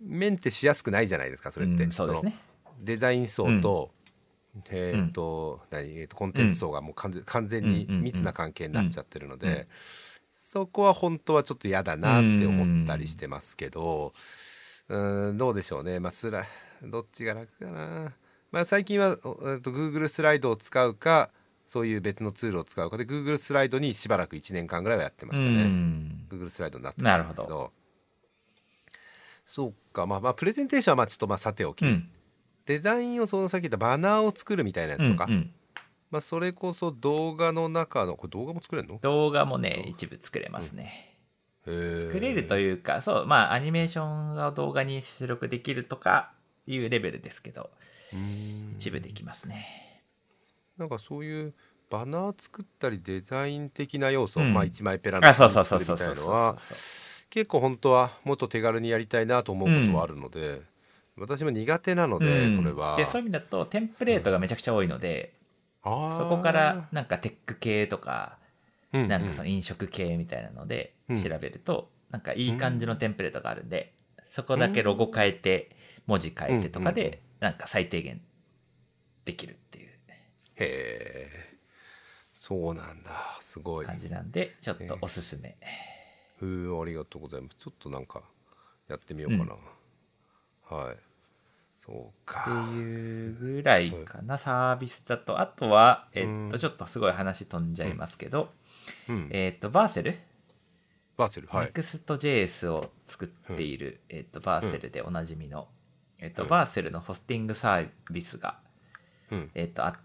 [0.00, 2.38] メンテしやすくないじゃないですかそれって、そうですね、
[2.80, 3.90] デザイン層と,、
[4.70, 5.98] えーと何？
[5.98, 9.68] えー、とコンテンツ層がもう完全に密な関係になっちゃってるので、
[10.32, 14.12] そこは本当はちょっと嫌だなって思ったりしてますけど
[14.88, 16.00] うんどうでしょうね。
[16.00, 16.46] まあスラ
[16.82, 18.12] どっちが楽かな。
[18.52, 21.30] まあ、最近は、えー、と Google スライドを使うか
[21.66, 25.64] そういう別のツールを使うかで Google スライドにしばらく1年間ぐらいはやってましたね。
[26.30, 27.72] Google スライドになってたんですけど。
[29.44, 30.06] そうか。
[30.06, 32.08] まあまあプレゼンテーションはまあちょっとまあさておき、うん、
[32.66, 35.50] デザインをそのさっき言ったバナーを作るみたいなやつとか、うんうん、
[36.10, 38.98] まあ、それこそ動画の中のこれ動画も作れるの？
[38.98, 41.16] 動画もね一部作れますね、
[41.64, 46.32] うん、作れるというかそうまあアニメーションを動画に出力できるとか
[46.66, 47.70] いうレベルですけど
[48.76, 50.02] 一部できますね。
[50.76, 51.54] なんかそういう
[51.88, 55.44] バナー作ったりデザイン的な要素、うん、まあ一枚ペラの作
[55.78, 56.56] るみたいなのは
[57.30, 60.64] 結構本当はもっと手軽にやりたいなと思うことはあるので、うん、
[61.16, 62.96] 私も苦手なので、これは。
[62.96, 65.34] でそういう意味だとテンプレートがめちゃくちゃ多いので、
[65.82, 68.38] そこからなんかテック系とか、
[68.92, 73.94] なんかその飲食系みたいなので調べると、なんかいい感じのテンプレートがあるんで、
[74.26, 75.70] そこだけロゴ変えて、
[76.06, 78.20] 文字変えてとかうんうんで、なんか最低限
[79.24, 79.86] できるっていう。
[79.88, 79.94] へ
[80.56, 81.58] え
[82.34, 83.10] そうなんだ。
[83.40, 83.86] すごい。
[83.86, 85.56] 感じなんで、ちょっとおすすめ。
[86.38, 87.56] ふうありがとうございます。
[87.58, 88.22] ちょっとなんか
[88.88, 89.56] やってみようかな、
[90.70, 90.96] はい。
[91.84, 95.40] そうってかいうぐらいかな、サービスだと。
[95.40, 96.48] あとは、えっうん。
[96.50, 98.52] と、ちょっとすごい話飛んじゃいますけど、
[99.08, 99.28] うん。
[99.30, 100.16] えっと、バーセル、
[101.16, 101.68] Vercel はい。
[101.68, 105.68] Next.js を作っている、えっと、 Vercel でおなじみの、
[106.18, 106.48] えっと、うん。
[106.48, 108.58] Vercel のホスティングサービスが、
[109.30, 109.50] うん。
[109.54, 109.98] えっと、あ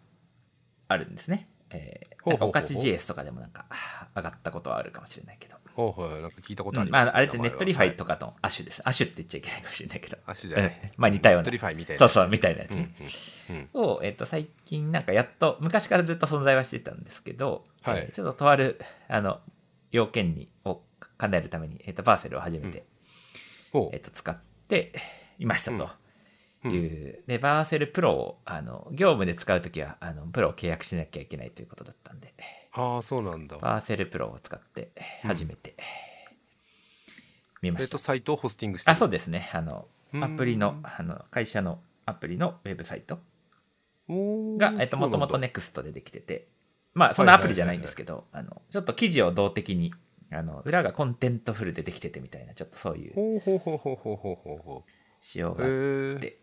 [0.88, 1.50] あるんですね。
[1.74, 5.56] えー、なんかおかち JS とかでもなんかあ上がったことはあるかもしれないけど。
[5.74, 8.82] ほうほうなんか聞いたことうんあります、まあ、あれってネットリファイとかかとアッシュです。
[8.84, 10.18] アッシュって言っちゃいけないかもしれないけど。
[10.26, 12.96] 亜種じゃないうんまあ似たような Netlify みたいなそうそう、みたいなやつうんね。
[13.50, 19.40] うんうんを、えっと、最近なんかやっと、昔からずっと存在はしてたんですけど、はいえーちょっととある、あの、
[19.92, 20.82] 要件に、を
[21.18, 22.86] 叶えるために、えっと、バーセルを初めて、
[23.72, 24.38] ほえっと、使っ
[24.68, 24.94] て
[25.40, 25.90] いましたと
[26.70, 32.34] いう、で、バーセルプロを、あの、業務で使うときは、あの、プロを契約しなきゃいけないということだったんで。
[32.74, 33.58] ああ、そうなんだ。
[33.58, 34.92] バーセルプロを使って、
[35.24, 35.76] 初めて、
[37.62, 37.84] 見ました。
[37.84, 39.50] えっと、サイトをホスティングしてあ、そうですね。
[39.54, 39.88] あの、
[40.22, 43.20] アプリの、あの、会社のアプリのウェブサイト
[44.10, 46.48] が、えっと、もともと NEXT でできてて、
[46.94, 49.94] まあ、そのアプリじゃないんですけど、あの、ちょっと記事を動的に、
[50.32, 53.14] あの、裏が Contentful でできててみたいな、ちょっとそういう。
[53.14, 54.92] ほうほうほうほうほうほうほう。
[55.22, 55.70] 仕様があっ
[56.20, 56.40] て、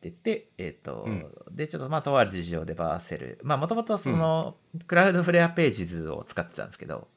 [0.00, 1.26] ってて、えっ、と、うん。
[1.52, 4.56] で、ちょっとまあ、とある事情で Vercel、まあ、もともとその、
[4.86, 7.08] Cloudflare Pages を使ってたんですけど、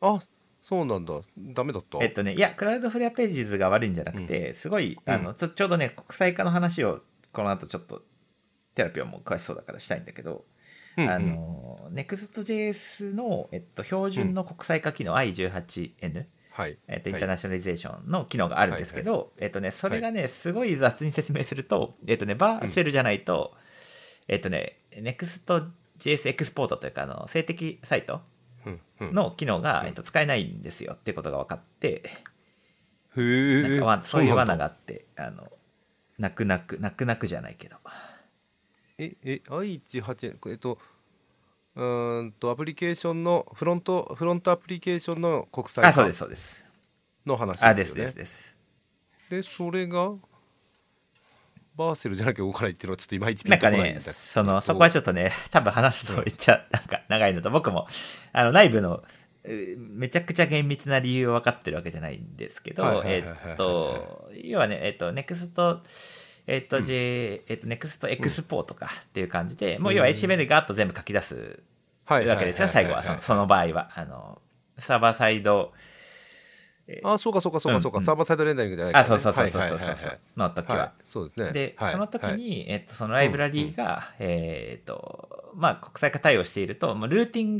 [0.00, 0.20] あ
[0.62, 1.20] そうなんだ。
[1.36, 1.98] ダメだった？
[2.00, 7.02] えっとね、いや、 Cloudflare Pages が悪いんじゃなくて、すごい、あの、ちょちょうどね、国際化の話を、
[7.32, 8.02] この後ちょっと、
[8.74, 10.44] テラピオンも詳しそうだからしたいんだけど、
[10.96, 11.10] うんうん。
[11.10, 16.78] あの、Next.js の、えっと、標準の国際化機能 i18n、はい。
[16.88, 17.20] えっと、インはい。
[17.20, 23.54] ターナショナリゼーションの機能があるんですけど、えっとね、それがね、すごい雑に説明すると、えっとね、バーセルじゃないと、
[24.28, 28.20] えっとね、Next.js エクスポートというか、あの、静的サイト
[28.66, 29.14] うんうん。
[29.14, 29.86] の機能が、うん。
[29.86, 32.02] えっと、使えないんですよっていうことが分かって、
[33.16, 33.62] へえ。
[33.62, 35.50] なんかわそういう罠ががあって、あの、
[36.18, 37.76] 泣く泣く、泣く泣くじゃないけど。
[38.98, 40.78] ええ i18 えっと
[41.80, 46.66] うーんとアプリケーションのフロントフロントアプリケーションの国際あ、そう化です、そうです。
[47.24, 48.04] の話あ、でですすよね。
[48.04, 48.56] ですです。
[49.30, 50.12] でそれが
[51.76, 57.86] バーセルじゃなきゃ動かないっていうのはちょっといまいちピンとこないんだね、その、そこはちょっとね、多分話すとめっちゃ、 なんか長いのと、僕も、
[58.32, 59.02] あの、内部の、
[59.44, 63.24] うめちゃくちゃ厳密な理由は分かってるわけじゃないんですけどえ
[63.54, 65.80] っと、要はね、えっと、NEXT、
[66.46, 71.62] えっと、J、えっと、NEXT エクスポートかっていう感じで、もう要は HTML ガーッと全部書き出す
[72.14, 73.90] はいわけですよ、最後はその、その場合は。
[73.94, 74.40] あの、
[74.78, 75.72] サーバーサイド、
[77.04, 78.04] あそうかそうかそうかそうか、うんうん。
[78.04, 79.78] サーバーサイドレンダリングじゃないからあ、そうそうそうそうはいそう。
[79.78, 80.76] はいはいはいの時は。
[80.76, 80.90] はい。
[81.04, 81.52] そうですね。
[81.52, 81.92] で、はい。
[81.92, 82.36] その時はい。
[82.36, 87.56] に、えっと、そのライブラリーが、えっと、まあ、国際化対応していると、ルーティン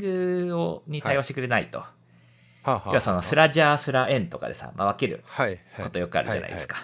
[0.49, 1.79] グをに対応してくれないと。
[1.79, 5.23] は要はそのスラジャー、スラエンとかでさ、まあ、分ける
[5.81, 6.75] ことよくあるじゃないですか。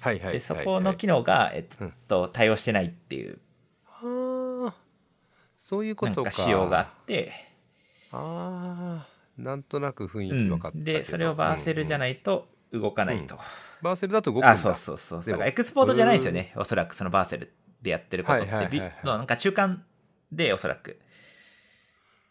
[0.00, 0.24] はいはい。
[0.26, 3.43] はいで、そこの機能が、えっと、対応してないっていう、はあ
[5.64, 6.20] そういうことか。
[6.20, 7.32] なんか仕様があって、
[8.12, 9.06] ああ
[9.38, 13.38] なんとなく雰囲うん気分かったけど、で、それをバーセルじゃい、ないと動かないと。
[13.80, 14.50] バーセルだと動くんだ。
[14.50, 15.24] あ、そうそうそう。
[15.24, 16.52] だからエクスポートじゃないんですよね。
[16.56, 17.50] おそらくそのバーセル
[17.80, 19.06] でやってることって、はいはいはいはい。
[19.06, 19.82] なんか中間
[20.30, 21.00] でおそらく、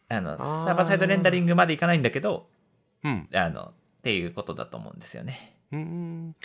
[0.10, 2.48] あの、サーバーサイドレンダリングまでいかないんだけど、
[3.04, 3.28] うん。
[3.34, 3.74] あの、っ
[4.04, 5.58] ていうことだと思うんですよね。
[5.72, 6.36] うん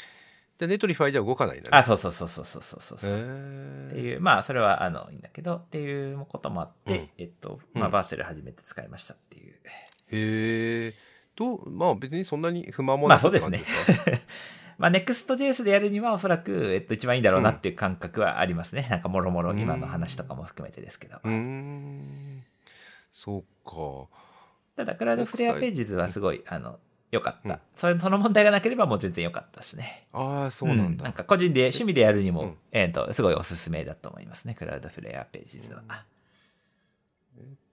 [0.59, 1.76] じゃあ Netlify じゃ動かないんだね。
[1.76, 3.10] あ、そうそうそうそうそうそうそう。
[3.10, 7.09] へっえていう、まあ、それは、あの、いいんだけど、っていうこともあって、うん。
[7.16, 9.55] えっと、まあ、うん Vercel 初めて使いましたっていう。
[10.10, 10.94] へえ
[11.36, 14.20] どうまあ別にそんなに不満もまあ、なくってそうですね。
[14.78, 18.86] まあ、Next.js でやるには、おそらく、えっと、一番いいだろうなっていう感覚はありますね。
[18.90, 21.20] なんか、もろもろ、今の話とかも含めてですけど。
[21.22, 22.44] うーん。
[23.12, 24.09] そうか。
[24.76, 26.78] ただ、クラウドフレアページズはすごい、あの、
[27.10, 27.55] 良かった。
[27.55, 30.06] うんそれ、その問題がなければもう全然良かったですね。
[30.12, 34.55] ああそうなんだ、なんか個人で趣味でやるにも、うんえっ、と、すごいおすすめだと思いますね。
[34.55, 35.82] クラウドフレアページズは。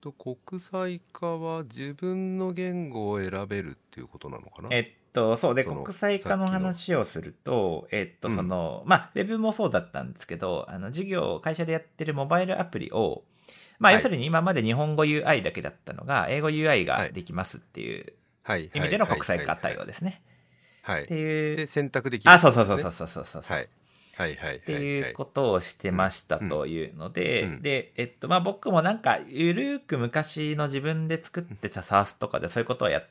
[0.06, 4.70] と国際化は自分の言語を選べるっていうことなのかな？
[4.72, 13.24] えっと、そうで、その国際化の話をすると、えっと、うんその、まあ、ウェブもそうだったんですけど、あの、事業、会社でやってるモバイルアプリを、
[13.80, 18.14] まあ、はい要するに今まで日本語 UI だけだったのが、英語 UI はいができますっていう
[18.45, 20.22] はい意味での国際化はい対応ですね。
[20.84, 21.55] はい、っていう。
[21.57, 23.41] で、選択できる、あ、そうそうそうそうそうそうそう。
[23.43, 23.69] はい。
[24.17, 33.05] はいはいっていうことをしてましたというので、うんで、えっと、まあ、僕もなんか、ゆるーく昔の自分で作ってた SARS とかでそういうことをやっ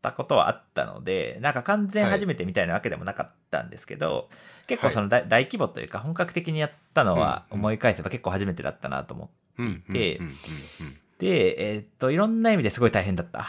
[0.00, 4.28] たことはあったので、なんか完全初めてみたいなわけでもなかったんですけど、
[4.66, 7.60] 結構その大,、大規模というか本格的にやったのはうんうん。
[7.60, 9.30] 思い返せば結構初めてだったなと思
[9.60, 10.32] っていて、うんうん
[11.18, 13.46] で、えーっと、いろんな意味ですごい大変だった。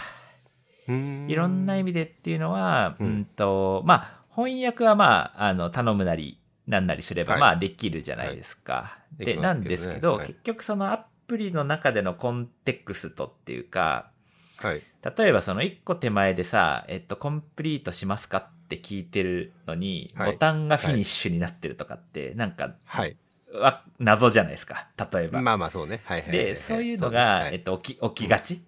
[0.87, 7.41] いろんな意味でっていうのは、ううんんと、まあ、翻訳はまあ、あの、頼むなり、なんなりすれば、はい。
[7.41, 8.73] まあ、できるじゃないですか。
[8.73, 9.25] はい。
[9.25, 10.27] でで、なんですけど、はい。
[10.27, 14.09] 結局そのアプリの中でのコンテクストっていうか、
[14.57, 14.81] はい。
[15.17, 20.31] 例えばその一個手前でさ、えっと、コンプリートしますかって聞いてるのに、はい。
[20.33, 23.17] ボタンがフィニッシュになってるとかって、なんか、はい。
[23.53, 24.87] わ謎じゃないですか。
[25.11, 25.41] 例えば。
[25.41, 26.01] まあまあそうね。
[26.05, 26.47] はいはいはいはい。
[26.53, 27.43] で、そういうのそが、ね。
[27.43, 27.53] はい。
[27.53, 28.63] えっと、起き、起きがち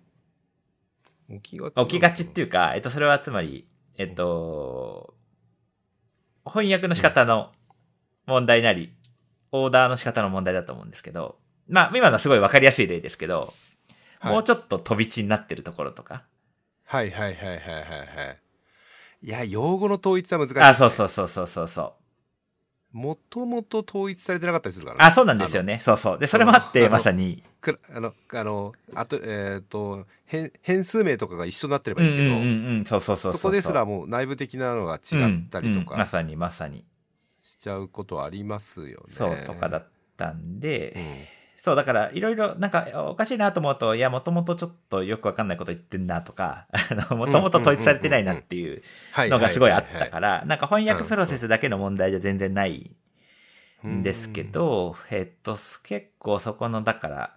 [1.30, 5.16] 起きがち起きがちっていうか、えっと、それはつまり、えっと、
[6.46, 7.52] 翻訳の仕方の
[8.28, 8.94] 問題なり、
[9.52, 11.38] オーダーの仕方の問題だと思うんですけど、
[11.68, 13.54] まあ、今のはすごいわかりやすい例ですけど、
[14.20, 14.34] はい。
[14.34, 16.24] もうちょっと飛び地になってるところとか。
[16.86, 17.76] はいはいはいはいはいは
[18.32, 18.40] い。
[19.22, 20.62] いや用語の統一は難しいね。
[20.62, 21.94] あ、そうそうそうそうそうそう。
[22.96, 25.82] もともと統一されてなかったりするからねあ、そうなんですよね。
[25.82, 26.18] そうそう。
[26.18, 27.44] で、それもあって、まさに。
[27.94, 32.86] あのあのあとえっ、と変変数名とかが一緒になってればうんうんいいけど、うんうん。
[32.86, 36.86] そうそうそううそこですらもう内部的なのが違ったりとうんうんまかさにまさに。
[37.44, 38.96] しちゃうことはありますよね。
[39.10, 41.04] そうとかだったんで、うん
[41.58, 52.92] そう、だから、いろいろ、なんか、おかしいなと思うと、いや、もともとちょっとよくわかんないこと言ってんなとか、 あの、もともと統一されてないなっていうはいのがすごいあったはから、なんか翻訳プロセスだけの問題じゃ全然ない
[53.86, 57.36] んですけ、ど、えっと、結構そこの、だから、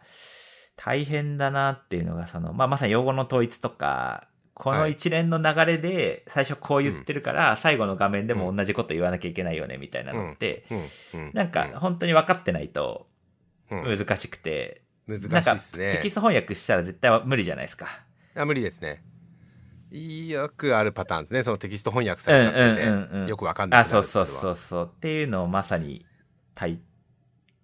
[0.76, 10.64] 大変だなっていうのが、その、まあ、まさに用語の統一とか、この一連の流れで最初こう言ってるから、最後の画面でも同じこと言わなきゃいけないよね、みたいなのって、
[11.32, 13.06] なんか本当に分かってないと
[13.70, 15.96] 難しくて、難しいですね。
[15.96, 17.86] テキスト翻訳したら絶対は無理じゃないですか。
[18.36, 19.02] あ無理ですね。
[19.90, 21.42] よくあるパターンですね。
[21.42, 23.26] そのテキスト翻訳されちゃってて、うんうんうんうん。
[23.28, 24.90] よくわかんないあ、そうそうそうそう。
[24.94, 26.04] っていうのをまさに
[26.54, 26.78] 体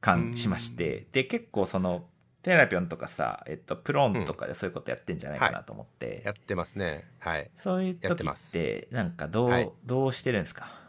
[0.00, 2.06] 感しまして、で、結構その、
[2.42, 7.04] テラピョンとかさ、えっと、プロンとかでそういうことやってんじゃないかなと思って、やってますね。
[7.18, 7.50] はい。
[7.56, 9.70] そういうやって時って、なんかどう、はい。
[9.84, 10.83] どうしてるんですか？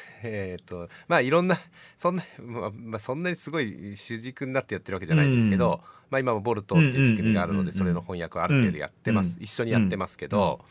[0.22, 1.58] えっ、とまあいろんな
[1.96, 5.80] そんな、まあまあ、そんなにすごい主軸になってやってるわけじゃないんですけど、
[6.10, 9.42] まあ今もボルトっていう仕組みがあるのうんうんうんうんでそれの翻訳をある程度やってます、うん。
[9.42, 10.64] 一緒にやってますけど。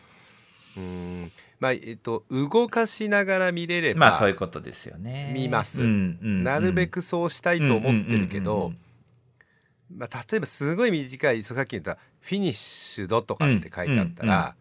[0.76, 1.32] うん。
[1.60, 5.32] まあえっ、と動かしながら見れれば、まあそういうことですよね。
[5.34, 5.82] 見ます。
[5.82, 6.44] うんうんうん。
[6.44, 8.74] なるべくそうしたいと思ってるけうんうんうんど
[9.96, 14.56] まあ例えばすごい短いさっき言った「フィニッシュド」とかって書いてあったら、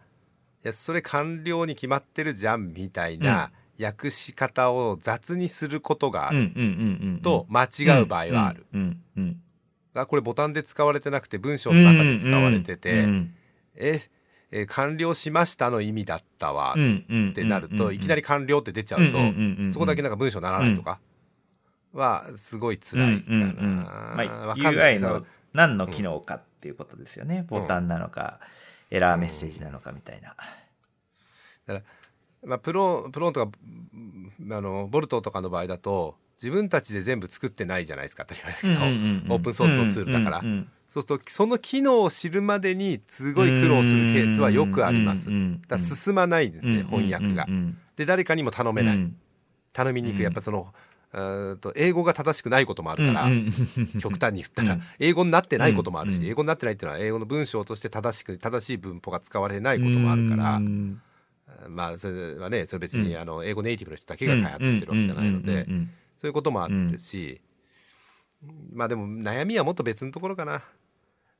[0.64, 3.50] いやそれ完了に決まってるじゃんみたいな
[3.80, 6.50] 訳し方を雑にすることがある。
[7.22, 8.66] と間違う場合はある。
[9.94, 13.34] あこれボタンで使われてなくて文章の中で使われてて、うん
[13.74, 14.16] ええー
[14.68, 16.72] 完了しましたの意味だったわ。
[16.72, 19.18] ってなると、いきなり完了って出ちゃうと、
[19.72, 21.00] そこだけなんか文章にならないとか
[21.92, 24.14] はすごい辛いかな。
[24.54, 27.44] UI の何の機能かっていうことですよね。
[27.48, 28.38] ボタンなのか、
[28.90, 30.36] エラーメッセージなのかみたいな。
[32.46, 33.58] まあ、プロプロンとか
[33.92, 38.66] うんあのボルトとかの場合だと自分たちで全部作ってないじゃないですか当たり前だけ
[39.28, 40.68] ど、オープンソースのツールだから、うんうんうん。
[40.88, 45.28] そうするとその機能を知るまでにすごい苦労するケースはよくあります。
[45.28, 47.54] うんうんうんだ進まないんですね、翻訳がうん。
[47.54, 49.16] うんで誰かにも頼めない、うん。
[49.72, 50.22] 頼みにくい、うん。
[50.24, 50.72] やっぱその
[51.60, 54.00] と英語が正しくないこともあるから、うんうんうん。
[54.00, 54.82] 極端に言ったら、うん。
[54.98, 56.26] 英語になってないこともあるし、うん。
[56.26, 61.00] 英語になってないっていうのは英語の文章として正しく正しい文法が使われてないこともあるから、うん
[61.68, 63.20] まあそれはねそれ別に、うん。
[63.20, 65.66] あの英語ネイティブの人だけが開発してるわけじゃないので、
[66.18, 67.40] そういうこともあるし、
[68.72, 70.62] まあでも悩みはもっと別のところかな。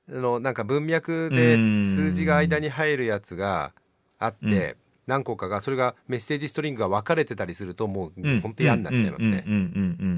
[0.09, 1.87] あのなんか文脈でうん。
[1.87, 3.73] 数字が間に入るやつが
[4.19, 4.75] あって、うん。
[5.07, 8.41] 何個かがそれがメッセージストリングが分かれてたりするともううん。
[8.41, 9.45] 本当嫌になっちゃいますね。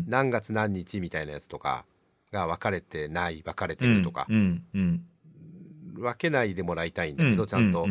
[0.06, 1.84] 何月何日みたいなやつとか
[2.32, 7.86] が分かれてない分かれてうんるとか、分けないでもらいたいんだけど、ちゃんと,、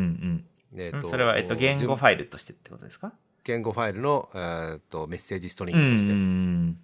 [0.75, 3.13] えーとうんそれは、えっと、言語ファイルとしてってことですか？
[3.43, 6.77] 言語ファイルの、えー、とメッセージストリンうんグとして、うん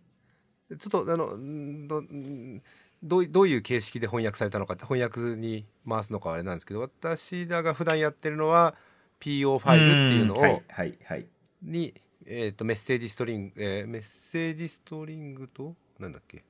[0.80, 2.62] ちょっとあのんどん
[3.04, 8.74] どうどういう形式で翻訳されたのかって翻訳に回すのかはあれなんですけど私らが普段やってるのは
[9.20, 11.28] PO ファイルっていうのを、はいはいはい。
[11.62, 11.94] に、
[12.26, 16.44] えー、とメッセージストリング、えーメッセージストリングとなんだっけ、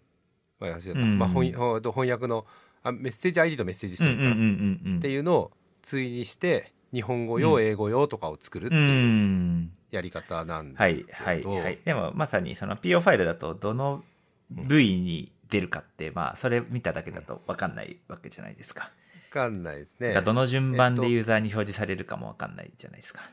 [0.59, 0.91] まあ、た。
[0.91, 1.19] うん。
[1.19, 2.45] まあ、翻翻訳の
[2.83, 5.51] あメッセージ ID とメッセージストリングっていうのを
[5.81, 7.63] 対にして日本語用、うん。
[7.63, 9.71] 英語用とかを作るってういうん。
[9.91, 10.87] やり方なんですは
[11.33, 14.03] いけど、はいはいでもまさにその PO ファイルだとどの
[14.49, 18.91] 部位に出るかってまあそれ見ただけだと分かんないわけじゃないですか。
[19.33, 20.13] かんないですね。
[20.13, 23.23] がどの順番でユーザーに表示されるかもわかんないじゃないですか。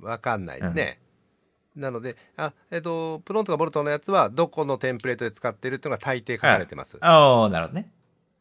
[0.00, 0.98] わかんないですね、
[1.76, 7.92] なのであえっ、とプロントかボルトのやつはどこのテンプレートで使ってるっていうのが大抵書かれてます、ああ、なるほどね。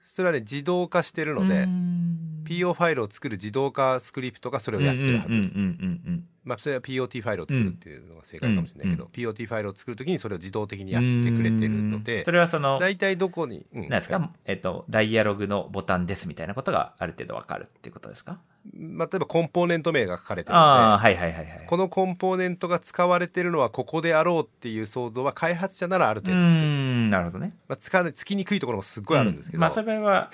[0.02, 11.22] それはね自動化してるのうでん PO ファイルを作る自動化スクリプトがそれをやってるはず、うんうんうんうんまあ、それは POT ファイルを作るっていうのが正解かもしれないけど、うん POT ファイルを作るときにそれを自動的にうん。
[11.22, 18.40] やってくれてるのうんでそれはその、大体どこに、うんなんですか、えっと、ダイアログのボタンですみたいなことがある程度わかるっていうことですか？
[18.76, 21.66] まあ、例えばコンポーネント名が書かれてるのはいはいはいはいで。
[21.68, 27.54] このコンポーネントが使われてるのはここであろうっていう想像は開発者ならあるう程度つける、ん、なるほどね。
[27.68, 30.30] まあ、使わつきにくいところもすっごいあるんですけど、まあ、それは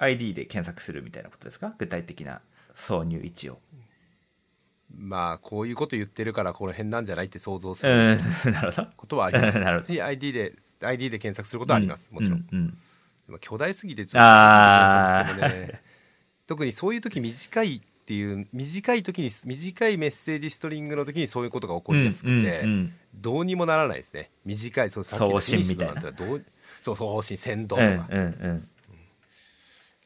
[0.00, 1.74] ID で検索するみたいなことですか？
[1.78, 2.40] 具体的な
[2.74, 3.58] 挿入位置を。
[4.92, 8.18] まあこういうこと言ってるからこの辺なんじゃないって想像すう る。
[8.96, 9.58] ことはあります。
[9.60, 9.92] なるほど。
[9.92, 10.52] し ID で
[10.82, 12.40] ID で検索することはあります、もちろん。
[12.40, 12.78] ううん。
[13.28, 14.22] まあ巨大すぎてちょっ
[15.28, 15.80] とね。
[16.46, 22.94] 特にそういう時短いっていう短い時に短いメッセージストリングの時にそういうことが起こりやすくて、うんうんうん。
[23.14, 24.30] どうにもならないですね。
[24.44, 26.00] 短いそうさっきの送信みたいな。
[26.00, 26.44] フィニッシュなんてどう
[26.82, 28.68] そう送信先導とうか、んうんうん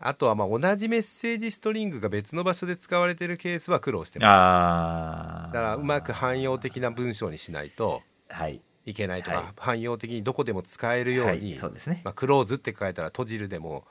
[0.06, 5.52] あとはまあ同じメッセージストリングが別の場所で使われてるケースは苦労してます。
[5.54, 8.60] だからうまく汎用的な文章にしないとはい。
[8.84, 9.46] いけないとか、はい。
[9.56, 12.02] 汎用的にどこでも使えるように、はい、そうですね。
[12.04, 13.86] まあ、クローズって書いたら閉じるでも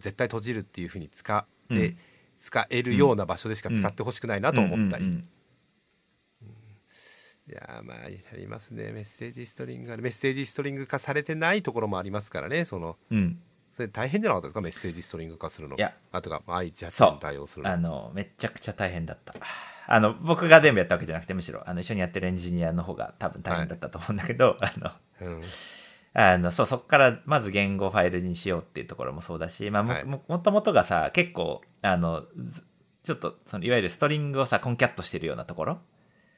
[0.00, 1.96] 絶対閉じるっていうふうに使って、うん。
[2.38, 5.28] 使えるような場所でしか使ってほしくないなと思ったり、うん。
[7.48, 8.90] いやーまあありますね。
[8.90, 13.40] メッセージストリングがメッセージストリング化されてないところもありますからねそのうん
[13.72, 14.60] それ大変じゃなかったですか？
[14.60, 15.76] メッセージストリング化するの。
[15.76, 15.94] いや。
[16.12, 17.08] あとかまあ i チャッそう。
[17.10, 17.70] トに対応するの。
[17.72, 19.34] あの、めちゃくちゃ大変だった。
[19.86, 24.90] あの、僕が全部やったわけじゃなくて、むしろ、あの、一緒にやってるエンジニアの方が多分大変だったと思うんだけど、あの、
[25.28, 25.42] うん。
[26.14, 30.04] あの、そう、そこからまず言語ファイルにしようっていうところもそうだし、まあ、もはい。
[30.04, 32.62] ももともとがさ、結構、あの、ず
[33.02, 35.78] ちょっと、その、いわゆるストリングをさ、コンキャットしてるようなところ。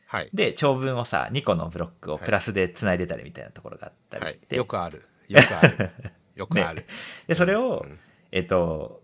[0.07, 5.05] はい、で、長文をさ、2個のブロックをプラスで繋いでたりみたいなところがあったりはい、して、よくある。
[5.29, 5.91] よくある
[6.35, 6.85] よくある、
[7.27, 7.99] で、それを、うん。
[8.33, 9.03] えっと、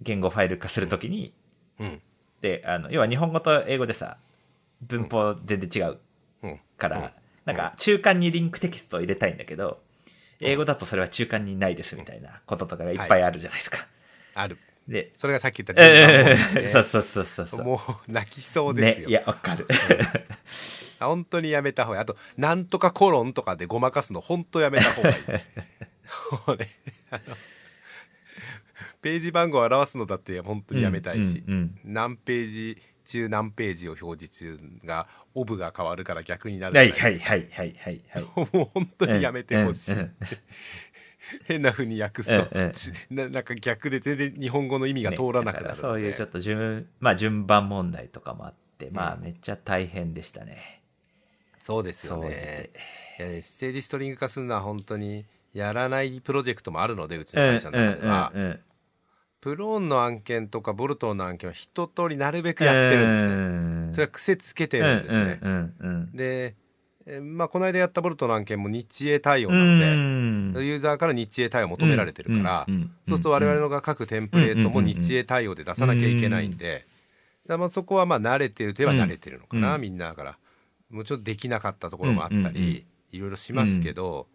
[0.00, 1.34] 言語ファイル化するときに、
[1.78, 2.00] うん。
[2.40, 4.16] で、あの、要は日本語と英語でさ、
[4.80, 5.98] 文法全然違う
[6.42, 6.60] うん。
[6.78, 7.10] から、うん。
[7.44, 9.82] なんか中間にリンクテキストを入れたいんだけど、
[10.40, 13.86] 英語だとそれは中間にないですみたいなこととかがいっぱいあるじゃないですか。
[14.34, 14.58] ある。
[14.88, 16.36] で、それがさっき言ったね。
[16.54, 17.62] ーそうそうそうそうそう。
[17.64, 19.66] もう泣きそうですね、よ、いや、わかる。
[21.00, 22.02] あ本当にやめた方がいい。
[22.02, 25.14] あと「なんとかコロン」とかでごまかすの本当やめた方がいい
[26.46, 26.68] もうね
[27.10, 27.22] あの
[29.02, 38.24] ページ番号を表すのだって本当にやめたいし、うんうん何ページ中何ページを表示中がオブが変わるから逆になうんるはいはいはいはいはいはい。
[38.52, 40.12] もう本当にやめてほしい、うんうん。
[41.44, 42.72] 変な風に訳すと、うんうん。
[42.72, 49.22] ちななんか逆で全然日本語の意味が通らなくなるねそういうちょっと順、まあ順番問題とかもあって、まあうん。
[49.22, 50.82] めっちゃ大変でしたね。
[51.58, 52.30] そうですよね。
[52.30, 52.70] て。
[53.18, 58.60] いやメッセージストリング化するのは本当にやらないプロジェクトもあるのでうちのうん会社の中では、うんうん
[59.40, 63.36] プローンの案件とかボルトンの案件は一通りなるべくやってるんですね、う
[63.88, 66.54] んそれは癖つけてるんですね、うんうんうんで、
[67.06, 70.66] えまあこの間やったボルトの案件も日英対応うなので、ん。
[70.66, 76.84] ユーザーから日英対応求められてるから、うんうんうんそうすると我々のが書くテンプレートも日英対応で出さなきゃいけないんで、
[77.46, 79.80] だまあそこはまあ慣れてるといえば慣れてるのかな、うん。
[79.80, 80.38] みんなだから。
[80.90, 82.84] もうちょっとできなかったところもあったり、うんうんうん。
[83.12, 84.26] いろいろしますけど、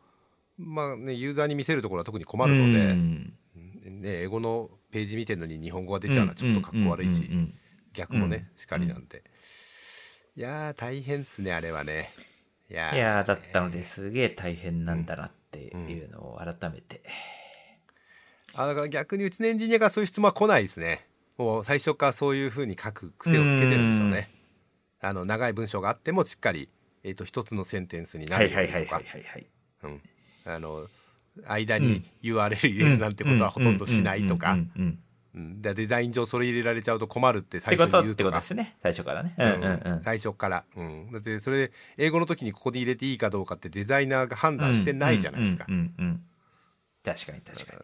[0.58, 3.34] まあねユーザーに見せるところは特に困るので、うん。
[3.86, 7.32] ね、英語のページ見てるのに日本語が出ちゃうのはちょっとかっこ悪いし、うん。
[7.32, 7.40] うん。
[7.40, 7.54] うん。
[7.94, 8.58] 逆もね、うん。
[8.58, 9.24] しかりなんで、
[10.36, 12.12] いやー大変っすねあれはね。
[12.70, 17.02] いやいやーだったのですげえ大変なんだなっていうのを改めて、
[18.56, 21.06] あだから逆にうちのエンジニアがそういう質問は来ないですね。
[21.38, 24.32] もう最初からそういうふうに書く癖をつけてるんでしょうね。
[25.02, 26.70] あの長い文章があってもしっかり、
[27.04, 28.62] えー、と一つのセンテンスになはいるとか。
[28.62, 29.48] はいうはいはいはいはい。
[29.84, 30.02] うん
[30.46, 30.88] あの
[31.46, 34.54] 間に URL 入れるなんてことはほとんどしないとか。
[34.54, 34.60] うん。
[34.60, 34.70] うん。
[34.76, 34.84] うん。
[34.84, 35.00] うん。
[35.36, 35.62] うん。
[35.62, 38.40] でデザイン上それ入れられちゃうと困るって最初に言うとか。
[38.40, 38.78] ですね。
[38.82, 39.36] 最初からね。
[39.38, 39.48] うん。
[39.48, 45.66] うんうん最初から、うん、だってそれ英語の時にここに入れていいかどうかってデザイナーが判断してないじゃないですか。
[45.68, 46.22] うんうん
[47.04, 47.80] 確かに確かに。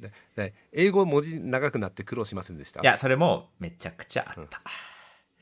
[0.00, 2.80] でで英語文字長くなって苦労しませんでした？
[2.80, 4.62] いやそれもめちゃくちゃあった、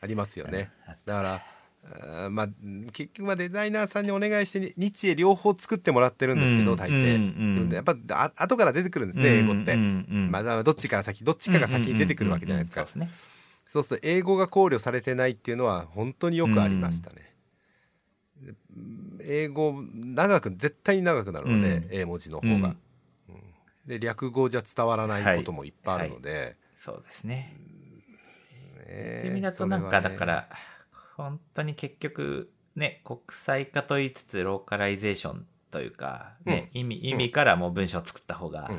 [0.00, 0.70] ありますよね。
[1.06, 1.42] だから
[1.84, 2.48] あーまあ
[2.92, 7.72] 結局はデザイナーさんにお願いして日英両方作ってもらってるんですけど、うん大抵、うんうん。
[7.72, 9.80] やっぱあ後から出てくるんですね、英語って、うん。
[9.80, 13.10] うんうんまあ、どっちから先どっちかが先に出てくるわけじゃないですか、うんうんうんうん
[13.70, 17.32] そうすると英語が考慮されてないっていうのは本当によくありましたね、
[18.42, 18.54] で
[19.22, 21.88] 英語長く絶対に長くなるので、うん。
[21.92, 22.62] 英文字の方が、うん。
[22.64, 22.74] うん。
[23.86, 27.54] で略語じゃ伝わらないこともいっぱいあるので、そうですね。
[28.88, 30.48] ねって意味だとなんかだから、
[31.22, 38.70] 本当に結局ね国際化と言いつつローカライゼーションというか、ね意味意味からもう文章を作った方が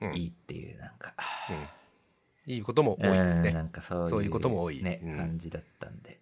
[0.00, 0.16] うん。
[0.16, 1.14] いいっていうなんか、
[1.50, 2.52] うん。
[2.52, 3.50] いいことも多いですね。
[3.50, 3.62] うんな。
[3.62, 4.82] んかそういうそういうことも多い。
[4.82, 5.16] ねうん。
[5.16, 6.18] 感じだったんで。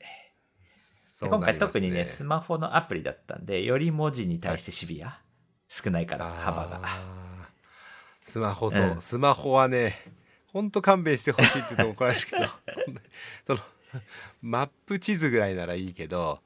[1.20, 5.20] で今回特にねスマホのアプリだったんでより文字に対してシビア、
[5.68, 6.80] 少ないから幅が。
[8.22, 9.00] スマホそう、うん。
[9.00, 9.96] スマホはね
[10.52, 12.46] ほんと勘弁してほしいって言うと怒られるけど
[13.46, 13.60] その
[14.42, 16.40] マップ地図ぐらいならいいけど、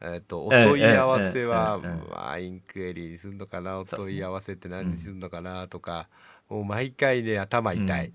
[0.00, 6.08] えっとお問い合わせは、うんうんうんうんまあ、インクエリーにするのかなお問い合わせって何にするのかなとか、
[6.48, 8.12] もう毎回ね頭痛い、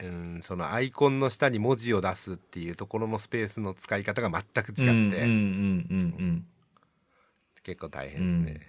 [0.00, 0.40] うん。
[0.42, 6.46] そのアイコンの下に文字を出すっていうところのスペースの使い方が全く違って、うんうんうんうん
[7.64, 8.66] 結構大変ですね。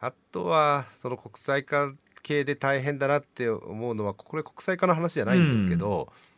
[0.00, 1.92] あとはその国際化
[2.24, 6.31] 系で大変だなって思うのはこれ国際化の話じゃないんですけど、うん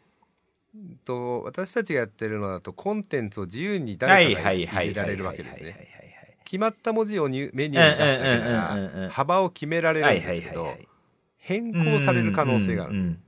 [1.05, 5.71] と私たちがやってるのだとコンテンツを自由には誰いかが入れられるわけですね。
[5.71, 5.95] はい
[6.45, 10.77] 決まった文字をメニューに出すだけなら幅を決められるんですけど
[11.39, 13.19] 変更される可能性がある。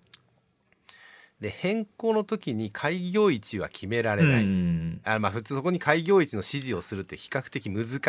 [1.40, 4.44] で変更の時に開業位置は決められうんない。
[4.44, 5.00] うん。
[5.04, 8.00] あまあ普通そこに開業位置の指示をするって比較的難しい。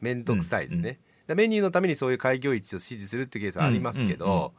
[0.00, 0.96] 面倒くさいですね、うん
[1.34, 4.54] メニューのためにそういう開業位置を指示するってケースはありますけど、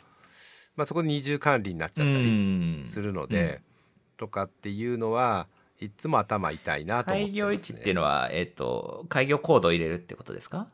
[0.75, 3.61] まあ、そこで二重管理になっちゃったりするので、
[4.19, 5.47] とかっていうのは
[5.79, 10.67] いつも頭痛いなと思ってます、ね、開業位置っていうのは、えっ、と、開業コードを入れるってことですか？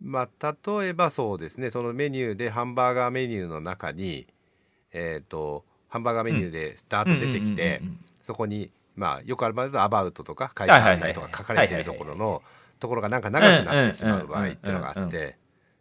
[0.00, 1.72] まあ例えばそうですね。
[1.72, 4.28] そのメニューでハンバーガーメニューの中に
[4.92, 7.82] えっ、とハンバーガーメニューでダーッと出てきて
[8.22, 12.42] そこにまあよくある場合だとアバウトとか会社案内とか書かれてるところの
[12.78, 15.36] ところがなんか長くなってしまう場合っていうのがあって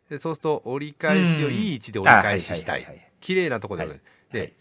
[0.09, 2.87] でそうすると折り返しをうんいい位置で折り返ししたい。
[3.19, 3.99] 綺麗なところで、はい。
[4.31, 4.53] で、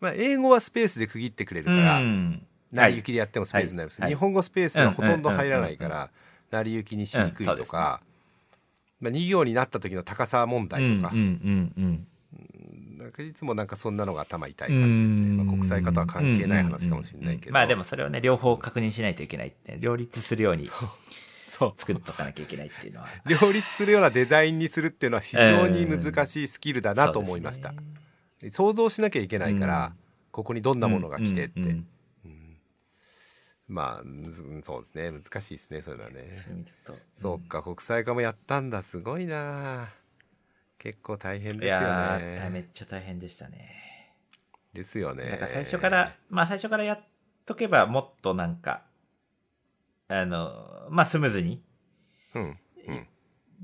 [0.00, 2.42] まあ、英語はスペースで区切ってくれるから、うん。
[2.72, 4.10] 成り行きでやってもスペースになります、はい。
[4.10, 6.10] 日本語スペースがほとんど入らないかうんら
[6.50, 8.00] 成り行きにしにくいとか、
[9.00, 11.10] まあ、2行になった時の高さ問題とか。
[11.12, 12.06] うん、うんうん
[12.98, 19.48] なんかいつもなんかそんなのが頭痛い感じですね、まあ、国際化とは関係ない話かもしれないけど、まあでもそれをね、両方確認しないといけない。
[19.48, 20.68] って、両立するように
[21.48, 21.74] そう。
[21.76, 23.08] 作っとかなきゃいけないっていうのは。
[23.24, 27.78] 両立するようなデザインにするっていうのは非常に難しいスキルだなと思いました、そう
[28.50, 29.98] 想像しなきゃいけないから、うん。
[30.30, 31.88] ここにどんなものが来てって、うんうん
[32.26, 32.56] うん。
[33.68, 35.10] まあうんそうですね。
[35.10, 36.98] 難しいですねそういうのはね、そういう意味だと。
[37.16, 38.82] そうか国際化もやったんだ。
[38.82, 39.88] すごいな。
[40.78, 44.14] 結構大変いですよやー、めっねちゃ大変でしたね。
[44.72, 45.38] ですよね。
[45.52, 47.00] 最初から、まあ最初からやっ
[47.44, 48.82] とけばもっとなんか、
[50.06, 51.60] あの、まあスムーズに、
[52.34, 52.58] うんうん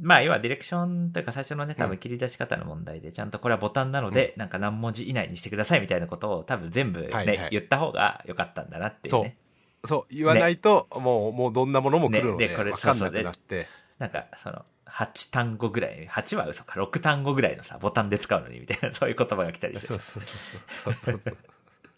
[0.00, 1.90] まあ要はディレクションというか最初のね多うん。
[1.90, 7.48] 分切り出し方の問題で、ちゃんとこれはボタンなので、なんか何文字以内にしてくださいみたいなことを多分全部ね、はいはい。
[7.50, 9.36] 言った方が良かったんだなっていうね。
[9.84, 10.14] そう。
[10.14, 12.50] 言わないと、もうもうどんなものも来るので,、ね。
[12.50, 13.66] でこれ分かんなくなって。
[13.98, 19.86] なんかその、8単語ぐらい、8は嘘か、6単語ぐらいのさ、ボタンで使うのにみたいな、そういう言葉が来たりして。
[19.86, 21.38] そうそうそうそうそうそう。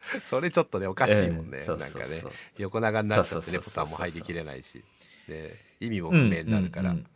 [0.25, 1.79] それちょっとねおかしいもんね、うん。
[1.79, 2.07] なんかねそう。
[2.07, 4.85] そうそう横長になっちゃってねそうそうそうそうボタンも入りきれないし、
[5.29, 5.51] ね、
[5.81, 7.07] 意味も不明になるから、うんうん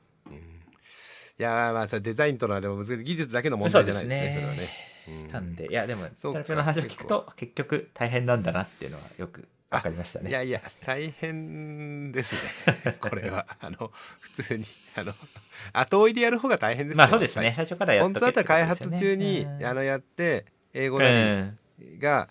[1.40, 3.04] いやーまあデザインとのはでも難しい。
[3.04, 4.06] 技術だけの問題じゃない。
[4.06, 4.32] ですね。
[4.34, 4.58] それはね。
[4.60, 4.68] ね。
[5.32, 6.40] うんで、いやでも、そうか。
[6.40, 10.28] タラピオの話を聞くと、結局大変なんだなっていうのはよくわかりましたね。
[10.28, 12.34] いやいや大変です
[12.84, 12.98] ね。
[13.00, 13.46] これは。
[13.58, 13.90] あの
[14.20, 14.64] 普通に
[14.94, 15.14] あの
[15.72, 16.98] 後追いでやる方が大変ですよ。
[16.98, 19.64] まあそうですね、最初からやっ本当だったら開発中に、うん。
[19.64, 20.44] あのやって
[20.74, 22.28] 英語うなんりが、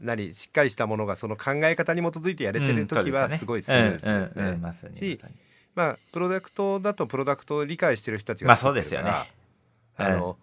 [0.00, 4.94] 何しっかりしたものがその考え方に基づいてやれてる時はすごいスムーズですね。
[4.94, 5.20] し
[5.78, 9.12] まあプロダクトだとプロダクトを理解してる人たちまあそうですよね。
[9.96, 10.36] あの、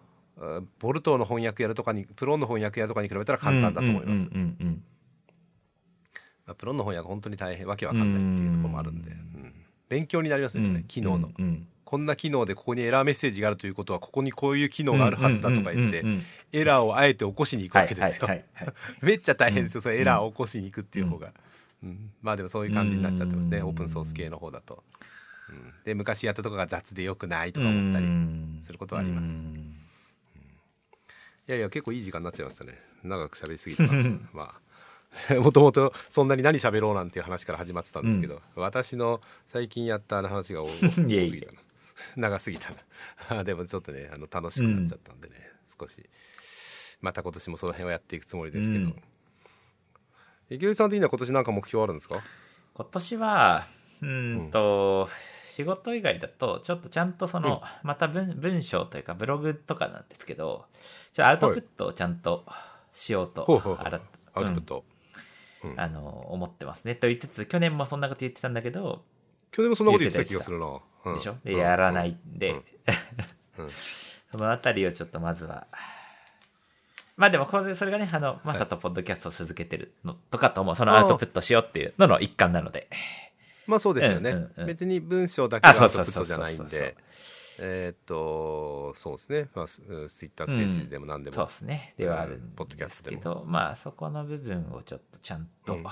[0.78, 4.30] ボルトの翻訳やるとかにプロの翻訳やるとかに比べたら簡単だと思います。
[6.56, 9.52] プロの翻訳本当に大変わけわかんないっていうところもあるんで、うん
[9.90, 16.24] 勉強になりますうんね、機能の、うんうんこんな機能でここにエラーメッセージがあるということはここにこういう機能があるはずだとか言って、うんうんうんうん。
[16.52, 18.28] エラーをあえて起こしに行くわけですよ。
[19.02, 21.32] めっちゃ大変ですよ、それエラーを起こしに行くっていう方が、
[21.84, 25.06] うんまあでもそういう感じになっちゃってますね、うんオープンソース系の方だと、うん
[25.84, 28.58] で昔やったとこが雑でよくないとか思ったり、うん。
[28.62, 29.24] することはあります。
[29.24, 29.76] うん。
[31.48, 32.78] いやいや結構いい時間になっちゃいましたね。
[33.04, 33.84] 長く喋りすぎた。
[33.84, 33.92] な
[34.32, 34.54] ま
[35.30, 41.60] あ もともとそんなに何喋ろうなんていう話から始まってたんですけど、私の最近やったあの話が多 多すぎたな。
[42.16, 42.74] 長すぎた
[43.34, 43.44] な。
[43.44, 45.34] でもちょっとねあの楽しくなっちゃったんでね、
[45.78, 46.02] 少し。
[47.00, 49.02] また今年もその辺はやっていくつもりですけど、うん。
[50.50, 52.22] 池内さん的には今年なんか目標あるんですか？
[52.74, 53.68] 今年は
[54.02, 55.08] うーんと、
[55.56, 60.66] 仕事以外だとちょっとちゃんとその、また文文章というかブログとかなんですけど
[61.14, 62.44] ちょっとアウトプットをちゃんと
[62.92, 63.86] しようとほうほうほう。
[63.86, 64.00] あら
[64.34, 64.84] アウトプット、
[65.64, 65.80] うん。
[65.80, 66.94] あの思ってますね。
[66.94, 69.02] と言いつつ去年もそんなこと言ってたんだけど
[69.50, 71.14] 去年もそんなこと言ってた気がするな、うん。
[71.14, 71.36] でしょ？
[71.42, 71.58] でうん。
[71.58, 72.54] やらないんで、う
[73.62, 73.64] ん。
[73.64, 73.70] うん。
[74.30, 75.66] そのあたりをちょっとまずは
[77.16, 82.90] まあでもこれそれがねあのマサとポッドキャストを続けてるのとかともそのアウトプットしようっていうのの一環なので
[83.66, 84.66] まあそうですよね、うんうんうん。
[84.66, 86.96] 別に文章だけあがアウトプットじゃないんで。
[87.58, 91.94] えーっとそうですね、まあ、ツイッタースペースでも何でも、そうですね。
[91.96, 93.22] ではあるんポッドキャですストでも。
[93.22, 95.84] けどまあそこの部分をちょっとちゃんと、うん。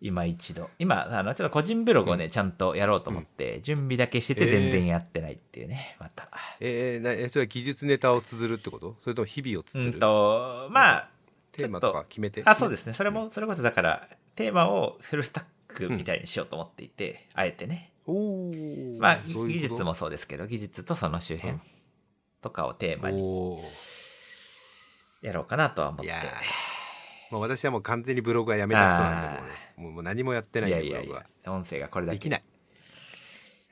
[0.00, 0.70] 今一度。
[0.78, 6.30] 今あのちょっと個人ブログをね、ちゃんとやろうと思って、準備だけしてて全然やってないっていうね、また。
[6.60, 8.96] えーなえそれは技術ネタを綴るってこと？
[9.02, 11.10] それとも日々を綴る、うんとまあ
[11.52, 12.42] テーマとか決めて？
[12.46, 12.94] あそうですね。
[12.94, 17.92] それもそれこそだからテーマをフルスタックみたいにしようと思っていて、あえてね。
[18.98, 21.58] まあ技術もそうですけど技術とその周辺
[22.40, 23.60] とかをテーマに
[25.22, 26.06] やろうかなとは思って。
[26.06, 27.32] いやー。
[27.32, 29.94] もう私はもう完全にブログはやめた人なんでもうね。
[29.94, 31.56] もう何もやってないいんでブログやいやいやは。
[31.56, 32.42] 音声がこれだけできない。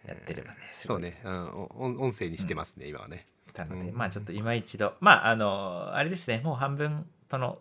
[0.07, 3.27] やってればねそうね、うん、音音声にしてますね、今はね。
[3.55, 3.97] なので、うん。
[3.97, 4.95] まあちょっと今一度。
[5.01, 6.41] まああのあれですね。
[6.43, 7.59] もう半分その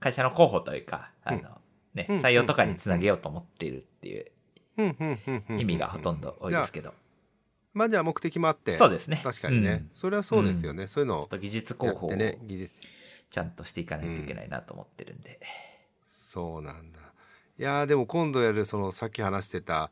[0.00, 1.50] 会社の候補というかあの、ねうん
[2.06, 4.26] 採用とかにつなげようと思っているっていう
[4.76, 6.94] うんうんうんうん意味がほとんど多いですけど、
[7.74, 8.76] まあじゃあ目的もあって。
[8.76, 9.20] そうですね。
[9.22, 9.90] 確かにね、うん。
[9.92, 12.10] それはそうですよね、そういうのをちょっと技術や広報を
[13.30, 15.40] ちゃんとしていかないといけないなと思ってるんで、
[16.12, 17.00] そうなんだ。
[17.58, 19.90] いやーでも今度やるそのさっき話してた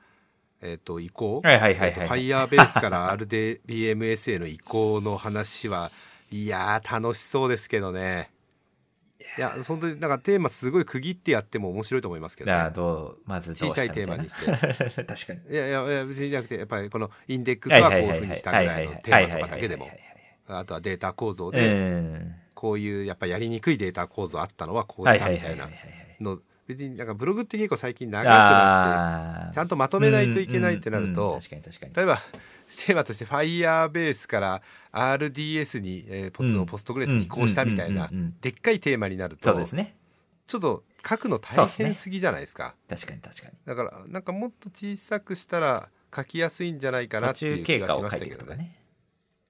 [0.63, 1.41] えっ、と移行？
[1.43, 5.91] はいはいはいはいえーと Firebase から RDBMS への移行の話は
[6.31, 8.31] いやー楽しそうですけどね
[9.39, 15.05] いや本当になんかテーマすごい区切ってやっても面白いと思いますけど、ね、どうまず小さいテーマにして。
[15.05, 18.95] 確かにいやいやいや別にじゃなくてやっぱりこのインデックスはこういうふうにしたぐらいの。
[19.03, 19.91] テーマとかだけでも。
[20.49, 22.35] あとはデータ構造うでん。
[22.55, 25.69] こういうやっぱやりにくいデータ構造あったのはこうしたみたいな
[26.21, 26.41] の。
[26.67, 31.39] 別になんかブログって結構最近長くなってちゃんとまとめないといけないってなるとうん。
[31.39, 31.95] 確かに確かに。
[31.95, 32.21] 例えば
[32.77, 34.63] テーマとして Firebase から
[34.93, 36.67] RDS に、えーポッうん。
[36.67, 38.37] ポストグレスに移行したみたいなうんうんうんうん。
[38.41, 39.97] でっかいテーマになるとそうですね。
[40.47, 42.75] ちょっと書くの大変すぎじゃないですか。
[42.89, 43.55] 確かに確かに。
[43.65, 48.57] だからなんかもっと小さくしたら書きやすいんじゃないかな途っていう気がしましたけどね。
[48.57, 48.83] ね。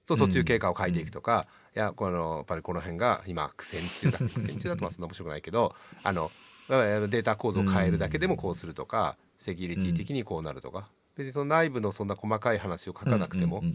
[0.07, 5.75] そう途中経過を書いていくとか、いやこのやっぱりこの辺が今苦戦中だ苦戦中だとまあそんな面白くないけど
[6.05, 6.31] あの
[6.69, 13.75] データ構造を変えるだけでもこうするとか、セキュリティ的にこうなるとか、別にその内部のそんな細かい話を書かなくても、うんうんう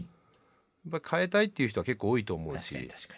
[0.92, 3.14] やっぱり変えたいっていう人は結構多いと思う確かにし、確か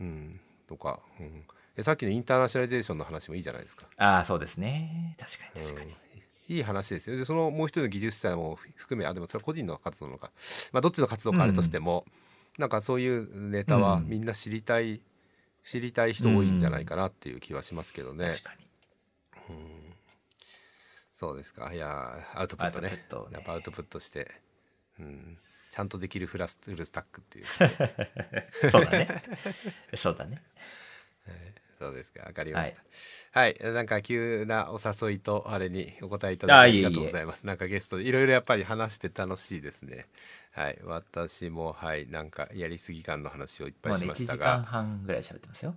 [0.00, 0.06] に。
[0.06, 1.44] うん、とか、うん。
[1.76, 3.86] えさっきのインターナショナリゼーションの話もいいじゃないですか。
[3.96, 5.16] ああそうですね。
[5.18, 5.96] 確かに確かに、うん
[6.48, 7.16] いい話ですよ。
[7.16, 10.30] でそのもう一人の技術者も含めあでもそれは個人の活動なのか、
[10.72, 12.06] まあ、どっちの活動かあれとしても、
[12.56, 14.08] なんかそういうネタはうん。
[14.08, 15.02] みんな知りたい、
[15.62, 18.30] 知りたい人多いんじゃないかなっていう気はしますけどね。
[18.30, 18.66] 確かに
[21.18, 21.74] そうですか。
[21.74, 22.90] いやアウトプットね。
[22.90, 23.34] アウトプットをね。
[23.34, 24.30] やっぱアウトプットして、
[25.00, 25.36] うん、
[25.72, 27.46] ちゃんとできるフラスフルスタックっていう。
[28.70, 29.08] そうだね。
[29.96, 30.40] そうだね。
[31.80, 32.22] そうですか。
[32.22, 32.72] わかりまし
[33.32, 33.40] た。
[33.40, 37.44] はい、なんか急なお誘いとあれにお答えいただきありがとうございます。
[37.44, 40.06] なんかゲストでいろいろやっぱり話して楽しいですね。
[40.52, 40.78] はい。
[40.84, 42.06] 私もはい。
[42.06, 45.74] なんかやりすぎ感の話をいっぱもね1いうしました時間が、半ぐらい喋ってますよ。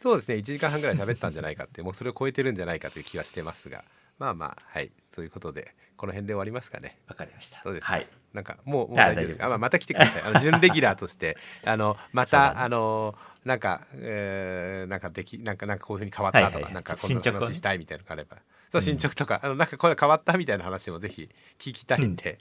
[0.00, 0.34] そうですね。
[0.34, 3.84] 1時間半ぐらい喋ったんじゃないかってもうそれを超えてるんじゃないかという気はしてますが
[4.20, 6.98] まあまあはいそういうことでこの辺で終わりますかね。
[7.08, 7.60] わかりました。
[7.64, 8.08] どうですか、はい。
[8.32, 9.38] なんかもうもうあ大丈夫です。
[9.38, 10.22] かまあ、また来てください。
[10.22, 13.14] あの準レギュラーとしてあのまた、あの
[13.44, 16.74] なんか、えーなんかできなんかなんかこういうふうに変わったとか、はいはい。
[16.74, 18.36] なんかこん話したいみたいなのがあれば。
[18.70, 21.28] そう進捗とか、あのなんかこれ変わったみたいな話もぜひ
[21.58, 22.38] 聞きたいんで、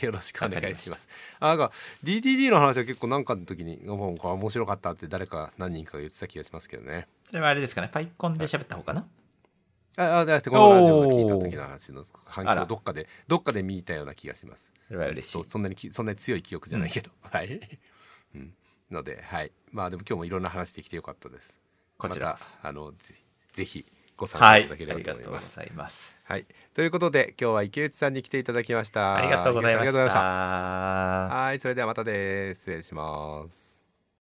[0.00, 1.08] よろしくお願いします。
[1.40, 1.72] あなんか
[2.04, 7.06] DDD の話は結構なんかの時にもう面白かったって誰か何人かが言ってた気がしますけどね。
[7.28, 7.90] それはあれですかね。
[7.92, 9.06] パイコンで喋った方かな？
[9.96, 14.72] ああだってこのラジオで聞いた時の話の反響どっかでどっかで見たような気がします。
[14.88, 17.60] それは嬉しいそんなにきそんなに強い記憶じゃないけど、はい、
[18.34, 18.52] うん、
[18.90, 19.52] のではい。
[19.72, 21.58] まあでも今日もいろんな話できてよかったです。
[21.96, 23.14] こちらまたあのぜ
[23.52, 23.86] ぜひ
[24.16, 26.46] ご参はい加いただければと思います、ざいますはい。
[26.74, 29.16] ということで今日は池内さんに来ていただきました。
[29.16, 31.44] ありがとうございまし池内さんありがとうございましたた。
[31.44, 32.60] はいそれではまたです。
[32.60, 33.75] 失礼します